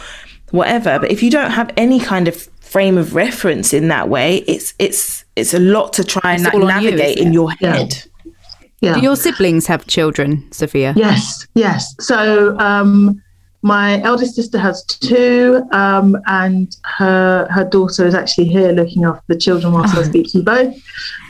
whatever." 0.51 0.99
But 0.99 1.09
if 1.09 1.23
you 1.23 1.31
don't 1.31 1.51
have 1.51 1.69
any 1.77 1.99
kind 2.01 2.27
of 2.27 2.35
frame 2.59 2.97
of 2.97 3.15
reference 3.15 3.73
in 3.73 3.87
that 3.87 4.09
way, 4.09 4.43
it's 4.45 4.73
it's 4.77 5.23
it's 5.37 5.53
a 5.53 5.59
lot 5.59 5.93
to 5.93 6.03
try 6.03 6.33
and 6.33 6.41
It's 6.41 6.53
like, 6.53 6.53
all 6.53 6.69
on 6.69 6.83
you, 6.83 6.91
navigate 6.91 7.17
in 7.17 7.29
it? 7.29 7.33
your 7.33 7.49
Yeah. 7.61 7.75
head. 7.77 8.03
Yeah. 8.81 8.95
Do 8.95 8.99
your 9.01 9.15
siblings 9.15 9.67
have 9.67 9.85
children, 9.87 10.43
Sophia? 10.51 10.91
Yes, 10.97 11.47
yes. 11.55 11.95
So 11.99 12.57
um, 12.59 13.21
my 13.63 14.01
eldest 14.01 14.35
sister 14.35 14.57
has 14.57 14.83
two, 14.83 15.63
um, 15.71 16.17
and 16.25 16.75
her 16.83 17.47
her 17.51 17.63
daughter 17.63 18.05
is 18.05 18.15
actually 18.15 18.45
here 18.45 18.71
looking 18.71 19.03
after 19.03 19.23
the 19.27 19.37
children 19.37 19.73
whilst 19.73 19.95
I 19.95 20.03
speak 20.11 20.31
to 20.31 20.39
you 20.39 20.43
both. 20.43 20.75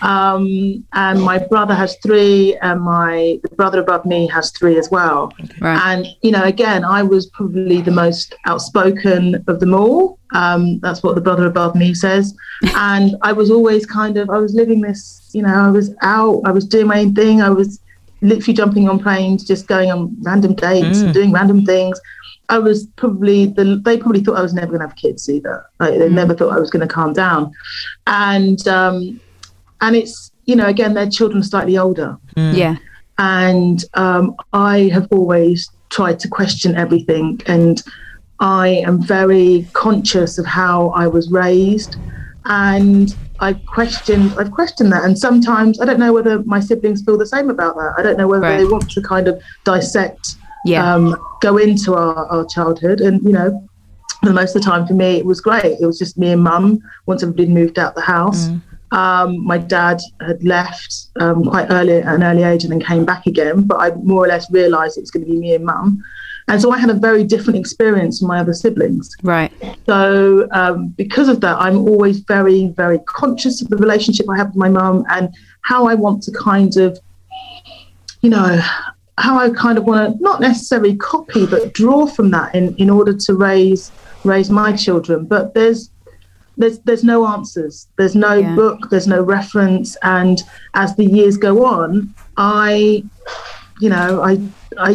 Um, 0.01 0.85
and 0.93 1.21
my 1.21 1.39
brother 1.39 1.75
has 1.75 1.97
three, 2.01 2.57
and 2.61 2.81
my 2.81 3.39
the 3.43 3.55
brother 3.55 3.81
above 3.81 4.05
me 4.05 4.27
has 4.27 4.51
three 4.51 4.77
as 4.77 4.89
well. 4.89 5.33
Right. 5.59 5.79
And 5.91 6.07
you 6.21 6.31
know, 6.31 6.43
again, 6.43 6.85
I 6.85 7.03
was 7.03 7.25
probably 7.27 7.81
the 7.81 7.91
most 7.91 8.35
outspoken 8.45 9.43
of 9.47 9.59
them 9.59 9.73
all. 9.73 10.17
Um, 10.33 10.79
that's 10.79 11.03
what 11.03 11.15
the 11.15 11.21
brother 11.21 11.45
above 11.47 11.75
me 11.75 11.93
says. 11.93 12.33
and 12.75 13.15
I 13.21 13.33
was 13.33 13.51
always 13.51 13.85
kind 13.85 14.17
of, 14.17 14.29
I 14.29 14.37
was 14.37 14.53
living 14.53 14.81
this, 14.81 15.29
you 15.33 15.41
know, 15.41 15.53
I 15.53 15.69
was 15.69 15.93
out, 16.01 16.41
I 16.45 16.51
was 16.51 16.65
doing 16.65 16.87
my 16.87 16.99
own 16.99 17.13
thing, 17.13 17.41
I 17.41 17.49
was 17.49 17.81
literally 18.21 18.53
jumping 18.53 18.87
on 18.87 18.99
planes, 18.99 19.43
just 19.43 19.67
going 19.67 19.91
on 19.91 20.15
random 20.21 20.53
dates 20.53 20.99
and 20.99 21.13
doing 21.13 21.31
random 21.31 21.65
things. 21.65 21.99
I 22.51 22.59
was 22.59 22.85
probably 22.97 23.47
the. 23.47 23.81
They 23.83 23.97
probably 23.97 24.21
thought 24.23 24.37
I 24.37 24.41
was 24.41 24.53
never 24.53 24.67
going 24.67 24.81
to 24.81 24.87
have 24.87 24.95
kids 24.97 25.29
either. 25.29 25.65
Like 25.79 25.97
they 25.97 26.09
never 26.09 26.33
thought 26.35 26.51
I 26.55 26.59
was 26.59 26.69
going 26.69 26.85
to 26.87 26.93
calm 26.93 27.13
down, 27.13 27.51
and 28.07 28.67
um, 28.67 29.19
and 29.79 29.95
it's 29.95 30.31
you 30.45 30.55
know 30.55 30.67
again 30.67 30.93
their 30.93 31.09
children 31.09 31.39
are 31.41 31.45
slightly 31.53 31.77
older, 31.77 32.17
Yeah. 32.35 32.75
and 33.17 33.83
um, 33.95 34.35
I 34.53 34.89
have 34.93 35.07
always 35.11 35.69
tried 35.89 36.19
to 36.19 36.27
question 36.27 36.75
everything, 36.75 37.41
and 37.45 37.81
I 38.39 38.67
am 38.89 39.01
very 39.01 39.67
conscious 39.73 40.37
of 40.37 40.45
how 40.45 40.89
I 40.89 41.07
was 41.07 41.31
raised, 41.31 41.95
and 42.45 43.15
I've 43.39 43.65
questioned 43.65 44.33
I've 44.37 44.51
questioned 44.51 44.91
that, 44.93 45.03
and 45.05 45.17
sometimes 45.17 45.79
I 45.79 45.85
don't 45.85 45.99
know 45.99 46.13
whether 46.13 46.43
my 46.43 46.59
siblings 46.59 47.01
feel 47.03 47.17
the 47.17 47.25
same 47.35 47.49
about 47.49 47.75
that. 47.75 47.93
I 47.97 48.01
don't 48.03 48.17
know 48.17 48.27
whether 48.27 48.43
Right. 48.43 48.57
they 48.57 48.65
want 48.65 48.89
to 48.91 49.01
kind 49.01 49.27
of 49.27 49.41
dissect, 49.63 50.35
Yeah. 50.65 50.93
um, 50.93 51.15
go 51.41 51.57
into 51.57 51.95
our, 51.95 52.25
our 52.27 52.45
childhood, 52.45 53.01
and 53.01 53.21
you 53.23 53.31
know. 53.31 53.67
For 54.23 54.31
most 54.31 54.55
of 54.55 54.61
the 54.61 54.69
time, 54.69 54.85
for 54.85 54.93
me, 54.93 55.17
it 55.17 55.25
was 55.25 55.41
great. 55.41 55.79
It 55.81 55.85
was 55.87 55.97
just 55.97 56.15
me 56.15 56.31
and 56.31 56.43
mum. 56.43 56.79
Once 57.07 57.23
everybody 57.23 57.47
moved 57.47 57.79
out 57.79 57.95
the 57.95 58.01
house, 58.01 58.49
um, 58.91 59.43
my 59.43 59.57
dad 59.57 59.99
had 60.23 60.43
left 60.43 61.07
um, 61.19 61.43
quite 61.43 61.65
early 61.71 61.93
at 61.93 62.13
an 62.13 62.21
early 62.21 62.43
age 62.43 62.63
and 62.63 62.71
then 62.71 62.81
came 62.81 63.03
back 63.03 63.25
again. 63.25 63.63
But 63.63 63.77
I 63.77 63.95
more 63.95 64.23
or 64.23 64.27
less 64.27 64.45
realised 64.51 64.99
it 64.99 65.01
was 65.01 65.09
going 65.09 65.25
to 65.25 65.31
be 65.31 65.39
me 65.39 65.55
and 65.55 65.65
mum, 65.65 66.03
and 66.47 66.61
so 66.61 66.71
I 66.71 66.77
had 66.77 66.89
a 66.89 66.93
very 66.93 67.23
different 67.23 67.57
experience 67.57 68.19
from 68.19 68.27
my 68.27 68.39
other 68.39 68.53
siblings. 68.53 69.09
Right. 69.23 69.51
So 69.85 70.47
um, 70.51 70.89
because 70.89 71.29
of 71.29 71.41
that, 71.41 71.57
I'm 71.57 71.77
always 71.77 72.19
very, 72.19 72.67
very 72.67 72.99
conscious 73.07 73.61
of 73.61 73.69
the 73.69 73.77
relationship 73.77 74.29
I 74.29 74.37
have 74.37 74.47
with 74.47 74.57
my 74.57 74.69
mum 74.69 75.05
and 75.09 75.33
how 75.61 75.87
I 75.87 75.95
want 75.95 76.23
to 76.23 76.31
kind 76.31 76.75
of, 76.77 76.99
you 78.21 78.29
know, 78.29 78.61
how 79.21 79.37
I 79.37 79.49
kind 79.65 79.77
of 79.77 79.83
want 79.85 80.17
to 80.17 80.23
not 80.23 80.41
necessarily 80.41 80.95
copy, 80.97 81.45
but 81.45 81.73
draw 81.73 82.01
from 82.15 82.31
that 82.31 82.53
in, 82.55 82.75
in 82.83 82.89
order 82.89 83.13
to 83.25 83.33
raise 83.33 83.91
raise 84.23 84.49
my 84.61 84.69
children. 84.85 85.25
But 85.25 85.53
there's 85.53 85.89
there's 86.57 86.79
there's 86.79 87.03
no 87.03 87.19
answers. 87.35 87.87
There's 87.97 88.15
no 88.15 88.33
Yeah. 88.33 88.55
book. 88.55 88.79
There's 88.91 89.07
no 89.07 89.21
reference. 89.21 89.97
And 90.03 90.37
as 90.73 90.95
the 90.95 91.05
years 91.05 91.37
go 91.37 91.53
on, 91.65 92.13
I, 92.37 93.03
you 93.79 93.89
know, 93.89 94.21
I 94.21 94.33
I 94.77 94.91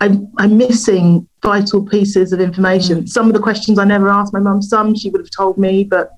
I'm, 0.00 0.14
I'm 0.38 0.56
missing 0.58 1.26
vital 1.42 1.82
pieces 1.94 2.32
of 2.34 2.40
information. 2.40 3.06
Some 3.06 3.26
of 3.28 3.32
the 3.32 3.40
questions 3.40 3.78
I 3.78 3.84
never 3.84 4.08
asked 4.10 4.32
my 4.32 4.40
mum. 4.40 4.60
Some 4.62 4.94
she 4.94 5.08
would 5.10 5.20
have 5.20 5.30
told 5.30 5.56
me, 5.58 5.84
but 5.84 6.10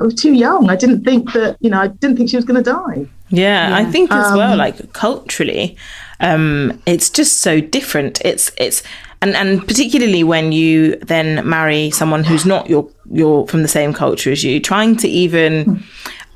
I 0.00 0.04
was 0.04 0.14
too 0.14 0.32
young. 0.32 0.70
I 0.70 0.76
didn't 0.76 1.02
think 1.04 1.32
that 1.32 1.56
you 1.60 1.70
know. 1.70 1.80
I 1.80 1.88
didn't 1.88 2.16
think 2.16 2.30
she 2.30 2.36
was 2.36 2.44
going 2.44 2.62
to 2.62 2.70
die. 2.70 3.06
Yeah, 3.30 3.74
I 3.74 3.84
think 3.84 4.12
as 4.12 4.36
well, 4.36 4.52
Um, 4.52 4.58
like 4.58 4.92
culturally, 4.92 5.76
um, 6.20 6.80
it's 6.86 7.10
just 7.10 7.38
so 7.38 7.60
different. 7.60 8.20
It's 8.24 8.50
it's 8.56 8.82
and 9.22 9.34
and 9.36 9.66
particularly 9.66 10.24
when 10.24 10.52
you 10.52 10.96
then 10.96 11.46
marry 11.48 11.90
someone 11.90 12.24
who's 12.24 12.44
not 12.46 12.68
your 12.68 12.88
your 13.10 13.46
from 13.48 13.62
the 13.62 13.68
same 13.68 13.92
culture 13.92 14.30
as 14.32 14.42
you, 14.44 14.60
trying 14.60 14.96
to 14.96 15.08
even 15.08 15.82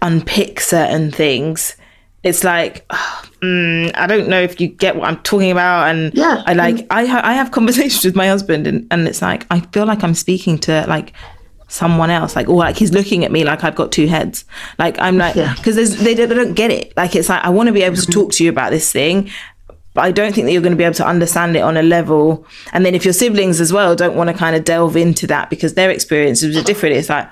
unpick 0.02 0.60
certain 0.60 1.10
things. 1.10 1.76
It's 2.22 2.44
like 2.44 2.84
ah, 2.90 3.28
mm, 3.42 3.90
I 3.94 4.06
don't 4.06 4.28
know 4.28 4.40
if 4.40 4.60
you 4.60 4.68
get 4.68 4.96
what 4.96 5.08
I'm 5.08 5.18
talking 5.22 5.50
about, 5.50 5.88
and 5.88 6.12
Yeah. 6.14 6.42
I 6.46 6.52
like 6.54 6.86
I 6.90 7.06
ha- 7.06 7.22
I 7.24 7.34
have 7.34 7.50
conversations 7.58 8.04
with 8.04 8.16
my 8.16 8.28
husband, 8.28 8.66
and 8.66 8.86
and 8.90 9.06
it's 9.08 9.22
like 9.22 9.46
I 9.50 9.60
feel 9.72 9.86
like 9.86 10.02
I'm 10.04 10.14
speaking 10.14 10.58
to 10.60 10.84
like 10.88 11.12
someone 11.68 12.10
else 12.10 12.34
like 12.34 12.48
or 12.48 12.56
like 12.56 12.76
he's 12.76 12.90
looking 12.92 13.24
at 13.24 13.30
me 13.30 13.44
like 13.44 13.62
I've 13.62 13.76
got 13.76 13.92
two 13.92 14.08
heads 14.08 14.44
like 14.76 14.98
I'm 14.98 15.16
like 15.18 15.36
Yeah. 15.36 15.54
because 15.54 15.76
they, 15.98 16.16
don't- 16.16 16.28
they 16.28 16.34
don't 16.34 16.54
get 16.54 16.72
it 16.72 16.92
like 16.96 17.14
it's 17.14 17.28
like 17.28 17.44
I 17.44 17.50
want 17.50 17.68
to 17.68 17.72
be 17.72 17.84
able 17.84 17.94
to 17.94 18.06
talk 18.06 18.32
to 18.32 18.42
you 18.44 18.50
about 18.50 18.72
this 18.72 18.90
thing 18.90 19.30
but 19.94 20.02
I 20.02 20.12
don't 20.12 20.34
think 20.34 20.46
that 20.46 20.52
you're 20.52 20.62
going 20.62 20.72
to 20.72 20.78
be 20.78 20.84
able 20.84 20.94
to 20.94 21.06
understand 21.06 21.56
it 21.56 21.60
on 21.60 21.76
a 21.76 21.82
level 21.82 22.46
and 22.72 22.84
then 22.84 22.94
if 22.94 23.04
your 23.04 23.14
siblings 23.14 23.60
as 23.60 23.72
well 23.72 23.96
don't 23.96 24.16
want 24.16 24.28
to 24.28 24.34
kind 24.34 24.56
of 24.56 24.64
delve 24.64 24.96
into 24.96 25.26
that 25.28 25.50
because 25.50 25.74
their 25.74 25.90
experiences 25.90 26.56
are 26.56 26.62
different 26.62 26.96
it's 26.96 27.08
like 27.08 27.28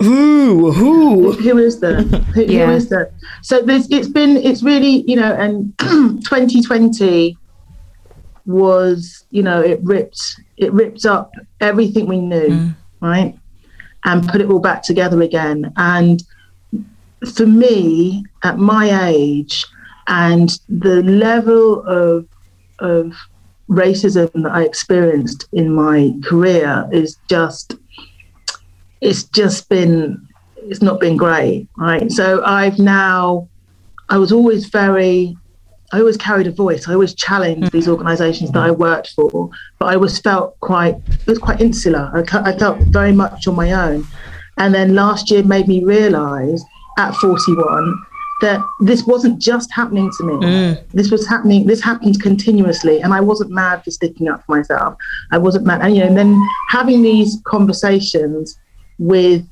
who 0.00 0.70
who 0.70 1.32
Who 1.32 1.58
is 1.58 1.80
there? 1.80 2.02
Who, 2.02 2.42
Yeah. 2.42 2.66
who 2.66 2.72
is 2.72 2.88
there? 2.88 3.10
So 3.42 3.62
there's, 3.62 3.90
it's 3.90 4.06
been, 4.06 4.36
it's 4.36 4.62
really, 4.62 5.02
you 5.08 5.16
know, 5.16 5.32
and 5.34 5.76
2020 5.78 7.36
was, 8.46 9.24
you 9.32 9.42
know, 9.42 9.60
it 9.60 9.80
ripped, 9.82 10.40
it 10.56 10.72
ripped 10.72 11.04
up 11.04 11.32
everything 11.60 12.06
we 12.06 12.20
knew, 12.20 12.48
mm. 12.48 12.76
right? 13.00 13.36
and 14.04 14.26
put 14.28 14.40
it 14.40 14.50
all 14.50 14.58
back 14.60 14.82
together 14.82 15.22
again. 15.22 15.72
And 15.76 16.22
for 17.34 17.46
me, 17.46 18.24
at 18.42 18.58
my 18.58 19.08
age, 19.08 19.66
and 20.08 20.58
the 20.68 21.02
level 21.02 21.82
of 21.86 22.26
of 22.80 23.14
racism 23.68 24.30
that 24.42 24.52
I 24.52 24.64
experienced 24.64 25.46
in 25.52 25.72
my 25.72 26.14
career 26.24 26.88
is 26.90 27.18
just 27.28 27.76
it's 29.00 29.24
just 29.24 29.68
been 29.68 30.26
it's 30.56 30.82
not 30.82 31.00
been 31.00 31.16
great, 31.16 31.68
right? 31.76 32.10
So 32.10 32.42
I've 32.44 32.78
now 32.78 33.48
I 34.08 34.16
was 34.18 34.32
always 34.32 34.66
very 34.66 35.36
I 35.92 36.00
always 36.00 36.16
carried 36.16 36.46
a 36.46 36.52
voice. 36.52 36.88
I 36.88 36.92
always 36.94 37.14
challenged 37.14 37.68
mm. 37.68 37.70
these 37.70 37.88
organisations 37.88 38.50
that 38.52 38.62
I 38.62 38.70
worked 38.70 39.10
for, 39.10 39.50
but 39.78 39.86
I 39.86 39.96
was 39.96 40.18
felt 40.18 40.58
quite 40.60 40.96
it 40.96 41.26
was 41.26 41.38
quite 41.38 41.60
insular. 41.60 42.10
I, 42.14 42.50
I 42.50 42.58
felt 42.58 42.78
very 42.88 43.12
much 43.12 43.46
on 43.46 43.54
my 43.54 43.72
own, 43.72 44.06
and 44.56 44.74
then 44.74 44.94
last 44.94 45.30
year 45.30 45.42
made 45.42 45.68
me 45.68 45.84
realise 45.84 46.64
at 46.98 47.14
41 47.16 48.06
that 48.40 48.60
this 48.80 49.04
wasn't 49.04 49.40
just 49.40 49.72
happening 49.72 50.10
to 50.16 50.24
me. 50.24 50.34
Mm. 50.34 50.88
This 50.90 51.10
was 51.10 51.26
happening. 51.26 51.66
This 51.66 51.82
happened 51.82 52.22
continuously, 52.22 53.00
and 53.00 53.12
I 53.12 53.20
wasn't 53.20 53.50
mad 53.50 53.82
for 53.82 53.90
sticking 53.90 54.28
up 54.28 54.44
for 54.44 54.56
myself. 54.56 54.96
I 55.32 55.38
wasn't 55.38 55.66
mad, 55.66 55.80
and 55.82 55.94
you 55.94 56.02
know, 56.02 56.08
and 56.08 56.16
then 56.16 56.40
having 56.68 57.02
these 57.02 57.38
conversations 57.44 58.58
with 58.98 59.44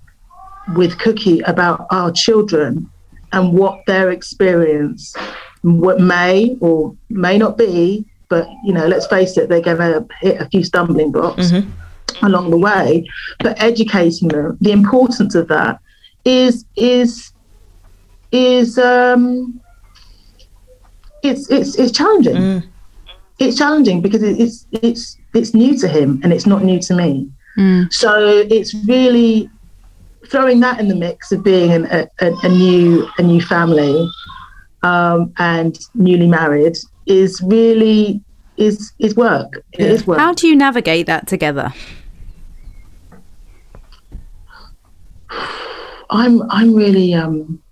with 0.75 0.99
Cookie 0.99 1.41
about 1.41 1.87
our 1.91 2.11
children 2.11 2.91
and 3.33 3.53
what 3.53 3.85
their 3.87 4.11
experience, 4.11 5.15
what 5.63 6.01
may 6.01 6.57
or 6.61 6.97
may 7.09 7.39
not 7.39 7.59
be, 7.59 8.05
but 8.29 8.49
you 8.65 8.73
know, 8.73 8.87
let's 8.87 9.07
face 9.07 9.37
it, 9.37 9.49
they're 9.49 9.61
going 9.61 9.77
to 9.77 10.07
hit 10.21 10.41
a 10.41 10.49
few 10.49 10.65
stumbling 10.65 11.13
blocks 11.13 11.53
along 12.23 12.51
the 12.51 12.59
way. 12.59 13.07
But 13.41 13.61
educating 13.61 14.29
them, 14.29 14.59
the 14.61 14.73
importance 14.73 15.35
of 15.35 15.49
that 15.49 15.81
is 16.25 16.65
is 16.77 17.33
is 18.33 18.79
um 18.79 19.61
it's 21.23 21.51
it's 21.51 21.77
it's 21.77 21.93
challenging. 21.93 22.63
It's 23.39 23.57
challenging 23.57 24.01
because 24.01 24.23
it's 24.23 24.67
it's 24.73 25.19
it's 25.35 25.55
new 25.55 25.77
to 25.79 25.89
him 25.89 26.21
and 26.23 26.33
it's 26.33 26.47
not 26.47 26.65
new 26.65 26.81
to 26.81 26.95
me. 26.95 27.31
So 27.91 28.45
it's 28.51 28.75
really 28.87 29.49
throwing 30.27 30.61
that 30.61 30.81
in 30.81 30.89
the 30.89 30.95
mix 30.95 31.33
of 31.33 31.43
being 31.45 31.73
an, 31.73 31.87
a, 31.87 32.09
a, 32.21 32.33
a 32.43 32.49
new 32.49 33.09
a 33.19 33.23
new 33.23 33.41
family 33.41 34.09
um, 34.83 35.33
and 35.39 35.79
newly 35.95 36.27
married 36.27 36.77
is 37.07 37.41
really 37.43 38.23
is 38.57 38.93
is 38.99 39.17
work. 39.17 39.63
It 39.73 39.81
is 39.81 40.07
work. 40.07 40.19
How 40.19 40.33
do 40.35 40.49
you 40.49 40.57
navigate 40.57 41.07
that 41.07 41.27
together? 41.27 41.73
I'm 46.11 46.43
I'm 46.51 46.75
really 46.75 47.15
um 47.15 47.63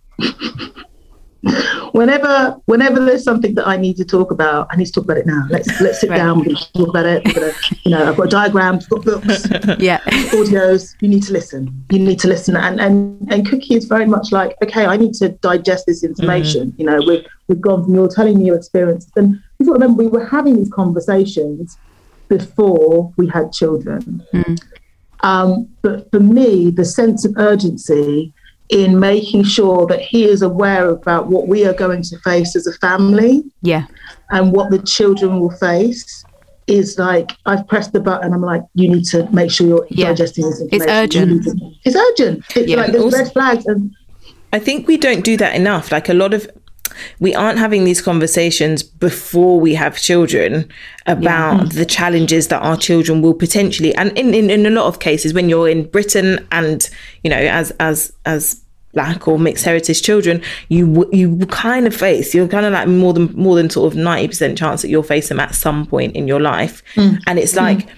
whenever 1.92 2.56
whenever 2.66 3.04
there's 3.04 3.22
something 3.24 3.54
that 3.54 3.66
I 3.66 3.76
need 3.76 3.96
to 3.98 4.04
talk 4.04 4.30
about, 4.30 4.68
I 4.70 4.76
need 4.76 4.86
to 4.86 4.92
talk 4.92 5.04
about 5.04 5.18
it 5.18 5.26
now. 5.26 5.46
Let's 5.50 5.80
let's 5.80 6.00
sit 6.00 6.10
Right. 6.10 6.16
down, 6.16 6.38
we're 6.38 6.46
gonna 6.46 6.58
talk 6.74 6.88
about 6.88 7.06
it. 7.06 7.24
Gonna, 7.34 7.52
you 7.84 7.90
know, 7.90 8.08
I've 8.08 8.16
got 8.16 8.30
diagrams, 8.30 8.84
I've 8.84 8.90
got 8.90 9.04
books, 9.04 9.46
Yeah. 9.78 10.00
audios. 10.32 10.94
You 11.00 11.08
need 11.08 11.22
to 11.24 11.32
listen. 11.32 11.84
You 11.90 11.98
need 11.98 12.18
to 12.20 12.28
listen. 12.28 12.56
And 12.56 12.80
and 12.80 13.28
and 13.32 13.46
Cookie 13.48 13.74
is 13.74 13.84
very 13.86 14.06
much 14.06 14.32
like, 14.32 14.56
okay, 14.62 14.86
I 14.86 14.96
need 14.96 15.14
to 15.14 15.30
digest 15.30 15.86
this 15.86 16.02
information. 16.02 16.74
You 16.78 16.86
know, 16.86 16.98
we've 17.06 17.24
we've 17.48 17.60
gone 17.60 17.84
from 17.84 17.94
you're 17.94 18.08
telling 18.08 18.38
me 18.38 18.46
your 18.46 18.56
experience. 18.56 19.10
And 19.16 19.38
you've 19.58 19.68
got 19.68 19.74
to 19.74 19.80
remember 19.80 20.02
we 20.02 20.08
were 20.08 20.24
having 20.26 20.56
these 20.56 20.70
conversations 20.70 21.76
before 22.28 23.12
we 23.18 23.28
had 23.28 23.52
children. 23.52 24.24
Um, 25.22 25.68
but 25.82 26.10
for 26.10 26.20
me, 26.20 26.70
the 26.70 26.84
sense 26.84 27.24
of 27.24 27.32
urgency 27.36 28.32
in 28.70 28.98
making 28.98 29.44
sure 29.44 29.86
that 29.86 30.00
he 30.00 30.24
is 30.24 30.42
aware 30.42 30.88
about 30.88 31.26
what 31.28 31.46
we 31.48 31.66
are 31.66 31.74
going 31.74 32.02
to 32.02 32.18
face 32.20 32.56
as 32.56 32.66
a 32.66 32.72
family 32.74 33.44
Yeah. 33.62 33.84
and 34.30 34.52
what 34.52 34.70
the 34.70 34.78
children 34.78 35.38
will 35.38 35.50
face 35.50 36.24
is 36.66 36.98
like 36.98 37.32
I've 37.44 37.68
pressed 37.68 37.92
the 37.92 38.00
button. 38.00 38.32
I'm 38.32 38.40
like, 38.40 38.62
you 38.74 38.88
need 38.88 39.04
to 39.06 39.28
make 39.32 39.50
sure 39.50 39.66
you're 39.66 39.86
Yeah. 39.90 40.08
digesting 40.08 40.46
this 40.48 40.60
It's 40.62 40.72
information. 40.72 41.28
You 41.28 41.34
urgent. 41.36 41.44
to- 41.60 41.70
it's 41.84 41.96
urgent. 41.96 42.44
It's 42.56 42.68
Yeah, 42.70 42.76
like 42.76 42.92
there's 42.92 43.04
also- 43.04 43.18
red 43.18 43.32
flags 43.32 43.66
and 43.66 43.90
I 44.52 44.58
think 44.60 44.86
we 44.88 44.96
don't 44.96 45.24
do 45.24 45.36
that 45.36 45.54
enough. 45.54 45.92
Like 45.92 46.08
a 46.08 46.14
lot 46.14 46.32
of, 46.32 46.48
we 47.20 47.35
aren't 47.35 47.59
having 47.59 47.85
these 47.85 48.01
conversations 48.01 48.82
before 48.82 49.61
we 49.61 49.74
have 49.74 49.97
children 49.97 50.70
about 51.07 51.72
the 51.72 51.85
challenges 51.85 52.49
that 52.49 52.61
our 52.62 52.76
children 52.76 53.22
will 53.22 53.35
potentially, 53.35 53.95
and 53.95 54.16
in, 54.18 54.35
in, 54.35 54.51
in 54.51 54.66
a 54.66 54.70
lot 54.70 54.87
of 54.87 55.01
cases, 55.01 55.35
when 55.35 55.49
you're 55.49 55.68
in 55.68 55.85
Britain 55.89 56.47
and, 56.53 56.89
you 57.22 57.30
know, 57.30 57.37
as, 57.37 57.70
as, 57.72 58.12
as, 58.26 58.61
black 58.93 59.26
or 59.26 59.41
mixed 59.41 59.64
heritage 59.64 60.03
children 60.03 60.41
you 60.68 61.11
you 61.11 61.37
kind 61.47 61.85
of 61.85 61.93
face 61.93 62.32
you're 62.32 62.47
kind 62.47 62.64
of 62.64 62.72
like 62.72 62.87
more 62.87 63.12
than 63.12 63.24
more 63.35 63.57
than 63.57 63.68
sort 63.68 63.93
of 63.93 63.99
90% 63.99 64.57
chance 64.57 64.82
that 64.82 64.89
you'll 64.89 65.03
face 65.03 65.28
them 65.28 65.41
at 65.41 65.53
some 65.53 65.85
point 65.85 66.14
in 66.14 66.28
your 66.28 66.39
life. 66.39 66.80
Mm. 66.95 67.18
And 67.26 67.41
it's 67.41 67.55
mm. 67.55 67.57
like 67.57 67.89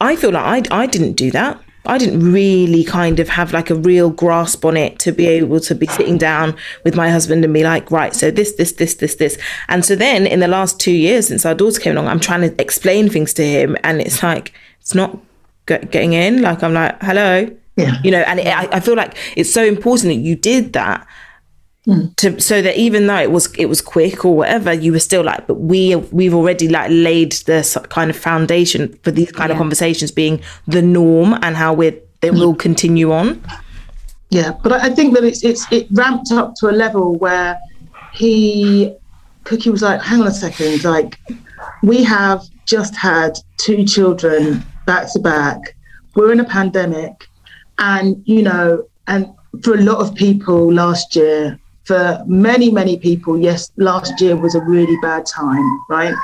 I 0.00 0.16
feel 0.16 0.32
like 0.32 0.70
I, 0.72 0.82
I 0.82 0.86
didn't 0.86 1.12
do 1.12 1.30
that. 1.30 1.62
I 1.86 1.98
didn't 1.98 2.32
really 2.32 2.84
kind 2.84 3.20
of 3.20 3.28
have 3.28 3.52
like 3.52 3.70
a 3.70 3.74
real 3.74 4.10
grasp 4.10 4.64
on 4.64 4.76
it 4.76 4.98
to 5.00 5.12
be 5.12 5.26
able 5.26 5.60
to 5.60 5.74
be 5.74 5.86
sitting 5.86 6.18
down 6.18 6.56
with 6.84 6.96
my 6.96 7.10
husband 7.10 7.44
and 7.44 7.52
be 7.52 7.62
like, 7.62 7.90
right, 7.90 8.14
so 8.14 8.30
this, 8.30 8.52
this, 8.54 8.72
this, 8.72 8.94
this, 8.94 9.16
this. 9.16 9.38
And 9.68 9.84
so 9.84 9.96
then 9.96 10.26
in 10.26 10.40
the 10.40 10.48
last 10.48 10.80
two 10.80 10.92
years 10.92 11.28
since 11.28 11.46
our 11.46 11.54
daughter 11.54 11.80
came 11.80 11.92
along, 11.92 12.08
I'm 12.08 12.20
trying 12.20 12.42
to 12.42 12.60
explain 12.60 13.08
things 13.08 13.32
to 13.34 13.44
him 13.46 13.76
and 13.84 14.00
it's 14.00 14.22
like, 14.22 14.52
it's 14.80 14.94
not 14.94 15.18
get, 15.66 15.90
getting 15.90 16.12
in. 16.12 16.42
Like, 16.42 16.62
I'm 16.62 16.74
like, 16.74 17.00
hello. 17.02 17.50
Yeah. 17.76 18.00
You 18.02 18.10
know, 18.10 18.20
and 18.20 18.40
it, 18.40 18.46
I, 18.46 18.68
I 18.76 18.80
feel 18.80 18.96
like 18.96 19.16
it's 19.36 19.52
so 19.52 19.62
important 19.62 20.14
that 20.14 20.20
you 20.20 20.34
did 20.34 20.72
that 20.72 21.06
to 22.16 22.40
so 22.40 22.60
that 22.62 22.76
even 22.76 23.06
though 23.06 23.16
it 23.16 23.30
was 23.30 23.54
it 23.56 23.66
was 23.66 23.80
quick 23.80 24.24
or 24.24 24.36
whatever 24.36 24.72
you 24.72 24.90
were 24.90 24.98
still 24.98 25.22
like 25.22 25.46
but 25.46 25.54
we 25.54 25.94
we've 26.10 26.34
already 26.34 26.68
like 26.68 26.90
laid 26.90 27.32
the 27.46 27.54
s- 27.54 27.78
kind 27.88 28.10
of 28.10 28.16
foundation 28.16 28.92
for 29.04 29.12
these 29.12 29.30
kind 29.30 29.52
of 29.52 29.58
conversations 29.58 30.10
being 30.10 30.40
the 30.66 30.82
norm 30.82 31.34
and 31.42 31.56
how 31.56 31.72
we're 31.72 31.96
they 32.22 32.30
will 32.30 32.54
continue 32.54 33.12
on 33.12 33.40
Yeah, 34.30 34.50
but 34.62 34.72
I 34.72 34.86
I 34.86 34.90
think 34.90 35.14
that 35.14 35.24
it's 35.24 35.44
it's 35.44 35.70
it 35.70 35.86
ramped 35.92 36.32
up 36.32 36.54
to 36.56 36.68
a 36.68 36.74
level 36.84 37.16
where 37.18 37.58
he 38.12 38.92
Cookie 39.44 39.70
was 39.70 39.82
like, 39.82 40.02
hang 40.02 40.20
on 40.20 40.26
a 40.26 40.32
second, 40.32 40.82
like 40.82 41.20
we 41.82 42.02
have 42.02 42.42
just 42.66 42.96
had 42.96 43.38
two 43.58 43.84
children 43.84 44.64
back 44.86 45.12
to 45.12 45.20
back. 45.20 45.60
We're 46.16 46.32
in 46.32 46.40
a 46.40 46.44
pandemic, 46.44 47.28
and 47.78 48.20
you 48.24 48.42
know, 48.42 48.84
and 49.06 49.32
for 49.62 49.74
a 49.74 49.82
lot 49.82 49.98
of 49.98 50.14
people 50.16 50.72
last 50.72 51.14
year, 51.14 51.60
for 51.86 52.22
many 52.26 52.70
many 52.70 52.98
people, 52.98 53.38
yes, 53.38 53.70
last 53.76 54.20
year 54.20 54.36
was 54.36 54.54
a 54.54 54.60
really 54.60 54.96
bad 55.02 55.24
time, 55.26 55.80
right? 55.88 56.14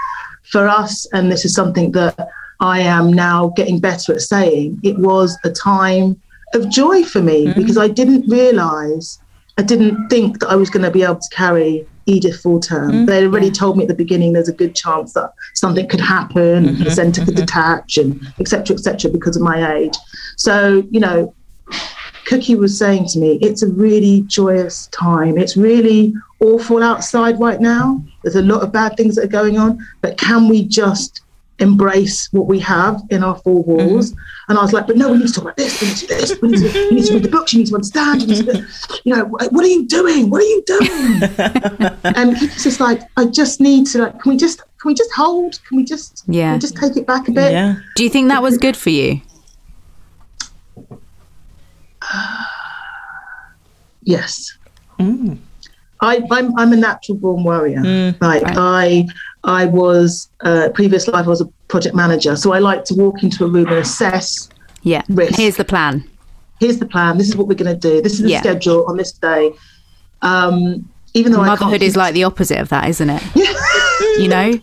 For 0.50 0.66
us, 0.68 1.06
and 1.12 1.30
this 1.30 1.44
is 1.44 1.54
something 1.54 1.92
that 1.92 2.28
I 2.60 2.80
am 2.80 3.12
now 3.12 3.48
getting 3.56 3.78
better 3.80 4.14
at 4.14 4.20
saying, 4.20 4.80
it 4.82 4.98
was 4.98 5.38
a 5.44 5.50
time 5.50 6.20
of 6.54 6.68
joy 6.68 7.04
for 7.04 7.22
me 7.22 7.46
mm-hmm. 7.46 7.60
because 7.60 7.78
I 7.78 7.88
didn't 7.88 8.28
realize, 8.28 9.18
I 9.58 9.62
didn't 9.62 10.08
think 10.08 10.40
that 10.40 10.48
I 10.48 10.56
was 10.56 10.70
going 10.70 10.84
to 10.84 10.90
be 10.90 11.02
able 11.02 11.16
to 11.16 11.34
carry 11.34 11.86
Edith 12.06 12.40
full 12.40 12.60
term. 12.60 12.90
Mm-hmm. 12.90 13.04
They 13.06 13.24
already 13.24 13.50
told 13.50 13.76
me 13.76 13.84
at 13.84 13.88
the 13.88 13.94
beginning 13.94 14.32
there's 14.32 14.48
a 14.48 14.52
good 14.52 14.74
chance 14.74 15.12
that 15.14 15.32
something 15.54 15.88
could 15.88 16.00
happen, 16.00 16.68
and 16.68 16.78
the 16.78 16.90
centre 16.90 17.24
could 17.24 17.36
detach, 17.36 17.96
and 17.96 18.20
etc. 18.40 18.74
etc. 18.74 19.10
because 19.10 19.36
of 19.36 19.42
my 19.42 19.74
age. 19.74 19.96
So 20.36 20.82
you 20.90 21.00
know, 21.00 21.34
Cookie 22.32 22.54
was 22.54 22.78
saying 22.78 23.08
to 23.08 23.18
me, 23.18 23.38
it's 23.42 23.62
a 23.62 23.66
really 23.66 24.22
joyous 24.22 24.86
time. 24.86 25.36
It's 25.36 25.54
really 25.54 26.14
awful 26.40 26.82
outside 26.82 27.38
right 27.38 27.60
now. 27.60 28.02
There's 28.22 28.36
a 28.36 28.42
lot 28.42 28.62
of 28.62 28.72
bad 28.72 28.96
things 28.96 29.16
that 29.16 29.24
are 29.24 29.28
going 29.42 29.58
on, 29.58 29.86
but 30.00 30.16
can 30.16 30.48
we 30.48 30.64
just 30.64 31.20
embrace 31.58 32.32
what 32.32 32.46
we 32.46 32.58
have 32.60 33.02
in 33.10 33.22
our 33.22 33.36
four 33.36 33.62
mm-hmm. 33.62 33.86
walls? 33.86 34.14
And 34.48 34.56
I 34.56 34.62
was 34.62 34.72
like, 34.72 34.86
but 34.86 34.96
no, 34.96 35.12
we 35.12 35.18
need 35.18 35.26
to 35.26 35.32
talk 35.34 35.44
about 35.44 35.58
this. 35.58 35.78
We 35.82 35.88
need 35.88 35.96
to 35.98 36.06
do 36.06 36.14
this. 36.14 36.40
We 36.40 36.48
need 36.48 36.58
to, 36.60 36.78
you 36.78 36.92
need 36.92 37.04
to 37.04 37.12
read 37.12 37.22
the 37.22 37.28
books. 37.28 37.52
You 37.52 37.58
need 37.58 37.68
to 37.68 37.74
understand. 37.74 38.22
You, 38.22 38.28
need 38.28 38.46
to, 38.46 38.66
you 39.04 39.14
know, 39.14 39.24
what 39.26 39.52
are 39.52 39.68
you 39.68 39.86
doing? 39.86 40.30
What 40.30 40.40
are 40.40 40.46
you 40.46 40.62
doing? 40.66 41.22
and 42.16 42.34
he's 42.38 42.64
just 42.64 42.80
like, 42.80 43.02
I 43.18 43.26
just 43.26 43.60
need 43.60 43.88
to 43.88 44.04
like, 44.04 44.18
can 44.22 44.30
we 44.30 44.38
just, 44.38 44.62
can 44.80 44.88
we 44.88 44.94
just 44.94 45.12
hold? 45.12 45.60
Can 45.68 45.76
we 45.76 45.84
just, 45.84 46.24
Yeah. 46.28 46.54
we 46.54 46.60
just 46.60 46.78
take 46.78 46.96
it 46.96 47.06
back 47.06 47.28
a 47.28 47.32
bit? 47.32 47.52
yeah 47.52 47.74
Do 47.96 48.04
you 48.04 48.08
think 48.08 48.28
that 48.28 48.42
was 48.42 48.56
good 48.56 48.74
for 48.74 48.88
you? 48.88 49.20
Yes. 54.04 54.56
I, 54.98 56.20
I'm 56.30 56.58
I'm 56.58 56.72
a 56.72 56.76
natural 56.76 57.16
born 57.16 57.44
warrior. 57.44 58.14
like 58.20 58.42
I 58.46 59.06
I 59.44 59.66
was 59.66 60.28
uh, 60.40 60.70
previous 60.74 61.06
life 61.08 61.26
I 61.26 61.28
was 61.28 61.40
a 61.40 61.46
project 61.68 61.94
manager, 61.94 62.34
so 62.36 62.52
I 62.52 62.58
like 62.58 62.84
to 62.86 62.94
walk 62.94 63.22
into 63.22 63.44
a 63.44 63.48
room 63.48 63.68
and 63.68 63.76
assess. 63.76 64.48
Yeah. 64.82 65.02
Risk. 65.08 65.36
Here's 65.38 65.56
the 65.56 65.64
plan. 65.64 66.08
Here's 66.58 66.78
the 66.78 66.86
plan. 66.86 67.18
This 67.18 67.28
is 67.28 67.36
what 67.36 67.46
we're 67.46 67.54
going 67.54 67.72
to 67.72 67.78
do. 67.78 68.02
This 68.02 68.14
is 68.14 68.22
the 68.22 68.30
Yeah. 68.30 68.40
schedule 68.40 68.84
on 68.88 68.96
this 68.96 69.12
day. 69.12 69.52
Um, 70.22 70.88
even 71.14 71.32
though 71.32 71.44
Motherhood 71.44 71.82
is 71.82 71.96
like 71.96 72.14
the 72.14 72.24
opposite 72.24 72.58
of 72.58 72.68
that, 72.70 72.88
isn't 72.88 73.10
it? 73.10 73.22
you 74.20 74.28
know? 74.28 74.58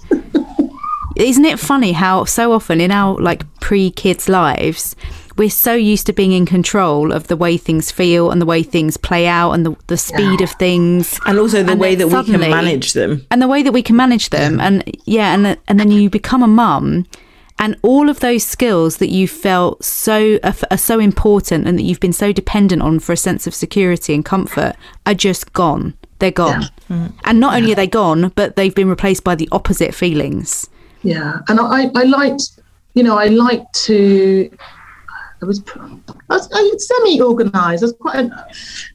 Isn't 1.15 1.45
it 1.45 1.59
funny 1.59 1.91
how 1.93 2.23
so 2.25 2.51
often 2.53 2.79
in 2.81 2.91
our 2.91 3.19
like 3.19 3.43
pre 3.59 3.91
kids 3.91 4.27
lives, 4.29 4.95
we're 5.39 5.49
so 5.49 5.73
used 5.73 6.05
to 6.05 6.13
being 6.13 6.33
in 6.33 6.45
control 6.45 7.13
of 7.13 7.27
the 7.27 7.35
way 7.37 7.57
things 7.57 7.91
feel 7.91 8.29
and 8.29 8.41
the 8.41 8.45
way 8.45 8.61
things 8.61 8.97
play 8.97 9.25
out 9.25 9.53
and 9.53 9.65
the, 9.65 9.75
the 9.87 9.97
speed 9.97 10.41
of 10.41 10.51
things. 10.51 11.17
And 11.25 11.39
also 11.39 11.63
the 11.63 11.71
And 11.71 11.81
way 11.81 11.95
then 11.95 12.09
that 12.09 12.25
we 12.25 12.31
can 12.31 12.41
manage 12.41 12.93
them. 12.93 13.25
and 13.31 13.41
the 13.41 13.47
way 13.47 13.63
that 13.63 13.71
we 13.71 13.81
can 13.81 13.95
manage 13.95 14.29
them. 14.29 14.59
And 14.59 14.83
yeah 15.05 15.33
and 15.33 15.57
and 15.67 15.79
then 15.79 15.91
you 15.91 16.09
become 16.09 16.43
a 16.43 16.47
mum. 16.47 17.05
And 17.57 17.77
all 17.81 18.09
of 18.09 18.19
those 18.19 18.43
skills 18.43 18.97
that 18.97 19.09
you 19.09 19.27
felt 19.27 19.83
so 19.83 20.39
are, 20.43 20.55
are 20.71 20.77
so 20.77 20.99
important 20.99 21.67
and 21.67 21.77
that 21.77 21.83
you've 21.83 21.99
been 21.99 22.13
so 22.13 22.31
dependent 22.31 22.81
on 22.81 22.99
for 22.99 23.13
a 23.13 23.17
sense 23.17 23.47
of 23.47 23.55
security 23.55 24.13
and 24.13 24.23
comfort 24.23 24.75
are 25.05 25.13
just 25.13 25.51
gone. 25.53 25.93
They're 26.19 26.31
gone. 26.31 26.63
Mm-hmm. 26.89 27.07
And 27.25 27.39
not 27.39 27.55
only 27.55 27.71
are 27.71 27.75
they 27.75 27.87
gone 27.87 28.29
but 28.35 28.55
they've 28.57 28.75
been 28.75 28.89
replaced 28.89 29.23
by 29.23 29.35
the 29.35 29.47
opposite 29.51 29.95
feelings. 29.95 30.69
Yeah, 31.01 31.39
and 31.47 31.59
I, 31.61 31.89
I 31.95 32.03
liked, 32.03 32.43
you 32.93 33.03
know, 33.03 33.17
I 33.17 33.27
like 33.27 33.63
to. 33.87 34.49
I 35.41 35.45
was, 35.45 35.63
I 35.77 35.99
was, 36.29 36.49
I 36.53 36.71
semi-organized. 36.77 37.83
I 37.83 37.85
was 37.85 37.93
quite 37.93 38.15
an 38.15 38.33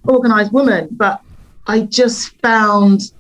organized 0.05 0.53
woman, 0.53 0.89
but 0.93 1.21
I 1.67 1.81
just 1.81 2.39
found 2.41 3.13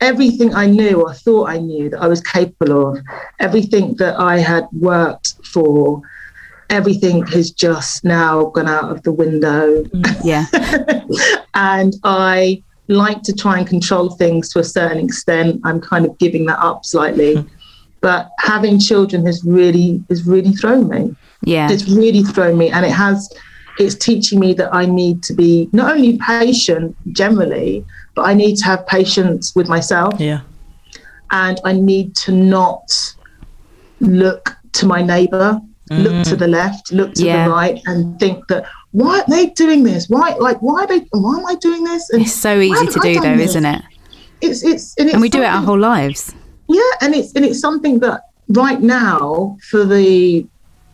everything 0.00 0.54
I 0.54 0.66
knew 0.66 1.02
or 1.02 1.14
thought 1.14 1.48
I 1.48 1.58
knew 1.58 1.88
that 1.90 2.00
I 2.00 2.08
was 2.08 2.20
capable 2.20 2.88
of, 2.88 3.04
everything 3.38 3.94
that 3.94 4.18
I 4.18 4.38
had 4.38 4.66
worked 4.72 5.34
for, 5.46 6.02
everything 6.70 7.24
has 7.28 7.50
just 7.50 8.04
now 8.04 8.46
gone 8.46 8.68
out 8.68 8.90
of 8.90 9.02
the 9.02 9.12
window. 9.12 9.84
Mm, 9.84 10.20
yeah 10.24 10.46
and 11.54 11.94
I 12.02 12.62
like 12.88 13.22
to 13.22 13.32
try 13.32 13.58
and 13.58 13.66
control 13.66 14.10
things 14.10 14.52
to 14.52 14.58
a 14.58 14.64
certain 14.64 15.04
extent. 15.04 15.60
I'm 15.64 15.80
kind 15.80 16.04
of 16.04 16.18
giving 16.18 16.46
that 16.46 16.58
up 16.58 16.84
slightly. 16.84 17.36
Mm. 17.36 17.48
But 18.00 18.30
having 18.40 18.80
children 18.80 19.24
has 19.26 19.44
really 19.44 20.02
has 20.08 20.26
really 20.26 20.52
thrown 20.52 20.88
me. 20.88 21.14
Yeah 21.44 21.70
It's 21.70 21.88
really 21.88 22.22
thrown 22.22 22.56
me, 22.58 22.70
and 22.70 22.84
it 22.84 22.92
has. 22.92 23.28
It's 23.78 23.94
teaching 23.94 24.38
me 24.38 24.52
that 24.54 24.74
I 24.74 24.84
need 24.84 25.22
to 25.24 25.32
be 25.32 25.68
not 25.72 25.92
only 25.94 26.18
patient 26.18 26.94
generally, 27.12 27.84
but 28.14 28.22
I 28.22 28.34
need 28.34 28.56
to 28.56 28.64
have 28.64 28.86
patience 28.86 29.54
with 29.56 29.66
myself, 29.68 30.20
Yeah. 30.20 30.40
and 31.30 31.58
I 31.64 31.72
need 31.72 32.14
to 32.16 32.32
not 32.32 33.14
look 34.00 34.56
to 34.74 34.86
my 34.86 35.02
neighbor, 35.02 35.60
look 35.90 36.24
to 36.26 36.34
mm. 36.36 36.38
the 36.38 36.48
left, 36.48 36.92
look 36.92 37.14
to 37.14 37.24
Yeah. 37.24 37.44
the 37.44 37.50
right, 37.50 37.80
and 37.86 38.18
think 38.20 38.46
that 38.48 38.66
why 38.92 39.20
are 39.20 39.24
they 39.28 39.46
doing 39.46 39.84
this? 39.84 40.06
Why 40.08 40.34
like 40.38 40.58
why 40.60 40.82
are 40.82 40.86
they? 40.86 41.00
Why 41.12 41.38
am 41.38 41.46
I 41.46 41.54
doing 41.56 41.82
this? 41.84 42.10
And 42.10 42.22
it's 42.22 42.34
so 42.34 42.60
easy 42.60 42.86
to 42.86 43.00
I 43.00 43.14
do 43.14 43.20
though 43.20 43.36
this? 43.36 43.50
isn't 43.50 43.64
it 43.64 43.82
It's 44.42 44.62
it's 44.62 44.94
and, 44.98 45.06
it's 45.06 45.14
and 45.14 45.22
we 45.22 45.30
do 45.30 45.40
it 45.42 45.46
our 45.46 45.62
whole 45.62 45.78
lives 45.78 46.34
yeah, 46.68 46.92
and 47.00 47.14
it's 47.14 47.32
and 47.34 47.44
it's 47.44 47.60
something 47.60 48.00
that 48.00 48.22
right 48.48 48.80
now 48.80 49.56
for 49.70 49.84
the 49.84 50.46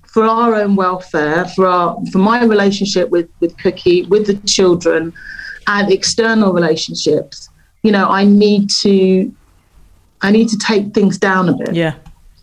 for 0.08 0.24
our 0.24 0.54
own 0.54 0.74
welfare, 0.74 1.44
for 1.46 1.66
our 1.66 1.96
for 2.12 2.18
my 2.18 2.44
relationship 2.44 3.10
with 3.10 3.28
with 3.40 3.56
Cookie, 3.58 4.02
with 4.06 4.26
the 4.26 4.34
children, 4.48 5.12
and 5.66 5.92
external 5.92 6.52
relationships, 6.52 7.50
you 7.82 7.92
know, 7.92 8.08
I 8.08 8.24
need 8.24 8.70
to 8.80 9.32
I 10.22 10.30
need 10.30 10.48
to 10.48 10.58
take 10.58 10.94
things 10.94 11.18
down 11.18 11.48
a 11.48 11.56
bit. 11.56 11.74
Yeah. 11.74 11.94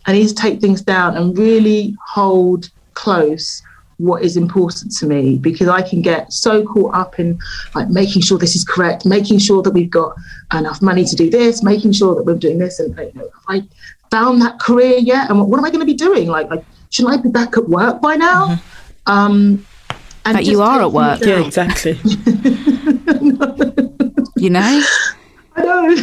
I 0.06 0.12
need 0.12 0.28
to 0.28 0.34
take 0.34 0.60
things 0.60 0.80
down 0.82 1.16
and 1.16 1.36
really 1.36 1.96
hold 2.06 2.70
close 2.94 3.62
what 3.98 4.22
is 4.22 4.36
important 4.36 4.92
to 4.98 5.06
me 5.06 5.38
because 5.38 5.68
I 5.68 5.82
can 5.82 6.02
get 6.02 6.32
so 6.32 6.64
caught 6.64 6.94
up 6.94 7.18
in 7.18 7.38
like 7.74 7.88
making 7.88 8.22
sure 8.22 8.38
this 8.38 8.54
is 8.54 8.64
correct, 8.64 9.06
making 9.06 9.38
sure 9.38 9.62
that 9.62 9.70
we've 9.70 9.90
got 9.90 10.14
enough 10.52 10.82
money 10.82 11.04
to 11.04 11.16
do 11.16 11.30
this, 11.30 11.62
making 11.62 11.92
sure 11.92 12.14
that 12.14 12.24
we're 12.24 12.34
doing 12.34 12.58
this, 12.58 12.78
and 12.78 12.96
you 12.96 13.12
know, 13.14 13.22
have 13.22 13.44
I 13.48 13.62
found 14.10 14.42
that 14.42 14.60
career 14.60 14.98
yet? 14.98 15.30
And 15.30 15.38
what, 15.38 15.48
what 15.48 15.58
am 15.58 15.64
I 15.64 15.70
going 15.70 15.80
to 15.80 15.86
be 15.86 15.94
doing? 15.94 16.28
Like, 16.28 16.50
like, 16.50 16.64
shouldn't 16.96 17.18
I 17.18 17.22
be 17.22 17.28
back 17.28 17.56
at 17.56 17.68
work 17.68 18.00
by 18.00 18.16
now? 18.16 18.58
Um, 19.06 19.66
and 20.24 20.36
But 20.36 20.46
you 20.46 20.62
are 20.62 20.80
at 20.80 20.92
work. 20.92 21.20
Yeah, 21.20 21.44
exactly. 21.44 21.92
you 24.36 24.50
know 24.50 24.82
I 25.54 25.62
know. 25.62 25.94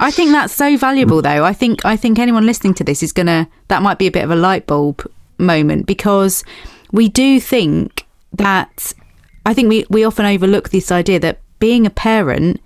I 0.00 0.10
think 0.10 0.30
that's 0.32 0.54
so 0.54 0.76
valuable 0.76 1.20
though. 1.22 1.44
I 1.44 1.52
think 1.52 1.84
I 1.84 1.96
think 1.96 2.18
anyone 2.18 2.46
listening 2.46 2.74
to 2.74 2.84
this 2.84 3.02
is 3.02 3.12
gonna 3.12 3.48
that 3.68 3.82
might 3.82 3.98
be 3.98 4.06
a 4.06 4.10
bit 4.10 4.24
of 4.24 4.30
a 4.30 4.36
light 4.36 4.66
bulb 4.66 5.06
moment 5.38 5.86
because 5.86 6.44
we 6.92 7.08
do 7.08 7.40
think 7.40 8.06
that 8.32 8.92
I 9.44 9.54
think 9.54 9.68
we, 9.68 9.84
we 9.90 10.04
often 10.04 10.26
overlook 10.26 10.70
this 10.70 10.90
idea 10.92 11.18
that 11.20 11.40
being 11.58 11.86
a 11.86 11.90
parent 11.90 12.60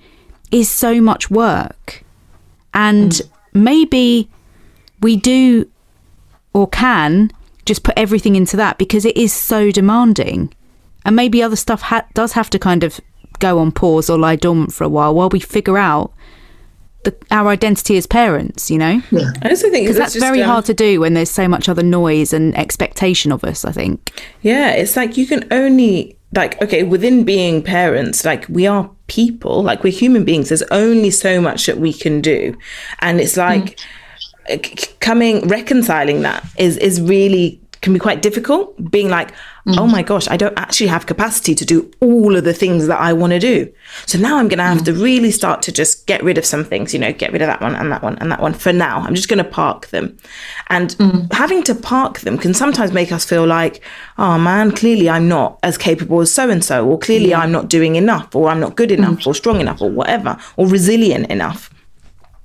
is 0.50 0.68
so 0.68 1.00
much 1.00 1.30
work. 1.30 2.04
And 2.72 3.20
maybe 3.52 4.28
we 5.00 5.16
do 5.16 5.68
or 6.54 6.68
can 6.68 7.30
just 7.66 7.82
put 7.82 7.98
everything 7.98 8.36
into 8.36 8.56
that 8.56 8.78
because 8.78 9.04
it 9.04 9.16
is 9.16 9.32
so 9.32 9.70
demanding. 9.70 10.54
And 11.04 11.16
maybe 11.16 11.42
other 11.42 11.56
stuff 11.56 11.82
ha- 11.82 12.06
does 12.14 12.32
have 12.32 12.48
to 12.50 12.58
kind 12.58 12.84
of 12.84 13.00
go 13.40 13.58
on 13.58 13.72
pause 13.72 14.08
or 14.08 14.18
lie 14.18 14.36
dormant 14.36 14.72
for 14.72 14.84
a 14.84 14.88
while 14.88 15.14
while 15.14 15.28
we 15.28 15.40
figure 15.40 15.76
out 15.76 16.12
the, 17.04 17.14
our 17.30 17.48
identity 17.48 17.96
as 17.98 18.06
parents, 18.06 18.70
you 18.70 18.78
know? 18.78 19.02
I 19.12 19.50
also 19.50 19.68
think 19.70 19.84
Because 19.84 19.90
it's 19.90 19.98
that's 19.98 20.14
just, 20.14 20.24
very 20.24 20.40
um, 20.42 20.48
hard 20.48 20.64
to 20.66 20.74
do 20.74 21.00
when 21.00 21.12
there's 21.14 21.30
so 21.30 21.46
much 21.46 21.68
other 21.68 21.82
noise 21.82 22.32
and 22.32 22.56
expectation 22.56 23.30
of 23.32 23.44
us, 23.44 23.64
I 23.64 23.72
think. 23.72 24.22
Yeah, 24.40 24.70
it's 24.70 24.96
like 24.96 25.16
you 25.18 25.26
can 25.26 25.46
only 25.50 26.16
like 26.34 26.60
okay, 26.62 26.82
within 26.82 27.24
being 27.24 27.62
parents, 27.62 28.24
like 28.24 28.46
we 28.48 28.66
are 28.66 28.90
people, 29.06 29.62
like 29.62 29.84
we're 29.84 29.92
human 29.92 30.24
beings. 30.24 30.48
There's 30.48 30.62
only 30.70 31.10
so 31.10 31.40
much 31.40 31.66
that 31.66 31.78
we 31.78 31.92
can 31.92 32.20
do, 32.20 32.56
and 33.00 33.20
it's 33.20 33.36
like 33.36 33.62
uh, 33.62 33.66
c- 33.66 33.76
c- 33.76 33.84
Uh, 34.50 34.58
coming 35.00 35.46
reconciling 35.48 36.22
that 36.22 36.44
is 36.58 36.76
is 36.76 37.00
really 37.00 37.60
can 37.80 37.92
be 37.92 37.98
quite 37.98 38.22
difficult. 38.22 38.74
Being 38.90 39.10
like, 39.10 39.30
mm. 39.66 39.78
oh 39.78 39.86
my 39.86 40.02
gosh, 40.02 40.26
I 40.28 40.36
don't 40.38 40.58
actually 40.58 40.86
have 40.86 41.04
capacity 41.04 41.54
to 41.54 41.64
do 41.64 41.90
all 42.00 42.34
of 42.34 42.44
the 42.44 42.54
things 42.54 42.86
that 42.86 42.98
I 42.98 43.12
want 43.12 43.32
to 43.32 43.38
do. 43.38 43.70
So 44.06 44.18
now 44.18 44.38
I'm 44.38 44.48
going 44.48 44.58
to 44.58 44.64
have 44.64 44.78
mm. 44.78 44.84
to 44.86 44.94
really 44.94 45.30
start 45.30 45.60
to 45.62 45.72
just 45.72 46.06
get 46.06 46.22
rid 46.22 46.38
of 46.38 46.46
some 46.46 46.64
things. 46.64 46.94
You 46.94 47.00
know, 47.00 47.12
get 47.12 47.32
rid 47.32 47.42
of 47.42 47.48
that 47.48 47.60
one 47.60 47.74
and 47.74 47.92
that 47.92 48.02
one 48.02 48.16
and 48.18 48.32
that 48.32 48.40
one 48.40 48.54
for 48.54 48.72
now. 48.72 49.00
I'm 49.00 49.14
just 49.14 49.28
going 49.28 49.44
to 49.44 49.50
park 49.50 49.88
them, 49.88 50.16
and 50.70 50.90
mm. 50.96 51.32
having 51.32 51.62
to 51.64 51.74
park 51.74 52.20
them 52.20 52.38
can 52.38 52.54
sometimes 52.54 52.92
make 52.92 53.12
us 53.12 53.24
feel 53.24 53.46
like, 53.46 53.82
oh 54.16 54.38
man, 54.38 54.72
clearly 54.72 55.08
I'm 55.10 55.28
not 55.28 55.58
as 55.62 55.76
capable 55.76 56.20
as 56.20 56.32
so 56.32 56.48
and 56.48 56.64
so, 56.64 56.86
or 56.88 56.98
clearly 56.98 57.34
I'm 57.34 57.52
not 57.52 57.68
doing 57.68 57.96
enough, 57.96 58.34
or 58.34 58.48
I'm 58.48 58.60
not 58.60 58.76
good 58.76 58.90
enough, 58.90 59.26
or 59.26 59.34
strong 59.34 59.60
enough, 59.60 59.82
or 59.82 59.90
whatever, 59.90 60.38
or 60.56 60.66
resilient 60.66 61.30
enough. 61.30 61.70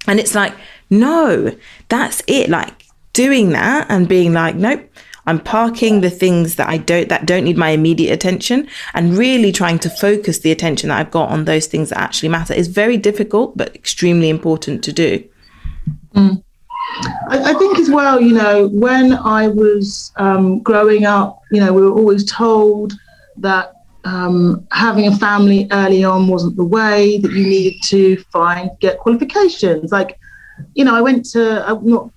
And 0.08 0.20
it's 0.20 0.36
like, 0.36 0.54
no, 0.90 1.56
that's 1.90 2.24
it. 2.28 2.50
Like 2.50 2.86
doing 3.14 3.50
that 3.50 3.88
and 3.90 4.08
being 4.08 4.34
like, 4.34 4.56
nope, 4.56 4.90
I'm 5.26 5.40
parking 5.40 6.02
the 6.02 6.10
things 6.10 6.56
that 6.56 6.70
I 6.70 6.78
don't 6.78 7.10
that 7.10 7.26
don't 7.26 7.44
need 7.44 7.58
my 7.58 7.70
immediate 7.70 8.12
attention 8.14 8.68
and 8.94 9.18
really 9.18 9.52
trying 9.52 9.80
to 9.80 9.90
focus 9.90 10.40
the 10.40 10.52
attention 10.52 10.90
that 10.90 11.00
I've 11.00 11.12
got 11.12 11.30
on 11.30 11.46
those 11.46 11.68
things 11.68 11.90
that 11.90 12.00
actually 12.00 12.30
matter 12.30 12.54
is 12.54 12.68
very 12.68 12.98
difficult 12.98 13.56
but 13.56 13.76
extremely 13.76 14.30
important 14.30 14.84
to 14.86 14.94
do. 14.94 15.24
I, 17.30 17.52
I 17.52 17.54
think 17.54 17.78
as 17.78 17.90
well, 17.90 18.20
you 18.20 18.34
know, 18.34 18.68
when 18.70 19.14
I 19.14 19.48
was 19.48 20.12
um, 20.16 20.60
growing 20.60 21.06
up, 21.06 21.42
you 21.52 21.60
know, 21.60 21.74
we 21.74 21.82
were 21.84 21.92
always 21.92 22.26
told 22.30 22.94
that 23.38 23.74
um, 24.06 24.66
having 24.72 25.08
a 25.08 25.16
family 25.16 25.68
early 25.72 26.04
on 26.04 26.28
wasn't 26.28 26.56
the 26.56 26.66
way, 26.66 27.20
that 27.20 27.32
you 27.32 27.44
needed 27.44 27.82
to 27.84 28.18
find, 28.32 28.72
get 28.80 28.98
qualifications. 28.98 29.92
Like, 29.92 30.20
you 30.76 30.86
know, 30.86 30.96
I 30.96 31.02
went 31.02 31.26
to, 31.32 31.68
I'm 31.68 31.86
not 31.88 32.10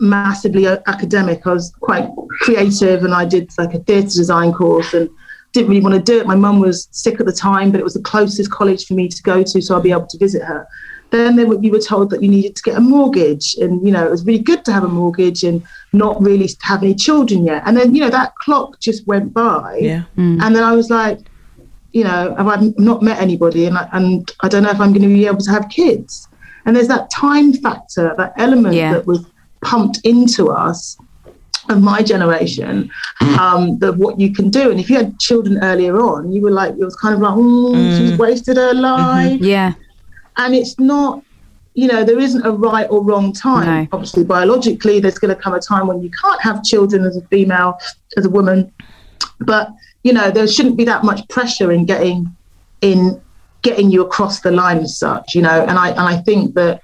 massively 0.00 0.66
uh, 0.66 0.78
academic, 0.86 1.46
I 1.46 1.52
was 1.52 1.72
quite 1.80 2.08
creative 2.40 3.04
and 3.04 3.14
I 3.14 3.24
did 3.24 3.50
like 3.58 3.74
a 3.74 3.78
theatre 3.78 4.08
design 4.08 4.52
course 4.52 4.92
and 4.94 5.08
didn't 5.52 5.68
really 5.68 5.80
want 5.80 5.94
to 5.94 6.02
do 6.02 6.18
it. 6.20 6.26
My 6.26 6.34
mum 6.34 6.60
was 6.60 6.88
sick 6.90 7.20
at 7.20 7.26
the 7.26 7.32
time, 7.32 7.70
but 7.70 7.80
it 7.80 7.84
was 7.84 7.94
the 7.94 8.02
closest 8.02 8.50
college 8.50 8.86
for 8.86 8.94
me 8.94 9.08
to 9.08 9.22
go 9.22 9.42
to, 9.42 9.62
so 9.62 9.76
I'd 9.76 9.82
be 9.84 9.92
able 9.92 10.06
to 10.06 10.18
visit 10.18 10.42
her. 10.42 10.66
Then 11.10 11.36
they 11.36 11.44
were, 11.44 11.56
we 11.56 11.70
were 11.70 11.78
told 11.78 12.10
that 12.10 12.22
you 12.24 12.28
needed 12.28 12.56
to 12.56 12.62
get 12.62 12.76
a 12.76 12.80
mortgage, 12.80 13.54
and 13.60 13.86
you 13.86 13.92
know 13.92 14.04
it 14.04 14.10
was 14.10 14.26
really 14.26 14.42
good 14.42 14.64
to 14.64 14.72
have 14.72 14.82
a 14.82 14.88
mortgage 14.88 15.44
and 15.44 15.62
not 15.92 16.20
really 16.20 16.48
have 16.62 16.82
any 16.82 16.94
children 16.94 17.44
yet. 17.44 17.62
And 17.66 17.76
then 17.76 17.94
you 17.94 18.00
know 18.00 18.10
that 18.10 18.34
clock 18.36 18.80
just 18.80 19.06
went 19.06 19.32
by, 19.32 19.78
Yeah. 19.80 20.02
Mm. 20.16 20.42
and 20.42 20.56
then 20.56 20.64
I 20.64 20.72
was 20.72 20.90
like, 20.90 21.20
you 21.92 22.02
know, 22.02 22.34
I've 22.36 22.76
not 22.78 23.02
met 23.02 23.20
anybody, 23.20 23.66
and 23.66 23.78
I, 23.78 23.88
and 23.92 24.32
I 24.40 24.48
don't 24.48 24.64
know 24.64 24.70
if 24.70 24.80
I'm 24.80 24.92
going 24.92 25.02
to 25.02 25.08
be 25.08 25.26
able 25.26 25.38
to 25.38 25.50
have 25.52 25.68
kids. 25.68 26.26
And 26.66 26.74
there's 26.74 26.88
that 26.88 27.10
time 27.10 27.52
factor, 27.52 28.14
that 28.16 28.34
element 28.36 28.74
Yeah. 28.74 28.92
that 28.94 29.06
was 29.06 29.24
pumped 29.62 30.00
into 30.04 30.50
us 30.50 30.96
of 31.70 31.82
my 31.82 32.02
generation 32.02 32.90
mm. 33.20 33.38
um, 33.38 33.78
that 33.78 33.96
what 33.96 34.20
you 34.20 34.32
can 34.32 34.50
do. 34.50 34.70
And 34.70 34.78
if 34.78 34.90
you 34.90 34.96
had 34.96 35.18
children 35.18 35.58
earlier 35.62 35.98
on, 35.98 36.32
you 36.32 36.42
were 36.42 36.50
like, 36.50 36.72
it 36.72 36.84
was 36.84 36.96
kind 36.96 37.14
of 37.14 37.20
like, 37.20 37.34
oh, 37.34 37.74
she's 37.96 38.12
mm. 38.12 38.18
wasted 38.18 38.56
her 38.56 38.72
mm-hmm. 38.72 38.80
life. 38.80 39.40
Yeah. 39.40 39.72
And 40.36 40.54
it's 40.54 40.78
not, 40.78 41.22
you 41.74 41.88
know, 41.88 42.04
there 42.04 42.18
isn't 42.18 42.44
a 42.44 42.50
right 42.50 42.86
or 42.90 43.02
wrong 43.02 43.32
time. 43.32 43.66
No. 43.66 43.88
Obviously, 43.92 44.24
biologically, 44.24 45.00
there's 45.00 45.18
going 45.18 45.34
to 45.34 45.40
come 45.40 45.54
a 45.54 45.60
time 45.60 45.86
when 45.86 46.02
you 46.02 46.10
can't 46.10 46.40
have 46.42 46.62
children 46.62 47.04
as 47.04 47.16
a 47.16 47.22
female, 47.28 47.78
as 48.16 48.26
a 48.26 48.30
woman. 48.30 48.72
But, 49.40 49.70
you 50.02 50.12
know, 50.12 50.30
there 50.30 50.46
shouldn't 50.46 50.76
be 50.76 50.84
that 50.84 51.02
much 51.02 51.26
pressure 51.28 51.72
in 51.72 51.84
getting 51.86 52.34
in 52.80 53.20
getting 53.64 53.90
you 53.90 54.00
across 54.02 54.40
the 54.40 54.52
line 54.52 54.78
as 54.78 54.96
such, 54.96 55.34
you 55.34 55.42
know. 55.42 55.62
And 55.68 55.76
I 55.76 55.88
and 55.90 56.06
I 56.14 56.18
think 56.18 56.54
that 56.54 56.80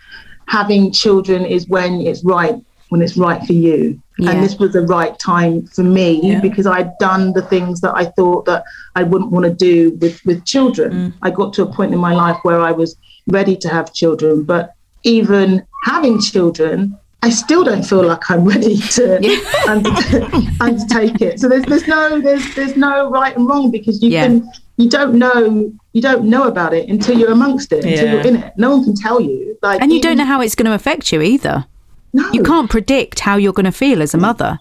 having 0.46 0.90
children 0.92 1.44
is 1.44 1.68
when 1.68 2.00
it's 2.00 2.24
right 2.24 2.56
when 2.88 3.00
it's 3.02 3.16
right 3.16 3.40
for 3.46 3.52
you. 3.52 4.02
Yeah. 4.18 4.30
And 4.32 4.42
this 4.42 4.58
was 4.58 4.72
the 4.72 4.82
right 4.82 5.16
time 5.18 5.66
for 5.68 5.84
me 5.84 6.08
Yeah. 6.24 6.40
because 6.40 6.66
I'd 6.66 6.90
done 6.98 7.32
the 7.34 7.42
things 7.42 7.80
that 7.82 7.94
I 7.94 8.06
thought 8.16 8.46
that 8.46 8.64
I 8.96 9.04
wouldn't 9.04 9.30
want 9.30 9.44
to 9.46 9.54
do 9.54 9.92
with, 10.00 10.20
with 10.26 10.44
children. 10.44 10.90
Mm. 10.92 11.12
I 11.22 11.30
got 11.30 11.52
to 11.54 11.62
a 11.62 11.72
point 11.72 11.94
in 11.94 12.00
my 12.00 12.12
life 12.14 12.36
where 12.42 12.60
I 12.60 12.72
was 12.72 12.96
ready 13.28 13.56
to 13.58 13.68
have 13.68 13.94
children, 13.94 14.42
but 14.42 14.74
even 15.04 15.64
having 15.84 16.20
children, 16.20 16.98
I 17.22 17.30
still 17.30 17.62
don't 17.62 17.84
feel 17.84 18.04
like 18.04 18.28
I'm 18.30 18.44
ready 18.44 18.76
to 18.98 19.04
undertake, 19.68 20.60
undertake 20.60 21.20
it. 21.22 21.38
So 21.40 21.48
there's 21.48 21.64
there's 21.66 21.86
no 21.86 22.20
there's 22.20 22.54
there's 22.56 22.76
no 22.76 23.08
right 23.08 23.36
and 23.36 23.46
wrong 23.48 23.70
because 23.70 24.02
you 24.02 24.10
Yeah. 24.10 24.26
can 24.26 24.50
you 24.80 24.88
don't 24.88 25.14
know 25.14 25.72
you 25.92 26.00
don't 26.00 26.24
know 26.24 26.44
about 26.44 26.72
it 26.72 26.88
until 26.88 27.18
you're 27.18 27.32
amongst 27.32 27.72
it 27.72 27.84
until 27.84 28.04
Yeah. 28.04 28.12
you're 28.12 28.26
in 28.26 28.36
it. 28.36 28.52
No 28.56 28.70
one 28.70 28.84
can 28.84 28.94
tell 28.94 29.20
you. 29.20 29.58
Like 29.62 29.80
And 29.82 29.92
you 29.92 30.00
don't 30.00 30.16
know 30.16 30.24
how 30.24 30.40
it's 30.40 30.54
going 30.54 30.66
to 30.66 30.74
affect 30.74 31.12
you 31.12 31.20
either. 31.20 31.66
No, 32.12 32.30
You 32.32 32.42
can't 32.42 32.70
predict 32.70 33.20
how 33.20 33.36
you're 33.36 33.52
going 33.52 33.66
to 33.66 33.72
feel 33.72 34.02
as 34.02 34.14
a 34.14 34.16
mm. 34.16 34.22
mother, 34.22 34.58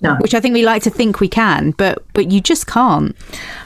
No. 0.00 0.16
which 0.16 0.34
I 0.34 0.40
think 0.40 0.54
we 0.54 0.62
like 0.62 0.82
to 0.84 0.90
think 0.90 1.20
we 1.20 1.28
can, 1.28 1.72
but 1.72 2.02
but 2.14 2.30
you 2.32 2.40
just 2.40 2.66
can't. 2.66 3.14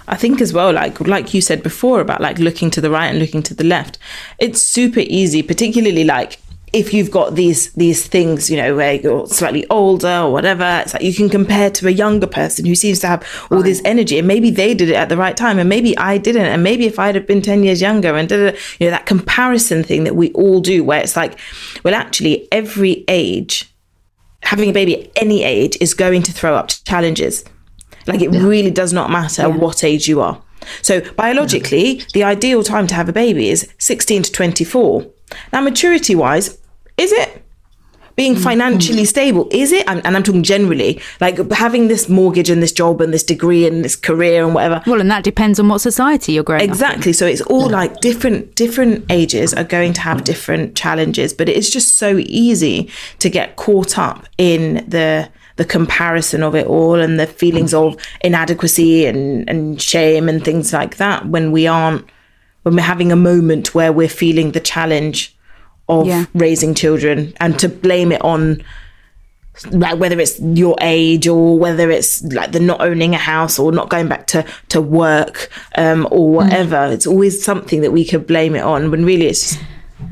I 0.07 0.17
think 0.17 0.41
as 0.41 0.53
well, 0.53 0.73
like 0.73 1.01
like 1.01 1.33
you 1.35 1.41
said 1.41 1.63
before 1.63 2.01
about 2.01 2.21
like 2.21 2.39
looking 2.39 2.71
to 2.73 2.81
the 2.81 2.91
right 2.91 3.07
and 3.07 3.19
looking 3.19 3.43
to 3.45 3.55
the 3.55 3.65
left, 3.65 3.99
it's 4.39 4.61
super 4.61 5.01
easy, 5.01 5.43
particularly 5.43 6.05
like 6.05 6.39
if 6.75 6.93
you've 6.93 7.11
got 7.11 7.37
these 7.37 7.73
these 7.73 8.07
things, 8.07 8.51
you 8.51 8.57
know, 8.57 8.75
where 8.75 8.95
you're 8.95 9.27
slightly 9.29 9.65
older 9.71 10.19
or 10.19 10.33
whatever, 10.33 10.83
it's 10.83 10.93
like 10.93 11.03
you 11.03 11.15
can 11.15 11.29
compare 11.29 11.71
to 11.71 11.87
a 11.87 11.91
younger 11.91 12.27
person 12.27 12.67
who 12.67 12.75
seems 12.75 12.99
to 13.01 13.07
have 13.07 13.25
all 13.51 13.63
this 13.63 13.81
energy, 13.85 14.19
and 14.19 14.27
maybe 14.27 14.51
they 14.51 14.75
did 14.75 14.91
it 14.91 14.97
at 14.97 15.09
the 15.09 15.17
right 15.17 15.37
time, 15.37 15.59
and 15.59 15.69
maybe 15.69 15.97
I 15.97 16.19
didn't, 16.19 16.47
and 16.47 16.63
maybe 16.63 16.87
if 16.87 16.99
I'd 16.99 17.15
have 17.15 17.27
been 17.27 17.43
ten 17.43 17.63
years 17.63 17.81
younger, 17.81 18.17
and 18.17 18.29
da, 18.29 18.37
da, 18.37 18.51
da, 18.51 18.59
you 18.81 18.87
know 18.87 18.91
that 18.91 19.07
comparison 19.07 19.85
thing 19.85 20.05
that 20.05 20.17
we 20.17 20.33
all 20.33 20.61
do, 20.61 20.83
where 20.83 21.01
it's 21.01 21.17
like, 21.17 21.39
well, 21.85 21.95
actually, 21.95 22.49
every 22.51 23.05
age 23.09 23.71
having 24.43 24.69
a 24.69 24.73
baby 24.73 25.05
at 25.05 25.11
any 25.17 25.43
age 25.43 25.79
is 25.81 25.95
going 25.95 26.23
to 26.23 26.33
throw 26.33 26.55
up 26.55 26.69
challenges. 26.85 27.45
Like 28.07 28.21
it 28.21 28.31
really 28.31 28.71
does 28.71 28.93
not 28.93 29.11
matter 29.11 29.49
what 29.49 29.83
age 29.83 30.07
you 30.07 30.21
are. 30.21 30.43
So 30.83 31.01
biologically, 31.13 32.03
the 32.13 32.25
ideal 32.25 32.63
time 32.63 32.87
to 32.89 32.95
have 32.95 33.09
a 33.09 33.13
baby 33.13 33.49
is 33.49 33.69
16 33.79 34.25
to 34.25 34.33
24. 34.33 35.07
Now, 35.53 35.63
maturity 35.63 36.15
wise, 36.15 36.59
is 36.97 37.13
it? 37.13 37.41
Being 38.17 38.37
mm. 38.37 38.43
financially 38.43 39.03
mm. 39.03 39.07
stable, 39.09 39.49
is 39.51 39.73
it? 39.73 39.89
And, 39.89 40.05
and 40.07 40.17
I'm 40.17 40.23
talking 40.23 40.45
generally, 40.45 41.01
like 41.21 41.37
having 41.51 41.89
this 41.89 42.09
mortgage 42.09 42.49
and 42.49 42.63
this 42.63 42.71
job 42.71 43.01
and 43.01 43.13
this 43.13 43.25
degree 43.25 43.67
and 43.67 43.85
this 43.85 43.97
career 43.97 44.45
and 44.45 44.55
whatever. 44.55 44.83
Well, 44.87 45.01
and 45.01 45.11
that 45.11 45.25
depends 45.25 45.59
on 45.59 45.69
what 45.69 45.79
society 45.81 46.33
you're 46.33 46.45
growing 46.45 46.61
up 46.61 46.65
in. 46.65 46.71
Exactly. 46.71 47.13
So 47.13 47.27
it's 47.27 47.41
all 47.43 47.69
like 47.69 48.01
different 48.01 48.55
different 48.55 49.05
ages 49.11 49.53
are 49.53 49.65
going 49.65 49.95
to 49.95 50.01
have 50.03 50.23
different 50.23 50.77
challenges, 50.77 51.33
but 51.33 51.49
it's 51.49 51.71
just 51.71 51.97
so 51.97 52.19
easy 52.19 52.89
to 53.19 53.29
get 53.29 53.57
caught 53.57 53.99
up 53.99 54.27
in 54.39 54.89
the 54.89 55.29
the 55.57 55.65
comparison 55.65 56.43
of 56.43 56.55
it 56.55 56.67
all 56.67 57.01
and 57.01 57.19
the 57.19 57.27
feelings 57.27 57.73
of 57.73 57.97
inadequacy 58.23 59.07
and, 59.07 59.49
and 59.49 59.81
shame 59.81 60.29
and 60.29 60.45
things 60.45 60.73
like 60.73 60.97
that 60.97 61.27
when 61.27 61.53
we 61.53 61.67
aren't 61.67 62.05
when 62.63 62.75
we're 62.75 62.83
having 62.83 63.13
a 63.13 63.17
moment 63.17 63.75
where 63.75 63.93
we're 63.93 64.09
feeling 64.09 64.53
the 64.53 64.61
challenge 64.61 65.34
of 65.89 66.07
Yeah. 66.07 66.25
raising 66.35 66.75
children 66.75 67.33
and 67.41 67.59
to 67.59 67.69
blame 67.69 68.13
it 68.13 68.23
on 68.23 68.63
like 69.71 69.99
whether 70.01 70.19
it's 70.19 70.41
your 70.41 70.77
age 70.81 71.29
or 71.29 71.57
whether 71.59 71.89
it's 71.91 72.23
like 72.25 72.51
the 72.51 72.59
not 72.59 72.81
owning 72.81 73.15
a 73.15 73.19
house 73.19 73.57
or 73.59 73.71
not 73.71 73.89
going 73.89 74.09
back 74.09 74.27
to 74.27 74.45
to 74.69 74.81
work 74.81 75.49
um 75.77 76.09
or 76.11 76.29
whatever 76.31 76.87
it's 76.87 77.07
always 77.07 77.45
something 77.45 77.81
that 77.83 77.93
we 77.93 78.05
could 78.05 78.27
blame 78.27 78.57
it 78.57 78.63
on 78.63 78.91
when 78.91 79.05
really 79.05 79.27
it's 79.27 79.51
just, 79.51 79.61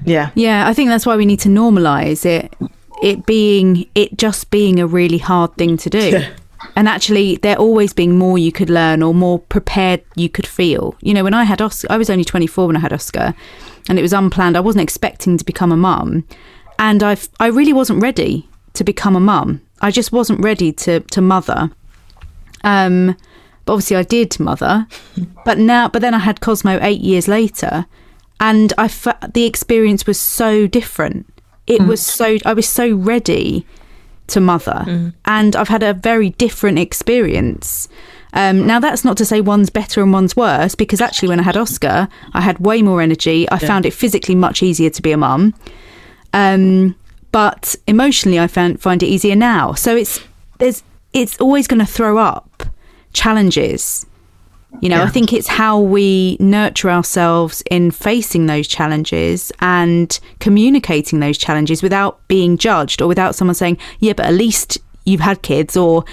yeah 0.05 0.31
Yeah, 0.37 0.69
I 0.69 0.73
think 0.75 0.91
that's 0.91 1.05
why 1.07 1.17
we 1.17 1.27
need 1.27 1.41
to 1.41 1.49
normalize 1.49 2.25
it. 2.25 2.55
It 3.03 3.27
being 3.27 3.87
it 3.97 4.17
just 4.17 4.51
being 4.51 4.79
a 4.79 4.87
really 4.87 5.19
hard 5.19 5.57
thing 5.57 5.77
to 5.79 5.91
do. 5.91 6.23
And 6.77 6.87
actually, 6.89 7.37
there 7.37 7.57
always 7.57 7.93
being 7.93 8.17
more 8.17 8.39
you 8.39 8.53
could 8.53 8.71
learn 8.71 9.03
or 9.03 9.13
more 9.13 9.41
prepared 9.41 10.01
you 10.15 10.29
could 10.29 10.47
feel. 10.47 10.95
You 11.03 11.13
know, 11.13 11.25
when 11.25 11.35
I 11.35 11.43
had 11.43 11.61
Oscar, 11.61 11.89
I 11.91 11.99
was 11.99 12.09
only 12.09 12.25
24 12.25 12.69
when 12.69 12.77
I 12.77 12.79
had 12.79 12.93
Oscar, 12.93 13.35
and 13.89 13.99
it 13.99 14.03
was 14.03 14.13
unplanned. 14.13 14.57
I 14.57 14.61
wasn't 14.61 14.83
expecting 14.83 15.37
to 15.39 15.45
become 15.45 15.73
a 15.73 15.77
mum, 15.77 16.25
and 16.79 17.03
I 17.03 17.17
I 17.41 17.49
really 17.49 17.73
wasn't 17.73 18.03
ready 18.03 18.49
to 18.75 18.85
become 18.85 19.17
a 19.17 19.21
mum. 19.21 19.61
I 19.81 19.91
just 19.91 20.13
wasn't 20.13 20.41
ready 20.41 20.73
to 20.73 21.01
to 21.01 21.21
mother. 21.21 21.71
Um, 22.65 23.17
but 23.65 23.75
obviously 23.75 23.97
I 23.97 24.03
did 24.03 24.39
mother. 24.41 24.87
but 25.45 25.59
now, 25.59 25.89
but 25.89 26.03
then 26.03 26.15
I 26.15 26.19
had 26.19 26.41
Cosmo 26.41 26.79
eight 26.83 27.01
years 27.01 27.29
later, 27.29 27.87
and 28.41 28.73
I 28.79 28.89
the 29.33 29.45
experience 29.45 30.07
was 30.07 30.19
so 30.19 30.67
different. 30.67 31.27
It 31.67 31.83
was 31.83 32.01
so 32.01 32.39
I 32.45 32.55
was 32.55 32.69
so 32.69 32.95
ready 32.95 33.65
to 34.29 34.41
mother, 34.41 35.13
and 35.25 35.57
I've 35.57 35.69
had 35.69 35.83
a 35.83 35.95
very 35.95 36.31
different 36.31 36.79
experience. 36.79 37.89
Um, 38.35 38.67
now 38.67 38.81
that's 38.81 39.05
not 39.05 39.17
to 39.19 39.25
say 39.25 39.41
one's 39.41 39.71
better 39.71 40.03
and 40.03 40.13
one's 40.13 40.35
worse, 40.37 40.75
because 40.75 41.01
actually 41.01 41.29
when 41.29 41.41
I 41.41 41.43
had 41.43 41.57
Oscar, 41.57 42.09
I 42.33 42.41
had 42.41 42.59
way 42.59 42.81
more 42.83 43.03
energy. 43.03 43.49
I 43.51 43.59
found 43.59 43.85
it 43.85 43.93
physically 43.93 44.35
much 44.35 44.63
easier 44.63 44.91
to 44.91 45.03
be 45.03 45.13
a 45.13 45.17
mum. 45.17 45.55
Um, 46.33 46.97
but 47.31 47.77
emotionally, 47.87 48.39
I 48.39 48.47
found 48.47 48.81
find 48.81 49.03
it 49.03 49.07
easier 49.07 49.37
now. 49.37 49.73
So 49.75 49.97
it's 49.97 50.21
there's 50.59 50.83
it's 51.13 51.39
always 51.41 51.67
going 51.67 51.81
to 51.81 51.87
throw 51.87 52.19
up 52.19 52.65
challenges. 53.13 54.07
You 54.81 54.89
know, 54.89 55.03
I 55.03 55.09
think 55.09 55.35
it's 55.35 55.49
how 55.49 55.79
we 55.79 56.39
nurture 56.41 56.89
ourselves 56.89 57.63
in 57.71 57.91
facing 57.91 58.47
those 58.47 58.67
challenges 58.67 59.53
and 59.61 60.19
communicating 60.41 61.21
those 61.21 61.37
challenges 61.37 61.83
without 61.83 62.27
being 62.27 62.57
judged 62.57 63.03
or 63.03 63.09
without 63.09 63.35
someone 63.35 63.55
saying, 63.55 63.77
"Yeah, 63.99 64.15
but 64.15 64.25
at 64.25 64.33
least 64.33 64.79
you've 65.05 65.21
had 65.21 65.43
kids," 65.43 65.77
or 65.77 66.05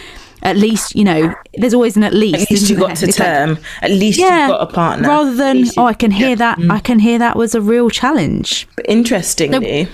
at 0.43 0.57
least 0.57 0.95
you 0.95 1.03
know. 1.03 1.33
There's 1.55 1.73
always 1.73 1.97
an 1.97 2.03
at 2.03 2.13
least. 2.13 2.43
at 2.43 2.49
least 2.51 2.69
you 2.69 2.77
got 2.77 2.87
there? 2.87 2.95
to 2.95 3.05
It's 3.07 3.19
like- 3.19 3.27
term 3.27 3.57
at 3.81 3.91
least 3.91 4.19
yeah, 4.19 4.47
you've 4.47 4.57
got 4.57 4.69
a 4.69 4.73
partner 4.73 5.07
rather 5.07 5.35
than 5.35 5.57
you- 5.59 5.71
oh, 5.77 5.85
I 5.85 5.93
can 5.93 6.11
hear 6.11 6.35
that. 6.35 6.57
I 6.57 6.61
mm. 6.61 6.83
can 6.83 6.99
hear 6.99 7.19
that 7.19 7.35
was 7.35 7.55
a 7.55 7.61
real 7.61 7.89
challenge. 7.89 8.67
but 8.75 8.85
interestingly 8.87 9.87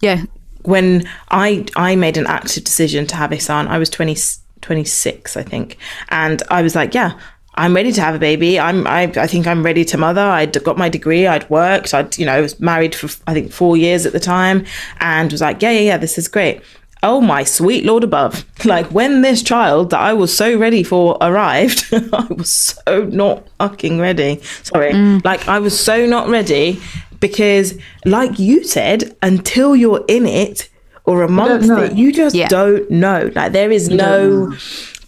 Yeah, 0.00 0.22
when 0.62 1.08
I 1.30 1.64
I 1.76 1.96
made 1.96 2.16
an 2.16 2.26
active 2.26 2.64
decision 2.64 3.06
to 3.06 3.16
have 3.16 3.32
a 3.32 3.38
son, 3.38 3.68
I 3.68 3.78
was 3.78 3.88
20, 3.88 4.16
26, 4.60 5.36
I 5.36 5.42
think, 5.42 5.78
and 6.08 6.42
I 6.50 6.62
was 6.62 6.74
like, 6.74 6.94
yeah. 6.94 7.12
I'm 7.58 7.74
ready 7.74 7.90
to 7.90 8.02
have 8.02 8.14
a 8.14 8.18
baby. 8.18 8.60
I'm. 8.60 8.86
I, 8.86 9.04
I 9.16 9.26
think 9.26 9.46
I'm 9.46 9.62
ready 9.62 9.82
to 9.86 9.96
mother. 9.96 10.20
I'd 10.20 10.62
got 10.62 10.76
my 10.76 10.90
degree. 10.90 11.26
I'd 11.26 11.48
worked. 11.48 11.94
I'd, 11.94 12.18
you 12.18 12.26
know, 12.26 12.42
was 12.42 12.60
married 12.60 12.94
for 12.94 13.08
I 13.26 13.32
think 13.32 13.50
four 13.50 13.78
years 13.78 14.04
at 14.04 14.12
the 14.12 14.20
time, 14.20 14.66
and 15.00 15.32
was 15.32 15.40
like, 15.40 15.62
yeah, 15.62 15.70
yeah, 15.70 15.80
yeah. 15.80 15.96
This 15.96 16.18
is 16.18 16.28
great. 16.28 16.60
Oh 17.08 17.20
my 17.20 17.44
sweet 17.44 17.84
lord 17.84 18.02
above! 18.04 18.44
Like 18.64 18.86
when 18.98 19.22
this 19.22 19.42
child 19.42 19.90
that 19.90 20.00
I 20.00 20.12
was 20.12 20.36
so 20.36 20.58
ready 20.58 20.82
for 20.82 21.16
arrived, 21.20 21.86
I 21.92 22.26
was 22.30 22.50
so 22.50 23.04
not 23.04 23.46
fucking 23.58 24.00
ready. 24.00 24.40
Sorry, 24.64 24.92
like 25.30 25.46
I 25.48 25.58
was 25.60 25.78
so 25.78 26.04
not 26.06 26.28
ready 26.28 26.80
because, 27.20 27.78
like 28.04 28.38
you 28.38 28.64
said, 28.64 29.16
until 29.22 29.76
you're 29.76 30.04
in 30.08 30.26
it 30.26 30.68
or 31.04 31.22
amongst 31.22 31.70
it, 31.70 31.96
you 31.96 32.12
just 32.12 32.34
Yeah. 32.34 32.48
don't 32.48 32.90
know. 32.90 33.30
Like 33.36 33.52
there 33.52 33.70
is 33.70 33.88
no 33.88 34.52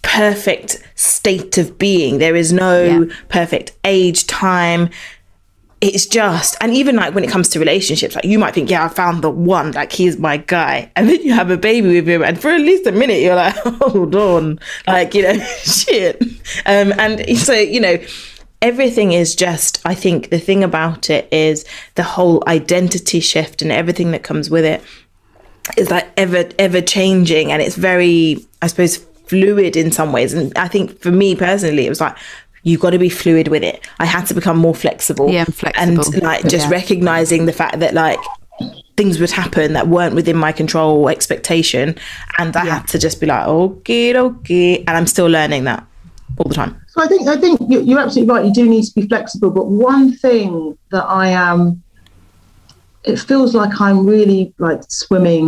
perfect 0.01 0.81
state 0.95 1.57
of 1.57 1.77
being. 1.77 2.17
There 2.19 2.35
is 2.35 2.53
no 2.53 2.83
Yeah. 2.83 3.15
perfect 3.27 3.73
age, 3.83 4.25
time. 4.27 4.89
It's 5.81 6.05
just, 6.05 6.57
and 6.59 6.73
even 6.73 6.97
like 6.97 7.15
when 7.15 7.23
it 7.23 7.29
comes 7.29 7.47
to 7.49 7.59
relationships, 7.59 8.15
like 8.15 8.25
you 8.25 8.37
might 8.37 8.53
think, 8.53 8.69
yeah, 8.69 8.83
I 8.83 8.89
found 8.89 9.23
the 9.23 9.29
one, 9.29 9.71
like 9.71 9.93
he's 9.93 10.17
my 10.17 10.37
guy. 10.37 10.91
And 10.95 11.07
then 11.07 11.21
you 11.21 11.33
have 11.33 11.49
a 11.49 11.57
baby 11.57 11.95
with 11.95 12.07
him, 12.07 12.21
and 12.21 12.39
for 12.39 12.49
at 12.49 12.59
least 12.59 12.85
a 12.85 12.91
minute, 12.91 13.21
you're 13.21 13.35
like, 13.35 13.55
hold 13.55 14.13
on, 14.15 14.59
like, 14.87 15.13
you 15.13 15.23
know, 15.23 15.33
shit. 15.63 16.21
Um, 16.65 16.93
and 16.97 17.37
so, 17.37 17.53
you 17.53 17.79
know, 17.79 17.97
everything 18.61 19.13
is 19.13 19.35
just, 19.35 19.79
I 19.85 19.95
think 19.95 20.29
the 20.29 20.39
thing 20.39 20.63
about 20.63 21.09
it 21.09 21.31
is 21.31 21.63
the 21.95 22.03
whole 22.03 22.43
identity 22.47 23.21
shift 23.21 23.61
and 23.61 23.71
everything 23.71 24.11
that 24.11 24.23
comes 24.23 24.49
with 24.49 24.65
it 24.65 24.83
is 25.77 25.89
like 25.89 26.09
ever 26.17 26.49
ever 26.57 26.81
changing 26.81 27.51
and 27.51 27.61
it's 27.61 27.75
very 27.75 28.45
i 28.61 28.67
suppose 28.67 28.97
fluid 28.97 29.75
in 29.75 29.91
some 29.91 30.11
ways 30.11 30.33
and 30.33 30.55
i 30.57 30.67
think 30.67 30.99
for 30.99 31.11
me 31.11 31.35
personally 31.35 31.85
it 31.85 31.89
was 31.89 32.01
like 32.01 32.17
you've 32.63 32.79
got 32.81 32.89
to 32.91 32.99
be 32.99 33.09
fluid 33.09 33.47
with 33.47 33.63
it 33.63 33.87
i 33.99 34.05
had 34.05 34.25
to 34.25 34.33
become 34.33 34.57
more 34.57 34.75
flexible 34.75 35.29
Yeah, 35.29 35.45
flexible. 35.45 36.03
and 36.13 36.23
like 36.23 36.41
just 36.47 36.65
Yeah. 36.67 36.71
recognizing 36.79 37.45
the 37.45 37.53
fact 37.53 37.79
that 37.79 37.93
like 37.93 38.19
things 38.97 39.19
would 39.19 39.31
happen 39.31 39.73
that 39.73 39.87
weren't 39.87 40.13
within 40.15 40.35
my 40.35 40.51
control 40.51 41.01
or 41.03 41.09
expectation 41.11 41.95
and 42.37 42.55
i 42.57 42.65
had 42.65 42.85
to 42.87 42.99
just 42.99 43.19
be 43.21 43.27
like 43.27 43.47
okay 43.47 44.15
okay 44.17 44.77
and 44.79 44.89
i'm 44.91 45.07
still 45.07 45.27
learning 45.27 45.63
that 45.63 45.85
all 46.37 46.47
the 46.49 46.55
time 46.55 46.75
So 46.87 47.01
I 47.03 47.07
think 47.07 47.27
I 47.27 47.37
think 47.37 47.59
you- 47.69 47.81
you're 47.81 47.99
absolutely 47.99 48.33
right. 48.33 48.45
You 48.45 48.53
do 48.53 48.65
need 48.67 48.83
to 48.85 48.93
be 48.95 49.07
flexible. 49.07 49.51
But 49.51 49.67
one 49.67 50.11
thing 50.23 50.77
that 50.91 51.05
I 51.05 51.27
am, 51.29 51.83
it 53.03 53.17
feels 53.19 53.53
like 53.55 53.79
I'm 53.79 54.05
really 54.05 54.53
like 54.57 54.81
swimming 54.89 55.47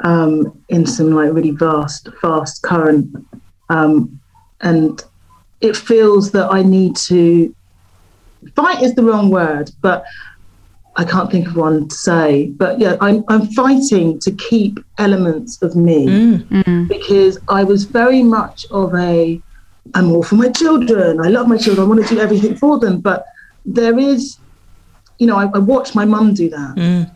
um, 0.00 0.32
in 0.68 0.86
some 0.86 1.10
like 1.12 1.32
really 1.32 1.50
vast, 1.50 2.08
fast 2.20 2.62
current, 2.62 3.06
um, 3.70 4.20
and 4.60 5.02
it 5.64 5.74
feels 5.76 6.30
that 6.32 6.52
I 6.52 6.62
need 6.62 6.94
to 7.10 7.54
fight 8.54 8.82
is 8.82 8.94
the 8.94 9.02
wrong 9.02 9.30
word, 9.30 9.70
but 9.80 10.04
I 10.96 11.04
can't 11.04 11.30
think 11.32 11.46
of 11.48 11.56
one 11.56 11.88
to 11.88 11.94
say, 11.94 12.52
but 12.62 12.78
yeah, 12.78 12.96
I'm, 13.00 13.24
I'm 13.28 13.46
fighting 13.48 14.20
to 14.20 14.30
keep 14.32 14.78
elements 14.98 15.60
of 15.62 15.74
me 15.74 16.06
Mm. 16.06 16.88
because 16.88 17.38
I 17.48 17.64
was 17.64 17.84
very 17.84 18.22
much 18.22 18.64
of 18.70 18.94
a, 18.94 19.40
I'm 19.94 20.12
all 20.12 20.22
for 20.22 20.36
my 20.36 20.50
children. 20.50 21.20
I 21.24 21.28
love 21.28 21.48
my 21.48 21.56
children. 21.56 21.84
I 21.86 21.88
want 21.88 22.06
to 22.06 22.14
do 22.14 22.20
everything 22.20 22.54
for 22.56 22.78
them. 22.78 23.00
But 23.00 23.24
there 23.64 23.98
is, 23.98 24.38
you 25.18 25.26
know, 25.26 25.36
I, 25.36 25.46
I 25.54 25.58
watched 25.58 25.94
my 25.94 26.04
mum 26.04 26.34
do 26.34 26.48
that. 26.50 26.72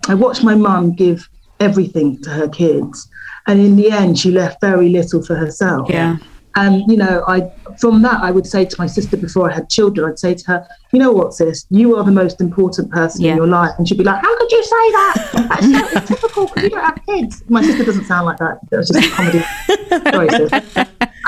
I 0.09 0.15
watched 0.15 0.43
my 0.43 0.55
mum 0.55 0.93
give 0.95 1.29
everything 1.61 2.21
to 2.23 2.31
her 2.31 2.49
kids. 2.49 3.09
And 3.47 3.61
in 3.61 3.77
the 3.77 3.91
end, 3.91 4.19
she 4.19 4.31
left 4.31 4.61
very 4.61 4.89
little 4.89 5.23
for 5.23 5.37
herself. 5.37 5.89
Yeah. 5.91 6.17
And 6.61 6.83
you 6.91 6.97
know, 6.97 7.25
I 7.29 7.43
from 7.81 8.03
that 8.03 8.21
I 8.23 8.31
would 8.31 8.47
say 8.47 8.65
to 8.65 8.77
my 8.79 8.87
sister 8.87 9.17
before 9.17 9.51
I 9.51 9.55
had 9.55 9.69
children, 9.71 10.09
I'd 10.11 10.19
say 10.19 10.35
to 10.35 10.45
her, 10.51 10.67
you 10.93 10.99
know 10.99 11.13
what, 11.13 11.33
sis, 11.35 11.67
you 11.71 11.97
are 11.97 12.05
the 12.05 12.11
most 12.23 12.41
important 12.41 12.91
person 12.91 13.23
Yeah. 13.25 13.33
in 13.33 13.37
your 13.37 13.47
life. 13.47 13.73
And 13.79 13.87
she'd 13.87 13.99
be 13.99 14.05
like, 14.05 14.21
How 14.23 14.37
could 14.39 14.51
you 14.51 14.63
say 14.65 14.85
that? 14.99 15.15
That's 15.51 15.67
so 15.73 16.01
typical 16.15 16.49
because 16.49 16.63
you 16.65 16.71
don't 16.71 16.85
have 16.85 16.99
kids. 17.09 17.43
My 17.49 17.63
sister 17.63 17.85
doesn't 17.85 18.07
sound 18.07 18.27
like 18.27 18.39
that. 18.39 18.59
That 18.71 18.79
was 18.79 18.89
just 18.89 19.05
a 19.07 19.11
comedy. 19.15 19.41
Sorry, 20.13 20.31
sis. 20.31 20.53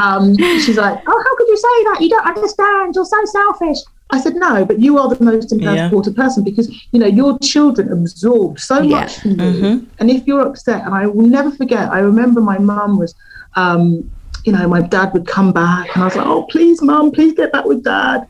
Um, 0.01 0.35
she's 0.65 0.77
like, 0.79 0.99
Oh, 1.07 1.25
how 1.27 1.37
could 1.37 1.49
you 1.49 1.57
say 1.57 1.85
that? 1.89 1.99
You 2.01 2.09
don't 2.09 2.27
understand. 2.27 2.95
You're 2.95 3.05
so 3.05 3.25
selfish. 3.27 3.79
I 4.13 4.19
said, 4.21 4.35
No, 4.35 4.65
but 4.65 4.81
you 4.81 4.99
are 4.99 5.09
the 5.15 5.23
most 5.23 5.53
Yeah. 5.53 5.85
important 5.85 6.17
person 6.17 6.43
because 6.43 6.69
you 6.93 6.99
know 6.99 7.07
your 7.07 7.39
children 7.41 7.93
absorb 7.93 8.59
so 8.59 8.81
Yeah. 8.83 8.97
much 9.01 9.19
from 9.21 9.33
you. 9.41 9.87
And 10.01 10.11
if 10.11 10.27
you're 10.27 10.47
upset, 10.47 10.85
and 10.85 10.95
I 10.95 11.07
will 11.07 11.29
never 11.29 11.51
forget, 11.53 11.91
I 11.93 11.99
remember 12.01 12.41
my 12.41 12.59
mum 12.59 12.99
was 12.99 13.15
um, 13.57 14.11
you 14.51 14.57
know, 14.57 14.67
my 14.67 14.81
dad 14.83 15.13
would 15.13 15.29
come 15.29 15.53
back 15.53 15.95
and 15.95 16.03
I 16.03 16.07
was 16.07 16.17
like, 16.17 16.27
oh, 16.27 16.43
please, 16.51 16.83
mum, 16.83 17.13
please 17.13 17.35
get 17.35 17.53
back 17.53 17.67
with 17.67 17.85
dad. 17.85 18.27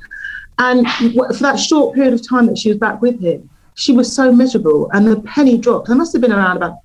And 0.59 0.87
for 0.91 1.33
that 1.33 1.59
short 1.59 1.95
period 1.95 2.13
of 2.13 2.29
time 2.29 2.45
that 2.47 2.59
she 2.59 2.69
was 2.69 2.77
back 2.77 3.01
with 3.01 3.19
him, 3.19 3.49
she 3.75 3.93
was 3.93 4.15
so 4.15 4.31
miserable. 4.31 4.91
And 4.93 5.07
the 5.07 5.23
penny 5.23 5.57
dropped. 5.57 5.89
I 5.89 5.95
must 5.95 6.13
have 6.13 6.21
been 6.21 6.33
around 6.33 6.59
about 6.59 6.81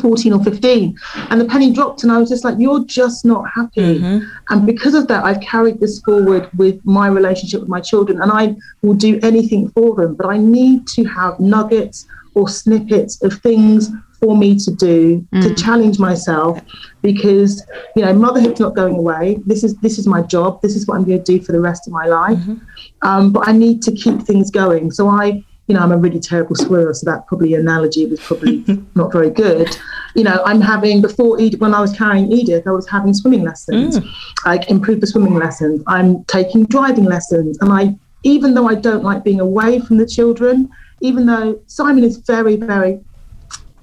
14 0.00 0.34
or 0.34 0.44
15. 0.44 0.98
And 1.30 1.40
the 1.40 1.46
penny 1.46 1.72
dropped. 1.72 2.02
And 2.02 2.12
I 2.12 2.18
was 2.18 2.28
just 2.28 2.44
like, 2.44 2.56
you're 2.58 2.84
just 2.84 3.24
not 3.24 3.48
happy. 3.54 3.98
Mm-hmm. 3.98 4.26
And 4.50 4.66
because 4.66 4.92
of 4.92 5.08
that, 5.08 5.24
I've 5.24 5.40
carried 5.40 5.80
this 5.80 6.00
forward 6.00 6.50
with 6.58 6.84
my 6.84 7.06
relationship 7.06 7.60
with 7.60 7.70
my 7.70 7.80
children. 7.80 8.20
And 8.20 8.30
I 8.30 8.56
will 8.82 8.92
do 8.92 9.18
anything 9.22 9.70
for 9.70 9.96
them. 9.96 10.14
But 10.14 10.26
I 10.26 10.36
need 10.36 10.86
to 10.88 11.04
have 11.04 11.40
nuggets 11.40 12.06
or 12.36 12.48
snippets 12.48 13.20
of 13.22 13.32
things 13.40 13.90
for 14.20 14.36
me 14.36 14.56
to 14.56 14.70
do 14.70 15.26
to 15.32 15.48
mm. 15.48 15.62
challenge 15.62 15.98
myself 15.98 16.60
because 17.02 17.66
you 17.96 18.02
know 18.02 18.12
motherhood's 18.12 18.60
not 18.60 18.74
going 18.74 18.94
away. 18.94 19.38
This 19.46 19.64
is 19.64 19.76
this 19.78 19.98
is 19.98 20.06
my 20.06 20.22
job. 20.22 20.60
This 20.62 20.76
is 20.76 20.86
what 20.86 20.96
i'm 20.96 21.04
going 21.04 21.22
to 21.22 21.38
do 21.38 21.42
for 21.42 21.52
the 21.52 21.60
rest 21.60 21.86
of 21.86 21.92
my 21.92 22.06
life. 22.06 22.38
Mm-hmm. 22.38 23.08
Um, 23.08 23.32
but 23.32 23.48
i 23.48 23.52
need 23.52 23.82
to 23.82 23.92
keep 23.92 24.20
things 24.22 24.50
going. 24.50 24.90
So 24.90 25.08
i 25.08 25.42
you 25.66 25.74
know 25.74 25.80
i'm 25.80 25.92
a 25.92 25.96
really 25.96 26.20
terrible 26.20 26.54
swimmer 26.54 26.94
so 26.94 27.10
that 27.10 27.26
probably 27.26 27.54
analogy 27.54 28.06
was 28.06 28.20
probably 28.20 28.64
not 28.94 29.12
very 29.12 29.30
good. 29.30 29.76
You 30.14 30.24
know 30.24 30.42
i'm 30.44 30.60
having 30.60 31.00
before 31.00 31.40
edith 31.40 31.60
when 31.60 31.74
i 31.74 31.80
was 31.80 31.92
carrying 31.92 32.30
edith 32.30 32.66
i 32.66 32.70
was 32.70 32.88
having 32.88 33.12
swimming 33.12 33.44
lessons 33.44 33.98
mm. 33.98 34.08
i 34.44 34.64
improved 34.68 35.00
the 35.02 35.06
swimming 35.06 35.34
lessons. 35.34 35.82
I'm 35.86 36.24
taking 36.24 36.64
driving 36.64 37.04
lessons. 37.04 37.58
And 37.60 37.72
i 37.72 37.94
even 38.22 38.54
though 38.54 38.68
i 38.68 38.74
don't 38.74 39.04
like 39.04 39.24
being 39.24 39.40
away 39.40 39.80
from 39.80 39.96
the 39.96 40.06
children 40.06 40.70
even 41.00 41.26
though 41.26 41.60
simon 41.66 42.04
is 42.04 42.16
very 42.18 42.56
very 42.56 43.00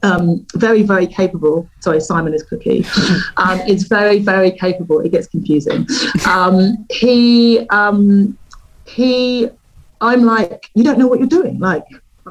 um, 0.03 0.45
very, 0.55 0.83
very 0.83 1.07
capable. 1.07 1.69
Sorry, 1.79 2.01
Simon 2.01 2.33
is 2.33 2.43
Cookie. 2.43 2.85
Um, 3.37 3.59
is 3.61 3.83
very, 3.83 4.19
very 4.19 4.51
capable. 4.51 4.99
It 4.99 5.11
gets 5.11 5.27
confusing. 5.27 5.87
Um, 6.27 6.85
he, 6.91 7.65
um, 7.69 8.37
he, 8.85 9.49
I'm 10.01 10.23
like, 10.23 10.69
you 10.75 10.83
don't 10.83 10.99
know 10.99 11.07
what 11.07 11.19
you're 11.19 11.27
doing. 11.27 11.57
Like, 11.59 11.83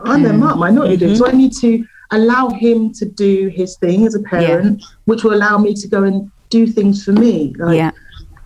I'm 0.04 0.22
their 0.22 0.32
mum. 0.32 0.62
I 0.62 0.70
know 0.70 0.82
what 0.82 0.90
you're 0.90 0.98
doing. 0.98 1.16
So 1.16 1.26
I 1.26 1.32
need 1.32 1.52
to 1.60 1.84
allow 2.12 2.50
him 2.50 2.92
to 2.92 3.04
do 3.06 3.48
his 3.48 3.76
thing 3.78 4.06
as 4.06 4.14
a 4.14 4.20
parent, 4.20 4.84
which 5.06 5.24
will 5.24 5.34
allow 5.34 5.58
me 5.58 5.74
to 5.74 5.88
go 5.88 6.04
and 6.04 6.30
do 6.50 6.66
things 6.66 7.04
for 7.04 7.12
me. 7.12 7.54
Like, 7.58 7.76
Yeah. 7.78 7.90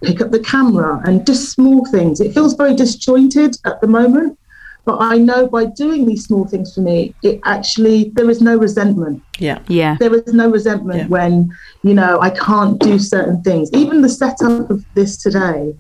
pick 0.03 0.21
up 0.21 0.31
the 0.31 0.41
camera 0.41 1.03
and 1.05 1.27
just 1.27 1.51
small 1.51 1.85
things. 1.87 2.21
It 2.21 2.33
feels 2.33 2.55
very 2.55 2.75
disjointed 2.75 3.57
at 3.65 3.81
the 3.81 3.89
moment, 3.89 4.39
but 4.87 4.97
I 5.01 5.17
know 5.19 5.47
by 5.49 5.65
doing 5.67 6.07
these 6.07 6.25
small 6.25 6.47
things 6.47 6.73
for 6.75 6.81
me, 6.81 7.15
it 7.23 7.41
actually 7.45 8.11
there 8.15 8.31
is 8.31 8.41
no 8.41 8.57
resentment. 8.57 9.23
Yeah. 9.39 9.59
Yeah. 9.69 9.97
There 10.01 10.15
is 10.15 10.33
no 10.33 10.49
resentment 10.49 11.01
Yeah. 11.01 11.07
when 11.09 11.51
you 11.83 11.93
know 11.95 12.19
I 12.21 12.31
can't 12.31 12.79
do 12.81 12.99
certain 12.99 13.43
things. 13.43 13.69
Even 13.75 14.01
the 14.01 14.09
setup 14.09 14.71
of 14.71 14.85
this 14.95 15.17
today, 15.17 15.75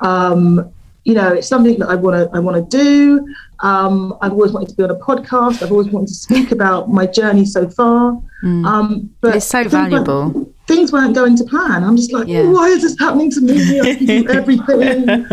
um, 0.00 0.70
you 1.04 1.14
know, 1.14 1.28
it's 1.34 1.46
something 1.48 1.78
that 1.80 1.88
I 1.88 1.94
want 1.94 2.16
to 2.30 2.36
I 2.36 2.40
want 2.40 2.56
to 2.70 2.76
do. 2.76 3.26
Um, 3.60 4.16
I've 4.20 4.32
always 4.32 4.52
wanted 4.52 4.68
to 4.70 4.74
be 4.76 4.82
on 4.84 4.90
a 4.90 4.96
podcast. 4.96 5.62
I've 5.62 5.70
always 5.72 5.88
wanted 5.88 6.08
to 6.08 6.14
speak 6.14 6.52
about 6.52 6.90
my 6.90 7.06
journey 7.06 7.44
so 7.46 7.68
far. 7.68 8.20
Um, 8.44 9.10
but 9.20 9.36
It's 9.36 9.46
so 9.46 9.60
things 9.62 9.72
weren't- 9.72 9.90
valuable. 10.06 10.52
Things 10.68 10.92
weren't 10.92 11.14
going 11.14 11.36
to 11.36 11.44
plan. 11.44 11.84
I'm 11.84 11.96
just 11.96 12.12
like, 12.12 12.26
Yeah. 12.28 12.48
why 12.50 12.66
is 12.68 12.82
this 12.82 12.96
happening 12.98 13.30
to 13.32 13.40
me? 13.40 13.80
I 13.80 13.94
can 13.94 14.06
do 14.06 14.28
everything. 14.40 15.26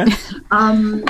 um, 0.52 1.04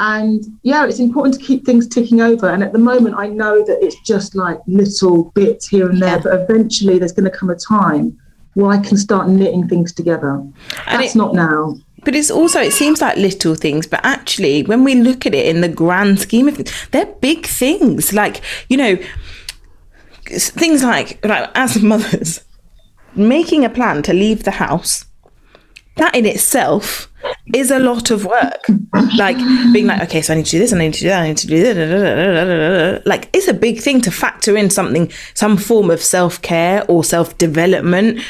and 0.00 0.44
yeah, 0.62 0.86
it's 0.86 0.98
important 0.98 1.34
to 1.38 1.44
keep 1.44 1.66
things 1.66 1.86
ticking 1.86 2.22
over. 2.22 2.48
And 2.48 2.64
at 2.64 2.72
the 2.72 2.78
moment, 2.78 3.16
I 3.18 3.26
know 3.28 3.62
that 3.64 3.78
it's 3.84 4.00
just 4.00 4.34
like 4.34 4.58
little 4.66 5.24
bits 5.34 5.68
here 5.68 5.90
and 5.90 6.00
there, 6.00 6.18
but 6.18 6.32
eventually 6.40 6.98
there's 6.98 7.12
going 7.12 7.30
to 7.30 7.36
come 7.36 7.50
a 7.50 7.54
time 7.54 8.18
where 8.54 8.70
I 8.70 8.78
can 8.78 8.96
start 8.96 9.28
knitting 9.28 9.68
things 9.68 9.92
together. 9.92 10.30
And 10.30 10.54
That's 10.86 11.14
it- 11.14 11.18
not 11.18 11.34
now. 11.34 11.76
But 12.02 12.14
it's 12.16 12.30
also, 12.30 12.60
it 12.60 12.72
seems 12.72 13.02
like 13.02 13.18
little 13.18 13.54
things, 13.54 13.86
but 13.86 14.00
actually, 14.02 14.62
when 14.62 14.84
we 14.84 14.94
look 14.94 15.26
at 15.26 15.34
it 15.34 15.44
in 15.44 15.60
the 15.60 15.68
grand 15.68 16.18
scheme 16.18 16.48
of 16.48 16.56
things, 16.56 16.72
they're 16.92 17.04
big 17.04 17.44
things. 17.44 18.14
Like, 18.14 18.40
you 18.70 18.78
know, 18.78 18.96
things 20.24 20.82
like, 20.82 21.22
like 21.26 21.50
as 21.54 21.82
mothers, 21.82 22.42
making 23.14 23.66
a 23.66 23.68
plan 23.68 24.02
to 24.04 24.14
leave 24.14 24.44
the 24.44 24.52
house, 24.52 25.04
that 25.96 26.14
in 26.16 26.24
itself 26.24 27.09
is 27.54 27.70
a 27.70 27.78
lot 27.78 28.10
of 28.10 28.24
work. 28.24 28.66
Like 29.16 29.36
being 29.72 29.86
like, 29.86 30.02
okay, 30.02 30.22
so 30.22 30.32
I 30.32 30.36
need 30.36 30.46
to 30.46 30.50
do 30.52 30.58
this, 30.58 30.72
I 30.72 30.78
need 30.78 30.94
to 30.94 31.00
do 31.00 31.08
that, 31.08 31.22
I 31.22 31.28
need 31.28 31.36
to 31.38 31.46
do 31.46 31.62
that. 31.62 33.06
Like 33.06 33.28
it's 33.32 33.48
a 33.48 33.54
big 33.54 33.80
thing 33.80 34.00
to 34.02 34.10
factor 34.10 34.56
in 34.56 34.70
something, 34.70 35.10
some 35.34 35.56
form 35.56 35.90
of 35.90 36.02
self 36.02 36.40
care 36.42 36.84
or 36.88 37.04
self 37.04 37.36
development, 37.38 38.20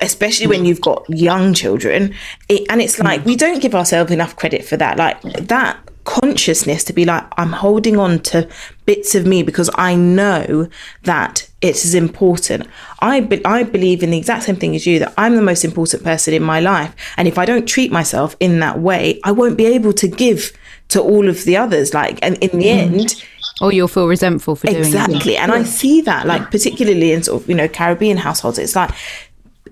especially 0.00 0.46
when 0.46 0.64
you've 0.64 0.80
got 0.80 1.04
young 1.08 1.54
children. 1.54 2.14
It, 2.48 2.66
and 2.70 2.80
it's 2.80 2.98
like 2.98 3.24
we 3.24 3.36
don't 3.36 3.60
give 3.60 3.74
ourselves 3.74 4.10
enough 4.10 4.36
credit 4.36 4.64
for 4.64 4.76
that. 4.76 4.96
Like 4.96 5.20
that 5.22 5.78
consciousness 6.04 6.84
to 6.84 6.92
be 6.92 7.04
like, 7.04 7.24
I'm 7.36 7.52
holding 7.52 7.96
on 7.96 8.20
to 8.20 8.48
bits 8.86 9.14
of 9.14 9.26
me 9.26 9.42
because 9.42 9.70
I 9.74 9.94
know 9.94 10.68
that 11.04 11.48
it 11.60 11.84
is 11.84 11.94
important. 11.94 12.66
I 13.00 13.20
be- 13.20 13.44
I 13.44 13.62
believe 13.62 14.02
in 14.02 14.10
the 14.10 14.18
exact 14.18 14.44
same 14.44 14.56
thing 14.56 14.74
as 14.74 14.86
you 14.86 14.98
that 14.98 15.14
I'm 15.16 15.36
the 15.36 15.42
most 15.42 15.64
important 15.64 16.02
person 16.02 16.34
in 16.34 16.42
my 16.42 16.60
life, 16.60 16.94
and 17.16 17.28
if 17.28 17.38
I 17.38 17.44
don't 17.44 17.66
treat 17.66 17.92
myself 17.92 18.36
in 18.40 18.60
that 18.60 18.80
way, 18.80 19.20
I 19.24 19.32
won't 19.32 19.56
be 19.56 19.66
able 19.66 19.92
to 19.94 20.08
give 20.08 20.52
to 20.88 21.00
all 21.00 21.28
of 21.28 21.44
the 21.44 21.56
others. 21.56 21.94
Like, 21.94 22.18
and 22.22 22.36
in 22.38 22.58
the 22.58 22.66
mm-hmm. 22.66 22.94
end, 22.94 23.24
Or 23.60 23.72
you'll 23.72 23.88
feel 23.88 24.08
resentful 24.08 24.56
for 24.56 24.66
doing 24.66 24.80
it. 24.80 24.86
exactly. 24.86 25.36
And 25.36 25.52
I 25.52 25.62
see 25.62 26.00
that, 26.02 26.26
like, 26.26 26.50
particularly 26.50 27.12
in 27.12 27.22
sort 27.22 27.42
of 27.42 27.48
you 27.48 27.54
know 27.54 27.68
Caribbean 27.68 28.16
households, 28.16 28.58
it's 28.58 28.74
like 28.74 28.90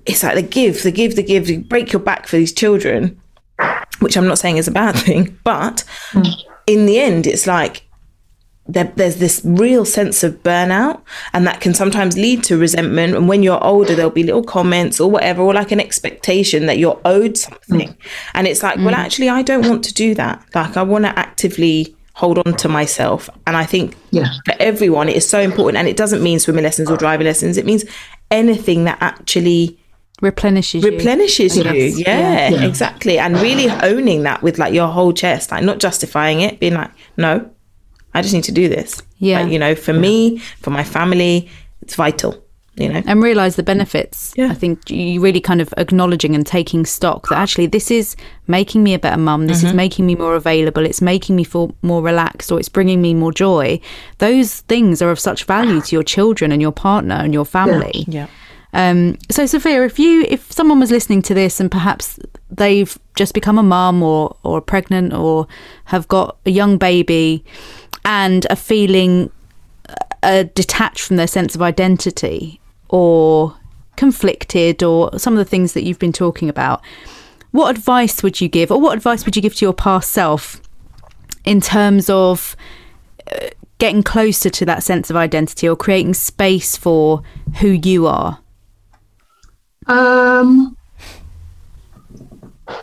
it's 0.07 0.23
like 0.23 0.35
the 0.35 0.43
give, 0.43 0.83
the 0.83 0.93
give, 0.93 1.17
the 1.17 1.23
give. 1.23 1.49
You 1.49 1.61
break 1.61 1.93
your 1.93 2.01
back 2.01 2.27
for 2.27 2.37
these 2.37 2.53
children, 2.53 3.21
which 4.01 4.17
I'm 4.17 4.27
not 4.27 4.39
saying 4.39 4.57
is 4.57 4.69
a 4.69 4.73
bad 4.73 4.97
thing, 4.97 5.39
but 5.45 5.85
in 6.67 6.87
the 6.87 6.99
end, 6.99 7.27
it's 7.27 7.47
like 7.47 7.83
there, 8.67 8.93
there's 8.97 9.17
this 9.17 9.41
real 9.45 9.85
sense 9.85 10.23
of 10.23 10.43
burnout, 10.43 11.03
and 11.33 11.47
that 11.47 11.61
can 11.61 11.75
sometimes 11.75 12.17
lead 12.17 12.45
to 12.45 12.57
resentment. 12.57 13.15
And 13.17 13.29
when 13.29 13.43
you're 13.43 13.63
older, 13.63 13.95
there'll 13.95 14.11
be 14.11 14.23
little 14.23 14.45
comments 14.45 15.01
or 15.01 15.11
whatever, 15.11 15.43
or 15.43 15.53
like 15.53 15.73
an 15.73 15.81
expectation 15.81 16.67
that 16.67 16.79
you're 16.79 17.01
owed 17.05 17.37
something. 17.37 17.97
And 18.35 18.47
it's 18.47 18.63
like, 18.63 18.77
well, 18.77 18.95
mm. 18.95 18.99
actually, 18.99 19.29
I 19.29 19.43
don't 19.43 19.69
want 19.69 19.85
to 19.85 19.95
do 19.95 20.15
that. 20.15 20.45
Like, 20.55 20.77
I 20.77 20.83
want 20.83 21.05
to 21.05 21.19
actively 21.19 21.97
hold 22.15 22.39
on 22.39 22.55
to 22.55 22.69
myself. 22.69 23.31
And 23.47 23.57
I 23.57 23.65
think 23.65 23.97
Yeah. 24.11 24.29
for 24.45 24.55
everyone, 24.61 25.09
it 25.09 25.17
is 25.17 25.29
so 25.29 25.41
important. 25.41 25.79
And 25.79 25.89
it 25.89 25.97
doesn't 25.97 26.23
mean 26.23 26.39
swimming 26.39 26.65
lessons 26.65 26.91
or 26.91 26.97
driving 26.97 27.27
lessons, 27.27 27.57
it 27.57 27.65
means 27.65 27.85
anything 28.31 28.85
that 28.85 28.99
actually 29.01 29.80
Replenishes 30.21 30.85
you. 30.85 30.91
replenishes 30.91 31.57
you. 31.57 31.65
Yes. 31.65 31.99
Yeah, 31.99 32.51
Yeah. 32.51 32.65
exactly. 32.67 33.19
And 33.19 33.37
really 33.41 33.69
owning 33.83 34.23
that 34.25 34.43
with 34.43 34.59
like 34.59 34.75
your 34.75 34.89
whole 34.89 35.13
chest, 35.13 35.51
like 35.51 35.65
not 35.65 35.79
justifying 35.79 36.41
it, 36.41 36.61
being 36.61 36.75
like, 36.75 36.91
no, 37.17 37.49
I 38.15 38.23
just 38.23 38.35
need 38.35 38.45
to 38.45 38.53
do 38.53 38.69
this. 38.69 39.03
Yeah. 39.19 39.43
Like, 39.43 39.53
you 39.53 39.59
know, 39.59 39.75
for 39.75 39.93
me, 39.93 40.39
for 40.61 40.71
my 40.71 40.83
family, 40.85 41.49
it's 41.83 41.95
vital, 41.95 42.43
you 42.77 42.89
know? 42.89 43.03
and 43.07 43.23
realize 43.23 43.57
the 43.57 43.63
benefits. 43.63 44.33
Yeah. 44.37 44.51
I 44.51 44.55
think 44.55 44.91
you 44.91 45.21
really 45.21 45.41
kind 45.41 45.61
of 45.61 45.73
acknowledging 45.77 46.35
and 46.35 46.47
taking 46.47 46.85
stock 46.87 47.29
that 47.29 47.39
actually 47.39 47.67
this 47.67 47.91
is 47.91 48.17
making 48.47 48.83
me 48.83 48.95
a 48.95 48.99
better 48.99 49.21
mum. 49.21 49.47
This 49.47 49.59
Mm-hmm. 49.59 49.67
is 49.69 49.75
making 49.75 50.07
me 50.07 50.15
more 50.17 50.35
available. 50.35 50.85
It's 50.85 51.01
making 51.01 51.37
me 51.37 51.45
feel 51.45 51.75
more 51.83 52.03
relaxed, 52.03 52.51
or 52.53 52.59
it's 52.59 52.69
bringing 52.69 53.01
me 53.01 53.15
more 53.15 53.33
joy. 53.33 53.81
Those 54.19 54.61
things 54.63 55.01
are 55.03 55.11
of 55.11 55.19
such 55.21 55.45
value 55.45 55.81
to 55.83 55.97
your 55.97 56.03
children 56.03 56.53
and 56.53 56.61
your 56.61 56.73
partner 56.73 57.15
and 57.15 57.33
your 57.33 57.45
family. 57.47 58.05
Yeah. 58.09 58.27
Um, 58.73 59.19
so, 59.31 59.47
Sophia, 59.47 59.85
if 59.85 59.99
you 59.99 60.25
if 60.29 60.53
someone 60.53 60.79
was 60.79 60.91
listening 60.91 61.23
to 61.23 61.35
this 61.35 61.59
and 61.59 61.71
perhaps 61.71 62.19
they've 62.51 62.97
just 63.17 63.35
become 63.35 63.59
a 63.59 63.63
mum 63.63 64.03
or 64.03 64.37
or 64.45 64.61
pregnant 64.61 65.13
or 65.13 65.49
have 65.87 66.07
got 66.09 66.37
a 66.47 66.51
young 66.51 66.79
baby 66.79 67.45
and 68.05 68.47
are 68.49 68.57
feeling 68.57 69.31
are 70.23 70.45
detached 70.45 71.01
from 71.01 71.17
their 71.17 71.27
sense 71.27 71.55
of 71.55 71.63
identity 71.63 72.61
or 72.89 73.57
conflicted 73.97 74.83
or 74.83 75.17
some 75.19 75.35
of 75.35 75.39
the 75.39 75.45
things 75.45 75.73
that 75.73 75.83
you've 75.83 75.99
been 75.99 76.13
talking 76.13 76.49
about, 76.49 76.83
what 77.51 77.77
advice 77.77 78.23
would 78.23 78.41
you 78.41 78.49
give, 78.49 78.71
or 78.71 78.81
what 78.81 78.97
advice 78.97 79.25
would 79.25 79.37
you 79.37 79.43
give 79.43 79.55
to 79.57 79.65
your 79.65 79.75
past 79.75 80.11
self 80.11 80.61
in 81.45 81.61
terms 81.61 82.09
of 82.09 82.57
uh, 83.31 83.49
getting 83.79 84.03
closer 84.03 84.51
to 84.51 84.65
that 84.65 84.83
sense 84.83 85.11
of 85.11 85.17
identity 85.17 85.69
or 85.69 85.77
creating 85.77 86.15
space 86.15 86.77
for 86.77 87.23
who 87.61 87.69
you 87.69 88.07
are? 88.07 88.39
Um, 89.91 90.77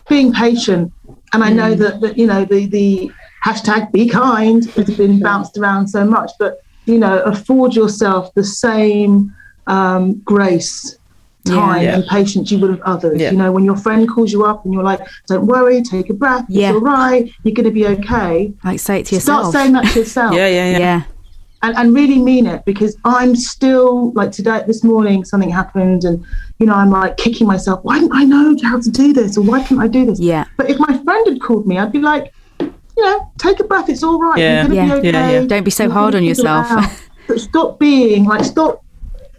being 0.09 0.33
patient, 0.33 0.91
and 1.33 1.43
I 1.43 1.49
know 1.49 1.73
that, 1.75 2.01
that 2.01 2.17
you 2.17 2.27
know 2.27 2.45
the 2.45 2.65
the 2.67 3.11
hashtag 3.45 3.91
be 3.91 4.07
kind 4.09 4.65
has 4.71 4.95
been 4.97 5.19
bounced 5.21 5.57
around 5.57 5.87
so 5.87 6.03
much, 6.05 6.31
but 6.39 6.61
you 6.85 6.97
know, 6.99 7.19
afford 7.21 7.75
yourself 7.75 8.33
the 8.33 8.43
same 8.43 9.33
um, 9.67 10.19
grace, 10.19 10.97
time, 11.45 11.83
Yeah. 11.83 11.95
and 11.95 12.05
patience 12.07 12.51
you 12.51 12.59
would 12.59 12.71
with 12.71 12.81
others. 12.81 13.19
Yeah. 13.21 13.31
You 13.31 13.37
know, 13.37 13.51
when 13.51 13.65
your 13.65 13.75
friend 13.75 14.07
calls 14.07 14.31
you 14.31 14.45
up 14.45 14.63
and 14.65 14.73
you're 14.73 14.83
like, 14.83 15.01
"Don't 15.27 15.47
worry, 15.47 15.81
take 15.81 16.09
a 16.09 16.13
breath. 16.13 16.45
Yeah. 16.49 16.69
It's 16.69 16.75
all 16.75 16.81
right. 16.81 17.29
You're 17.43 17.53
going 17.53 17.65
to 17.65 17.71
be 17.71 17.87
okay." 17.87 18.53
Like 18.63 18.79
say 18.79 18.99
it 19.01 19.05
to 19.07 19.15
yourself. 19.15 19.49
Start 19.49 19.53
saying 19.53 19.73
that 19.73 19.85
to 19.93 19.99
yourself 19.99 20.33
Yeah, 20.39 20.47
yeah, 20.47 20.77
yeah. 20.77 21.03
Yeah. 21.61 21.69
and, 21.69 21.77
and 21.77 21.95
really 21.95 22.19
mean 22.19 22.45
it 22.45 22.63
because 22.65 22.97
I'm 23.05 23.35
still 23.35 24.11
like 24.13 24.31
today, 24.31 24.63
this 24.67 24.83
morning, 24.83 25.25
something 25.25 25.49
happened, 25.49 26.03
and 26.03 26.25
you 26.59 26.65
know, 26.65 26.73
I'm 26.73 26.89
like 26.89 27.17
kicking 27.17 27.47
myself. 27.47 27.79
Why 27.83 27.99
didn't 27.99 28.13
I 28.15 28.23
know 28.23 28.55
how 28.63 28.79
to 28.79 28.89
do 28.89 29.13
this, 29.13 29.37
or 29.37 29.41
why 29.43 29.63
can't 29.63 29.81
I 29.81 29.87
do 29.87 30.05
this? 30.05 30.19
Yeah. 30.19 30.45
But 30.57 30.69
if 30.69 30.79
my 30.79 30.97
friend 31.03 31.27
had 31.27 31.41
called 31.41 31.67
me, 31.67 31.77
I'd 31.77 31.91
be 31.91 31.99
like, 31.99 32.33
you 32.59 32.73
know, 32.97 33.31
take 33.37 33.59
a 33.59 33.63
breath. 33.63 33.89
It's 33.89 34.03
all 34.03 34.19
right. 34.19 34.39
Yeah. 34.39 34.65
You're 34.65 34.73
Yeah. 34.75 34.87
gonna 34.87 35.01
be 35.01 35.07
Yeah, 35.09 35.19
okay. 35.25 35.41
yeah. 35.41 35.47
Don't 35.47 35.63
be 35.63 35.71
so 35.71 35.83
You're 35.83 35.93
hard 35.93 36.15
on 36.15 36.23
yourself. 36.23 36.67
But 37.27 37.41
stop 37.41 37.77
being 37.77 38.23
like 38.23 38.45
stop 38.45 38.83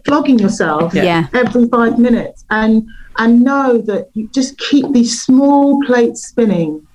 flogging 0.05 0.37
yourself 0.37 0.93
Yeah. 0.93 1.27
every 1.33 1.67
five 1.69 1.97
minutes 1.97 2.45
and 2.51 2.87
and 3.17 3.41
know 3.41 3.79
that 3.79 4.09
you 4.13 4.27
just 4.31 4.57
keep 4.59 4.85
these 4.93 5.21
small 5.23 5.81
plates 5.87 6.27
spinning 6.27 6.85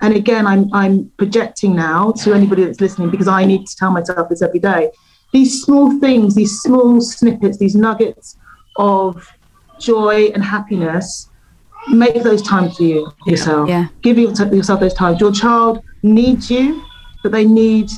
and 0.00 0.14
again 0.14 0.46
i'm 0.46 0.72
i'm 0.72 1.10
projecting 1.16 1.74
now 1.74 2.12
to 2.12 2.32
anybody 2.32 2.64
that's 2.64 2.80
listening 2.80 3.10
because 3.10 3.28
i 3.28 3.44
need 3.44 3.66
to 3.66 3.76
tell 3.76 3.90
myself 3.90 4.28
this 4.28 4.42
every 4.42 4.60
day. 4.60 4.90
These 5.32 5.62
small 5.62 5.98
things 5.98 6.34
these 6.36 6.60
small 6.60 7.00
snippets 7.00 7.58
these 7.58 7.74
nuggets 7.74 8.36
of 8.76 9.28
joy 9.80 10.30
and 10.34 10.44
happiness 10.44 11.28
make 11.88 12.22
those 12.22 12.40
times 12.40 12.76
for 12.76 12.84
you. 12.84 13.12
Yourself. 13.26 13.68
Yeah. 13.68 13.88
give 14.00 14.16
yourself 14.16 14.80
those 14.80 14.94
times. 14.94 15.20
Your 15.20 15.32
child 15.32 15.82
needs 16.02 16.50
you 16.50 16.82
but 17.24 17.32
they 17.32 17.44
need 17.44 17.90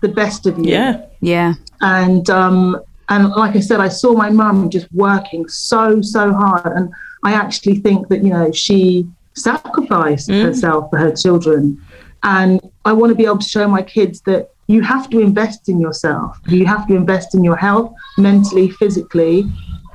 the 0.00 0.08
best 0.08 0.46
of 0.46 0.58
you. 0.58 0.72
Yeah. 0.72 1.04
Yeah. 1.20 1.54
and 1.82 2.30
um, 2.30 2.80
and 3.10 3.28
like 3.30 3.56
I 3.56 3.60
said, 3.60 3.80
I 3.80 3.88
saw 3.88 4.14
my 4.14 4.30
mum 4.30 4.70
just 4.70 4.90
working 4.92 5.48
so 5.48 6.00
so 6.00 6.32
hard, 6.32 6.72
and 6.76 6.90
I 7.24 7.32
actually 7.32 7.76
think 7.80 8.08
that 8.08 8.22
you 8.22 8.30
know 8.30 8.52
she 8.52 9.06
sacrificed 9.34 10.28
mm. 10.28 10.42
herself 10.42 10.90
for 10.90 10.98
her 10.98 11.14
children, 11.14 11.80
and 12.22 12.60
I 12.84 12.92
want 12.92 13.10
to 13.10 13.14
be 13.14 13.24
able 13.24 13.38
to 13.38 13.48
show 13.48 13.66
my 13.68 13.82
kids 13.82 14.20
that 14.22 14.50
you 14.66 14.82
have 14.82 15.10
to 15.10 15.20
invest 15.20 15.68
in 15.68 15.80
yourself, 15.80 16.38
you 16.46 16.64
have 16.66 16.86
to 16.88 16.94
invest 16.94 17.34
in 17.34 17.42
your 17.42 17.56
health, 17.56 17.92
mentally, 18.18 18.70
physically, 18.70 19.44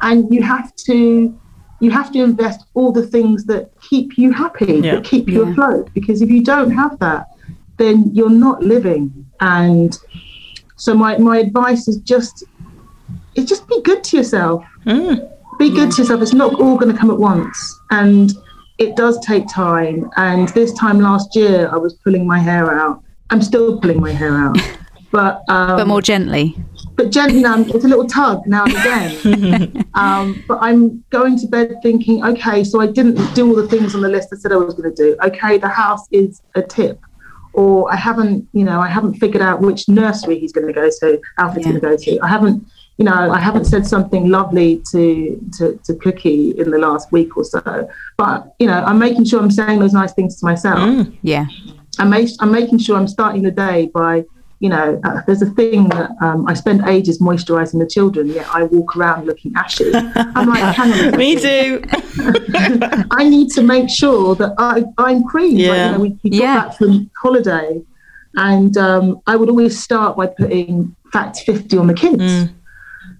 and 0.01 0.33
you 0.33 0.41
have 0.43 0.75
to 0.87 1.37
you 1.81 1.91
have 1.91 2.09
to 2.11 2.23
invest 2.23 2.65
all 2.73 2.91
the 2.91 3.05
things 3.05 3.45
that 3.45 3.69
keep 3.81 4.17
you 4.17 4.31
happy, 4.31 4.79
Yeah. 4.79 4.95
that 4.95 5.03
keep 5.03 5.27
you 5.27 5.45
Yeah. 5.45 5.51
afloat, 5.51 5.89
because 5.93 6.21
if 6.21 6.29
you 6.29 6.41
don't 6.41 6.71
have 6.71 6.97
that, 6.99 7.27
then 7.77 8.09
you're 8.13 8.29
not 8.29 8.63
living 8.63 9.25
and 9.41 9.97
so 10.77 10.93
my, 10.93 11.17
my 11.17 11.37
advice 11.37 11.87
is 11.87 11.97
just 11.97 12.43
is 13.35 13.45
just 13.45 13.67
be 13.67 13.81
good 13.81 14.03
to 14.05 14.17
yourself. 14.17 14.63
Mm. 14.85 15.29
Be 15.57 15.69
good 15.69 15.91
to 15.91 16.01
yourself. 16.01 16.21
It's 16.21 16.33
not 16.33 16.53
all 16.55 16.77
going 16.77 16.91
to 16.93 16.97
come 16.97 17.11
at 17.11 17.17
once, 17.17 17.79
and 17.91 18.33
it 18.77 18.95
does 18.95 19.19
take 19.25 19.47
time. 19.47 20.09
And 20.17 20.49
this 20.49 20.73
time 20.73 20.99
last 20.99 21.35
year, 21.35 21.69
I 21.71 21.77
was 21.77 21.93
pulling 22.03 22.27
my 22.27 22.39
hair 22.39 22.71
out. 22.79 23.01
I'm 23.29 23.41
still 23.41 23.79
pulling 23.79 23.99
my 24.01 24.11
hair 24.11 24.35
out, 24.37 24.57
but 25.11 25.41
um, 25.49 25.77
But 25.77 25.87
more 25.87 26.01
gently. 26.01 26.55
but 26.95 27.09
gently 27.11 27.41
now. 27.41 27.61
It's 27.61 27.83
a 27.85 27.87
little 27.87 28.05
tug 28.07 28.45
now 28.45 28.65
and 28.65 28.75
again. 28.75 29.85
um, 29.95 30.43
but 30.47 30.59
I'm 30.61 31.03
going 31.09 31.37
to 31.39 31.47
bed 31.47 31.77
thinking, 31.81 32.23
okay, 32.23 32.63
so 32.63 32.81
I 32.81 32.87
didn't 32.87 33.33
do 33.33 33.47
all 33.47 33.55
the 33.55 33.67
things 33.67 33.95
on 33.95 34.01
the 34.01 34.09
list 34.09 34.29
I 34.31 34.37
said 34.37 34.51
I 34.51 34.57
was 34.57 34.75
going 34.75 34.93
to 34.93 34.95
do. 34.95 35.17
Okay, 35.23 35.57
the 35.57 35.67
house 35.69 36.05
is 36.11 36.41
a 36.55 36.61
tip, 36.61 36.99
or 37.53 37.91
I 37.91 37.95
haven't, 37.95 38.47
you 38.53 38.63
know, 38.63 38.79
I 38.79 38.87
haven't 38.89 39.15
figured 39.15 39.41
out 39.41 39.61
which 39.61 39.89
nursery 39.89 40.37
he's 40.39 40.51
going 40.51 40.67
to 40.67 40.73
go 40.73 40.89
to. 40.89 41.19
Alfred's 41.39 41.65
Yeah. 41.65 41.71
going 41.71 41.81
to 41.81 41.87
go 41.87 41.97
to. 41.97 42.19
I 42.23 42.27
haven't, 42.27 42.63
you 42.97 43.03
know, 43.05 43.31
I 43.31 43.39
haven't 43.39 43.65
said 43.65 43.85
something 43.85 44.29
lovely 44.29 44.81
to, 44.91 45.39
to 45.57 45.77
to 45.83 45.93
Cookie 45.95 46.51
in 46.57 46.71
the 46.71 46.77
last 46.77 47.11
week 47.11 47.35
or 47.37 47.43
so. 47.43 47.89
But 48.17 48.55
you 48.59 48.67
know, 48.67 48.83
I'm 48.85 48.99
making 48.99 49.25
sure 49.25 49.41
I'm 49.41 49.51
saying 49.51 49.79
those 49.79 49.93
nice 49.93 50.13
things 50.13 50.39
to 50.39 50.45
myself. 50.45 51.07
Yeah. 51.21 51.45
I'm, 51.99 52.09
ma- 52.09 52.27
I'm 52.39 52.51
making 52.51 52.79
sure 52.79 52.97
I'm 52.97 53.07
starting 53.07 53.41
the 53.43 53.51
day 53.51 53.89
by, 53.93 54.25
you 54.59 54.67
know, 54.69 54.99
uh, 55.05 55.21
there's 55.25 55.41
a 55.41 55.45
thing 55.51 55.87
that 55.89 56.11
um, 56.21 56.45
I 56.47 56.53
spend 56.53 56.87
ages 56.87 57.19
moisturising 57.19 57.79
the 57.79 57.87
children, 57.87 58.27
yet 58.27 58.47
I 58.53 58.63
walk 58.63 58.95
around 58.97 59.25
looking 59.27 59.53
ashy. 59.55 59.91
I'm 59.93 60.47
like, 60.49 60.75
hang 60.75 60.91
on. 61.13 61.17
Me 61.17 61.35
too. 61.37 61.81
I 63.11 63.27
need 63.29 63.49
to 63.51 63.61
make 63.61 63.89
sure 63.89 64.35
that 64.35 64.55
I, 64.57 64.83
I'm 64.97 65.23
cream. 65.23 65.53
Like, 65.57 65.61
Yeah. 65.65 65.85
you 65.85 65.91
know, 65.93 65.99
we, 65.99 66.17
we 66.23 66.29
got 66.31 66.39
Yeah. 66.39 66.65
back 66.67 66.77
from 66.77 67.09
holiday, 67.21 67.81
and 68.35 68.75
um, 68.77 69.21
I 69.27 69.35
would 69.35 69.49
always 69.49 69.81
start 69.81 70.17
by 70.17 70.27
putting 70.27 70.95
Factor 71.13 71.43
50 71.53 71.77
on 71.77 71.87
the 71.87 71.93
kids. 71.93 72.21
Mm. 72.21 72.53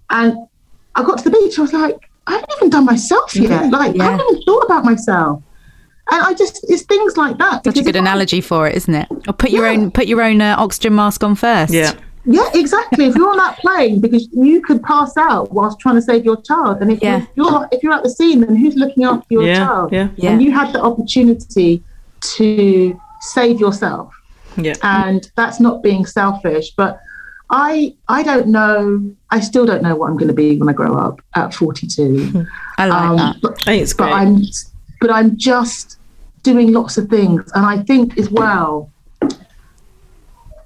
And 0.10 0.38
I 0.96 1.04
got 1.04 1.18
to 1.20 1.24
the 1.26 1.32
beach, 1.32 1.58
I 1.58 1.62
was 1.62 1.74
like, 1.74 2.10
I 2.28 2.34
haven't 2.34 2.50
even 2.58 2.70
done 2.70 2.86
myself 2.86 3.36
yet. 3.36 3.72
Like, 3.72 4.00
I 4.00 4.04
haven't 4.12 4.26
even 4.30 4.42
thought 4.44 4.64
about 4.66 4.84
myself. 4.86 5.42
And 6.12 6.22
I 6.22 6.34
just, 6.34 6.64
it's 6.70 6.84
things 6.84 7.18
like 7.18 7.38
that. 7.40 7.64
Such 7.64 7.78
a 7.78 7.82
good 7.84 7.96
if 7.96 7.96
I- 7.96 8.00
analogy 8.00 8.42
for 8.42 8.68
it, 8.68 8.76
isn't 8.76 8.94
it? 8.94 9.08
Or 9.28 9.34
put 9.34 9.50
your 9.52 9.66
Yeah. 9.66 9.72
own 9.80 9.92
put 9.92 10.06
your 10.08 10.22
own 10.22 10.40
uh, 10.42 10.56
oxygen 10.58 10.96
mask 10.96 11.24
on 11.24 11.36
first. 11.36 11.74
Yeah. 11.74 11.94
Yeah, 12.28 12.50
exactly. 12.56 13.06
if 13.06 13.16
you're 13.16 13.30
on 13.30 13.38
that 13.38 13.58
plane, 13.60 14.00
because 14.02 14.28
you 14.32 14.60
could 14.62 14.82
pass 14.82 15.16
out 15.18 15.52
whilst 15.52 15.80
trying 15.80 15.94
to 15.96 16.02
save 16.02 16.26
your 16.26 16.42
child, 16.42 16.80
and 16.82 16.92
if 16.92 17.02
Yeah. 17.02 17.26
you're, 17.36 17.50
you're 17.52 17.70
if 17.72 17.84
you're 17.84 17.94
at 17.94 18.02
the 18.04 18.10
scene, 18.10 18.42
then 18.42 18.56
who's 18.56 18.76
looking 18.76 19.04
after 19.04 19.28
your 19.30 19.44
Yeah, 19.44 19.66
child? 19.66 19.92
yeah. 19.92 20.08
Yeah. 20.16 20.32
And 20.32 20.42
you 20.42 20.52
had 20.52 20.74
the 20.74 20.82
opportunity 20.82 21.84
to 22.38 23.00
save 23.22 23.60
yourself, 23.60 24.12
Yeah. 24.58 24.74
and 24.82 25.30
that's 25.36 25.60
not 25.60 25.84
being 25.84 26.06
selfish. 26.06 26.72
But 26.76 27.00
I 27.50 27.94
I 28.08 28.24
don't 28.24 28.48
know. 28.48 29.16
I 29.30 29.40
still 29.40 29.66
don't 29.66 29.84
know 29.84 29.96
what 29.96 30.10
I'm 30.10 30.18
going 30.18 30.28
to 30.30 30.34
be 30.34 30.58
when 30.58 30.68
I 30.70 30.74
grow 30.74 30.96
up 30.98 31.22
at 31.36 31.54
42. 31.54 32.46
I 32.78 32.86
like 32.88 33.02
Um, 33.02 33.18
that. 33.18 33.36
but, 33.42 33.64
it's 33.68 33.94
but 33.94 34.06
great. 34.06 34.14
I'm 34.16 34.42
but 35.02 35.12
I'm 35.12 35.38
just 35.38 35.98
doing 36.44 36.72
lots 36.74 36.98
of 36.98 37.08
things, 37.10 37.52
and 37.54 37.66
I 37.66 37.84
think 37.84 38.18
as 38.18 38.30
well. 38.30 38.92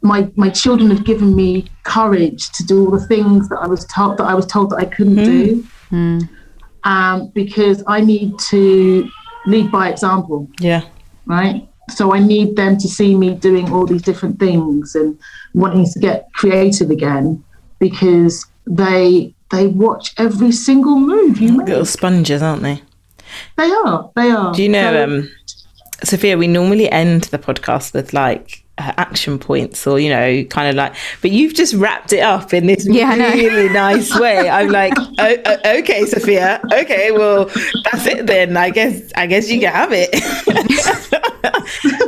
My 0.02 0.32
my 0.38 0.50
children 0.50 0.90
have 0.92 1.04
given 1.04 1.36
me 1.36 1.66
courage 1.84 2.50
to 2.54 2.64
do 2.66 2.86
all 2.86 2.92
the 2.92 3.06
things 3.06 3.50
that 3.50 3.58
I 3.58 3.68
was 3.68 3.84
told 3.86 4.18
that 4.18 4.24
I 4.24 4.34
was 4.34 4.46
told 4.46 4.70
that 4.70 4.78
I 4.78 4.86
couldn't 4.86 5.16
do, 5.26 5.68
um, 6.86 7.28
because 7.36 7.84
I 7.86 8.00
need 8.00 8.40
to 8.50 9.10
lead 9.46 9.70
by 9.72 9.90
example 9.90 10.48
yeah. 10.62 10.84
right? 11.26 11.68
So 11.90 12.14
I 12.14 12.20
need 12.20 12.56
them 12.56 12.78
to 12.78 12.88
see 12.88 13.16
me 13.16 13.36
doing 13.36 13.72
all 13.72 13.86
these 13.86 14.02
different 14.02 14.40
things 14.40 14.96
and 14.96 15.18
wanting 15.54 15.86
to 15.92 16.00
get 16.00 16.28
creative 16.34 16.90
again 16.90 17.44
because 17.80 18.46
they 18.66 19.34
they 19.52 19.68
watch 19.68 20.14
every 20.18 20.52
single 20.52 21.00
move 21.00 21.40
you 21.40 21.58
Little 21.58 21.86
sponges, 21.86 22.42
aren't 22.44 22.62
they? 22.62 22.82
They 23.58 23.70
are, 23.86 24.12
they 24.16 24.30
are. 24.30 24.54
Do 24.54 24.62
you 24.64 24.70
know, 24.70 24.92
So- 24.94 25.04
um, 25.04 25.30
Sophia, 26.04 26.38
we 26.38 26.48
normally 26.48 26.90
end 26.92 27.24
the 27.26 27.40
podcast 27.40 27.94
with 27.94 28.14
like 28.14 28.64
action 28.80 29.40
points 29.40 29.86
or, 29.86 30.00
you 30.00 30.10
know, 30.10 30.44
kind 30.46 30.70
of 30.70 30.76
like, 30.76 30.96
but 31.22 31.32
you've 31.32 31.54
just 31.54 31.74
wrapped 31.74 32.14
it 32.14 32.20
up 32.22 32.54
in 32.54 32.68
this 32.68 32.88
Yeah, 32.90 33.14
really 33.16 33.70
nice 33.70 34.18
way. 34.20 34.50
I'm 34.50 34.70
like, 34.70 34.94
oh, 34.98 35.36
oh, 35.46 35.78
okay, 35.80 36.06
Sophia. 36.06 36.62
Okay, 36.74 37.12
well, 37.12 37.46
that's 37.92 38.06
it 38.06 38.26
then. 38.28 38.58
I 38.58 38.70
guess, 38.70 39.12
I 39.16 39.28
guess 39.28 39.50
you 39.50 39.60
can 39.60 39.74
have 39.74 39.90
it. 39.92 40.10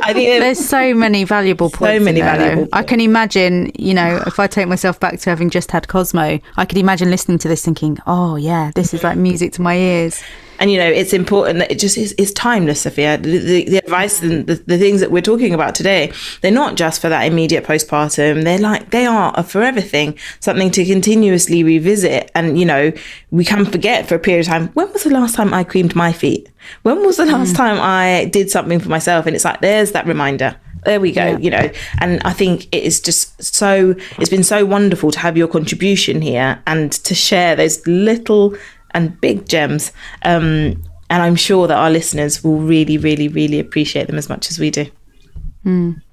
I 0.03 0.13
think 0.13 0.41
There's 0.41 0.59
so 0.59 0.93
many 0.93 1.23
valuable 1.23 1.69
points. 1.69 1.99
so 1.99 2.03
many 2.03 2.21
there, 2.21 2.37
valuable 2.37 2.69
I 2.73 2.83
can 2.83 2.99
imagine, 2.99 3.71
you 3.77 3.93
know, 3.93 4.21
if 4.25 4.39
I 4.39 4.47
take 4.47 4.67
myself 4.67 4.99
back 4.99 5.19
to 5.19 5.29
having 5.29 5.49
just 5.49 5.71
had 5.71 5.87
Cosmo, 5.87 6.39
I 6.57 6.65
could 6.65 6.77
imagine 6.77 7.09
listening 7.11 7.37
to 7.39 7.47
this 7.47 7.63
thinking, 7.63 7.97
oh, 8.07 8.35
yeah, 8.35 8.71
this 8.75 8.93
is 8.93 9.03
like 9.03 9.17
music 9.17 9.53
to 9.53 9.61
my 9.61 9.75
ears. 9.77 10.21
And 10.61 10.71
you 10.71 10.77
know 10.77 10.87
it's 10.87 11.11
important 11.11 11.57
that 11.59 11.71
it 11.71 11.79
just 11.79 11.97
is 11.97 12.13
it's 12.19 12.31
timeless 12.31 12.81
sophia. 12.81 13.17
The, 13.17 13.39
the, 13.39 13.69
the 13.69 13.77
advice 13.77 14.21
and 14.21 14.45
the, 14.45 14.55
the 14.55 14.77
things 14.77 15.01
that 15.01 15.11
we're 15.11 15.23
talking 15.23 15.53
about 15.53 15.73
today 15.73 16.13
they're 16.41 16.51
not 16.51 16.75
just 16.75 17.01
for 17.01 17.09
that 17.09 17.23
immediate 17.23 17.65
postpartum. 17.65 18.43
They're 18.43 18.59
like 18.59 18.91
they 18.91 19.07
are 19.07 19.33
a 19.35 19.43
forever 19.43 19.81
thing 19.81 20.17
something 20.39 20.69
to 20.71 20.85
continuously 20.85 21.63
revisit. 21.63 22.31
And 22.35 22.59
you 22.59 22.65
know 22.65 22.93
we 23.31 23.43
can 23.43 23.65
forget 23.65 24.07
for 24.07 24.15
a 24.15 24.19
period 24.19 24.41
of 24.41 24.45
time 24.45 24.67
when 24.69 24.93
was 24.93 25.03
the 25.03 25.09
last 25.09 25.35
time 25.35 25.53
i 25.53 25.63
creamed 25.63 25.95
my 25.95 26.13
feet? 26.13 26.47
When 26.83 27.03
was 27.03 27.17
the 27.17 27.25
last 27.25 27.53
mm. 27.53 27.57
time 27.57 27.79
i 27.81 28.25
did 28.25 28.51
something 28.51 28.79
for 28.79 28.89
myself? 28.89 29.25
And 29.25 29.35
it's 29.35 29.45
like 29.45 29.61
there's 29.61 29.93
that 29.93 30.05
reminder. 30.05 30.55
There 30.85 30.99
we 30.99 31.11
go 31.11 31.25
Yeah. 31.25 31.37
you 31.39 31.49
know. 31.49 31.71
And 31.99 32.21
i 32.23 32.33
think 32.33 32.67
it 32.71 32.83
is 32.83 33.01
just 33.01 33.43
so 33.43 33.95
it's 34.19 34.29
been 34.29 34.43
so 34.43 34.63
wonderful 34.63 35.09
to 35.09 35.19
have 35.19 35.37
your 35.37 35.47
contribution 35.47 36.21
here 36.21 36.61
and 36.67 36.91
to 36.91 37.15
share 37.15 37.55
those 37.55 37.85
little 37.87 38.55
and 38.93 39.19
big 39.21 39.47
gems 39.47 39.91
um 40.23 40.81
and 41.09 41.23
i'm 41.23 41.35
sure 41.35 41.67
that 41.67 41.77
our 41.77 41.89
listeners 41.89 42.43
will 42.43 42.59
really 42.59 42.97
really 42.97 43.27
really 43.27 43.59
appreciate 43.59 44.07
them 44.07 44.17
as 44.17 44.29
much 44.29 44.49
as 44.51 44.59
we 44.59 44.69
do 44.71 44.85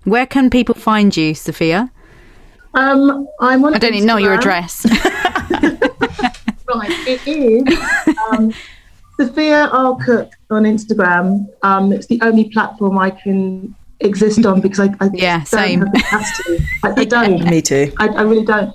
Where 0.04 0.26
can 0.26 0.50
people 0.50 0.74
find 0.74 1.16
you, 1.16 1.34
Sophia? 1.34 1.90
Um, 2.74 3.26
I'm 3.40 3.64
on 3.64 3.74
I 3.74 3.78
don't 3.78 3.94
even 3.94 4.06
know 4.06 4.18
your 4.18 4.34
address. 4.34 4.84
Right, 6.68 6.90
it 7.08 7.26
is 7.26 7.78
um, 8.30 8.52
Sophia 9.18 9.68
R. 9.72 9.96
Cook 10.04 10.30
on 10.50 10.64
Instagram. 10.64 11.46
Um, 11.62 11.92
it's 11.92 12.06
the 12.06 12.20
only 12.20 12.50
platform 12.50 12.98
I 12.98 13.08
can 13.10 13.74
exist 14.00 14.44
on 14.44 14.60
because 14.60 14.80
I, 14.80 14.94
I 15.00 15.08
Yeah, 15.14 15.38
don't 15.38 15.46
same. 15.46 15.80
have 15.80 15.92
the 15.92 15.98
capacity. 16.00 16.64
I, 16.84 16.88
I 17.00 17.04
don't. 17.16 17.44
me 17.50 17.62
too 17.62 17.90
I, 17.98 18.08
I 18.08 18.22
really 18.22 18.44
don't. 18.44 18.70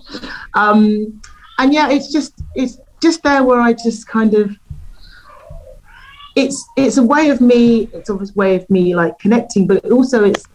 Um, 0.55 1.21
and 1.59 1.71
yeah, 1.71 1.91
it's 1.91 2.11
just 2.11 2.33
it's 2.55 2.79
just 3.03 3.21
there 3.21 3.43
where 3.43 3.59
I 3.59 3.73
just 3.73 4.07
kind 4.07 4.33
of 4.33 4.57
it's 6.35 6.65
it's 6.77 6.97
a 6.97 7.03
way 7.03 7.29
of 7.29 7.39
me. 7.41 7.89
It's 7.93 8.09
a 8.09 8.15
way 8.35 8.55
of 8.55 8.67
me 8.69 8.95
like 8.95 9.19
connecting, 9.19 9.67
but 9.67 9.85
also 9.91 10.23
it's 10.23 10.45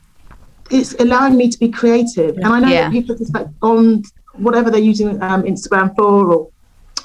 it's 0.70 0.94
allowing 0.94 1.36
me 1.36 1.48
to 1.48 1.58
be 1.58 1.68
creative. 1.68 2.36
And 2.36 2.46
I 2.46 2.58
know 2.60 2.68
Yeah. 2.68 2.82
that 2.84 2.92
people 2.92 3.14
just 3.16 3.32
like 3.34 3.46
on 3.62 4.02
whatever 4.34 4.70
they're 4.70 4.88
using 4.92 5.22
um, 5.22 5.42
Instagram 5.44 5.94
for 5.96 6.32
or 6.32 6.48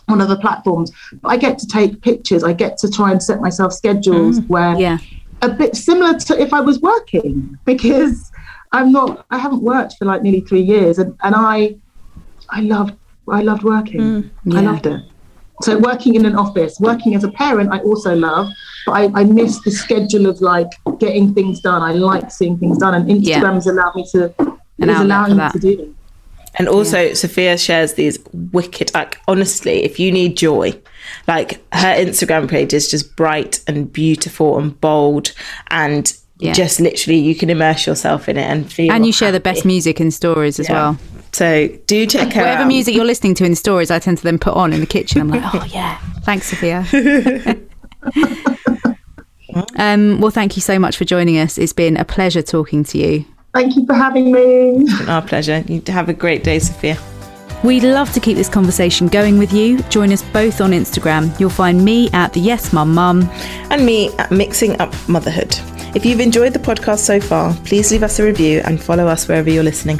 on 0.10 0.22
other 0.22 0.36
platforms. 0.36 0.92
But 1.22 1.30
I 1.30 1.38
get 1.38 1.58
to 1.60 1.68
take 1.68 2.02
pictures. 2.02 2.44
I 2.44 2.54
get 2.54 2.78
to 2.80 2.90
try 2.90 3.12
and 3.12 3.22
set 3.22 3.40
myself 3.42 3.74
schedules 3.74 4.42
where 4.54 4.76
yeah. 4.78 4.98
a 5.42 5.50
bit 5.50 5.76
similar 5.76 6.18
to 6.20 6.42
if 6.42 6.52
I 6.54 6.62
was 6.62 6.82
working 6.82 7.58
because 7.66 8.32
I'm 8.72 8.92
not 8.92 9.26
I 9.30 9.38
haven't 9.38 9.62
worked 9.62 9.94
for 10.00 10.06
like 10.06 10.22
nearly 10.24 10.42
three 10.42 10.62
years 10.62 10.98
and, 11.00 11.16
and 11.22 11.36
I 11.36 11.76
I 12.50 12.62
loved 12.62 12.96
I 13.30 13.42
loved 13.42 13.64
working. 13.64 14.32
Yeah. 14.46 14.60
I 14.60 14.62
loved 14.62 14.86
it. 14.88 15.02
So 15.64 15.78
working 15.78 16.16
in 16.16 16.26
an 16.26 16.36
office, 16.36 16.80
working 16.80 17.16
as 17.16 17.24
a 17.24 17.32
parent, 17.32 17.74
I 17.74 17.80
also 17.80 18.16
love, 18.16 18.48
but 18.86 18.92
I, 18.94 19.22
I 19.22 19.24
miss 19.24 19.60
the 19.62 19.72
schedule 19.72 20.26
of 20.28 20.42
like 20.42 20.68
getting 21.00 21.34
things 21.34 21.62
done. 21.62 21.82
I 21.82 21.94
like 21.94 22.32
seeing 22.32 22.58
things 22.58 22.78
done, 22.78 22.94
and 22.94 23.24
Yeah. 23.24 23.40
Instagram's 23.40 23.68
allowed 23.68 23.96
me 23.96 24.06
to 24.12 24.34
An 24.80 24.90
is 24.90 25.00
allowing 25.00 25.38
me 25.38 25.44
to 25.52 25.60
do 25.60 25.78
that. 25.78 25.90
And 26.56 26.68
also, 26.68 27.14
Sophia 27.14 27.58
shares 27.58 27.94
these 27.94 28.20
wicked. 28.52 28.94
Like, 28.94 29.18
honestly, 29.28 29.84
if 29.84 30.00
you 30.00 30.12
need 30.12 30.38
joy, 30.38 30.80
like 31.28 31.54
her 31.74 31.96
Instagram 31.96 32.48
page 32.48 32.74
is 32.74 32.92
just 32.92 33.16
bright 33.16 33.60
and 33.68 33.92
beautiful 33.92 34.60
and 34.60 34.80
bold, 34.80 35.32
and 35.72 36.14
Yeah. 36.40 36.54
just 36.54 36.80
literally 36.80 37.20
you 37.20 37.36
can 37.36 37.50
immerse 37.50 37.88
yourself 37.88 38.28
in 38.30 38.38
it 38.38 38.44
and 38.44 38.72
feel. 38.72 38.92
And 38.92 39.06
you 39.06 39.14
share 39.14 39.32
the 39.32 39.40
best 39.40 39.66
music 39.66 40.00
in 40.02 40.12
stories 40.12 40.60
as 40.60 40.70
well. 40.70 40.98
So 41.34 41.68
do 41.88 42.06
check 42.06 42.32
her 42.34 42.42
Whatever 42.42 42.62
out. 42.62 42.68
music 42.68 42.94
you're 42.96 43.06
listening 43.06 43.34
to 43.36 43.44
in 43.44 43.52
the 43.52 43.56
stories, 43.56 43.90
I 43.92 44.00
tend 44.00 44.20
to 44.20 44.24
then 44.24 44.38
put 44.38 44.54
on 44.54 44.72
in 44.72 44.80
the 44.80 44.86
kitchen. 44.86 45.20
I'm 45.20 45.30
like, 45.30 45.42
oh 45.54 45.66
yeah, 45.66 45.98
thanks, 46.22 46.48
Sophia. 46.48 46.86
um, 49.78 50.20
well, 50.22 50.32
thank 50.32 50.56
you 50.56 50.62
so 50.62 50.78
much 50.78 50.96
for 50.98 51.06
joining 51.06 51.38
us. 51.40 51.58
It's 51.58 51.74
been 51.74 51.98
a 51.98 52.06
pleasure 52.06 52.42
talking 52.42 52.84
to 52.86 52.98
you. 52.98 53.26
Thank 53.54 53.76
you 53.76 53.86
for 53.86 53.94
having 53.94 54.32
me. 54.32 54.88
Our 55.08 55.22
pleasure. 55.22 55.64
You 55.68 55.82
have 55.88 56.10
a 56.10 56.14
great 56.14 56.44
day, 56.44 56.60
Sophia. 56.60 56.98
We'd 57.64 57.84
love 57.84 58.12
to 58.14 58.20
keep 58.20 58.36
this 58.36 58.50
conversation 58.50 59.08
going 59.08 59.38
with 59.38 59.54
you. 59.54 59.80
Join 59.84 60.12
us 60.12 60.22
both 60.22 60.60
on 60.60 60.72
Instagram. 60.72 61.40
You'll 61.40 61.50
find 61.50 61.84
me 61.84 62.10
at 62.12 62.34
the 62.34 62.42
Yes 62.42 62.74
Mum 62.74 62.94
Mum. 62.94 63.24
And 63.70 63.86
me 63.86 64.10
at 64.18 64.32
Mixing 64.32 64.80
Up 64.82 64.94
Motherhood. 65.08 65.56
If 65.96 66.06
you've 66.06 66.20
enjoyed 66.20 66.54
the 66.54 66.60
podcast 66.60 67.00
so 67.00 67.22
far, 67.22 67.54
please 67.64 67.92
leave 67.92 68.04
us 68.04 68.20
a 68.20 68.24
review 68.26 68.62
and 68.66 68.82
follow 68.82 69.08
us 69.08 69.28
wherever 69.28 69.50
you're 69.50 69.64
listening. 69.64 70.00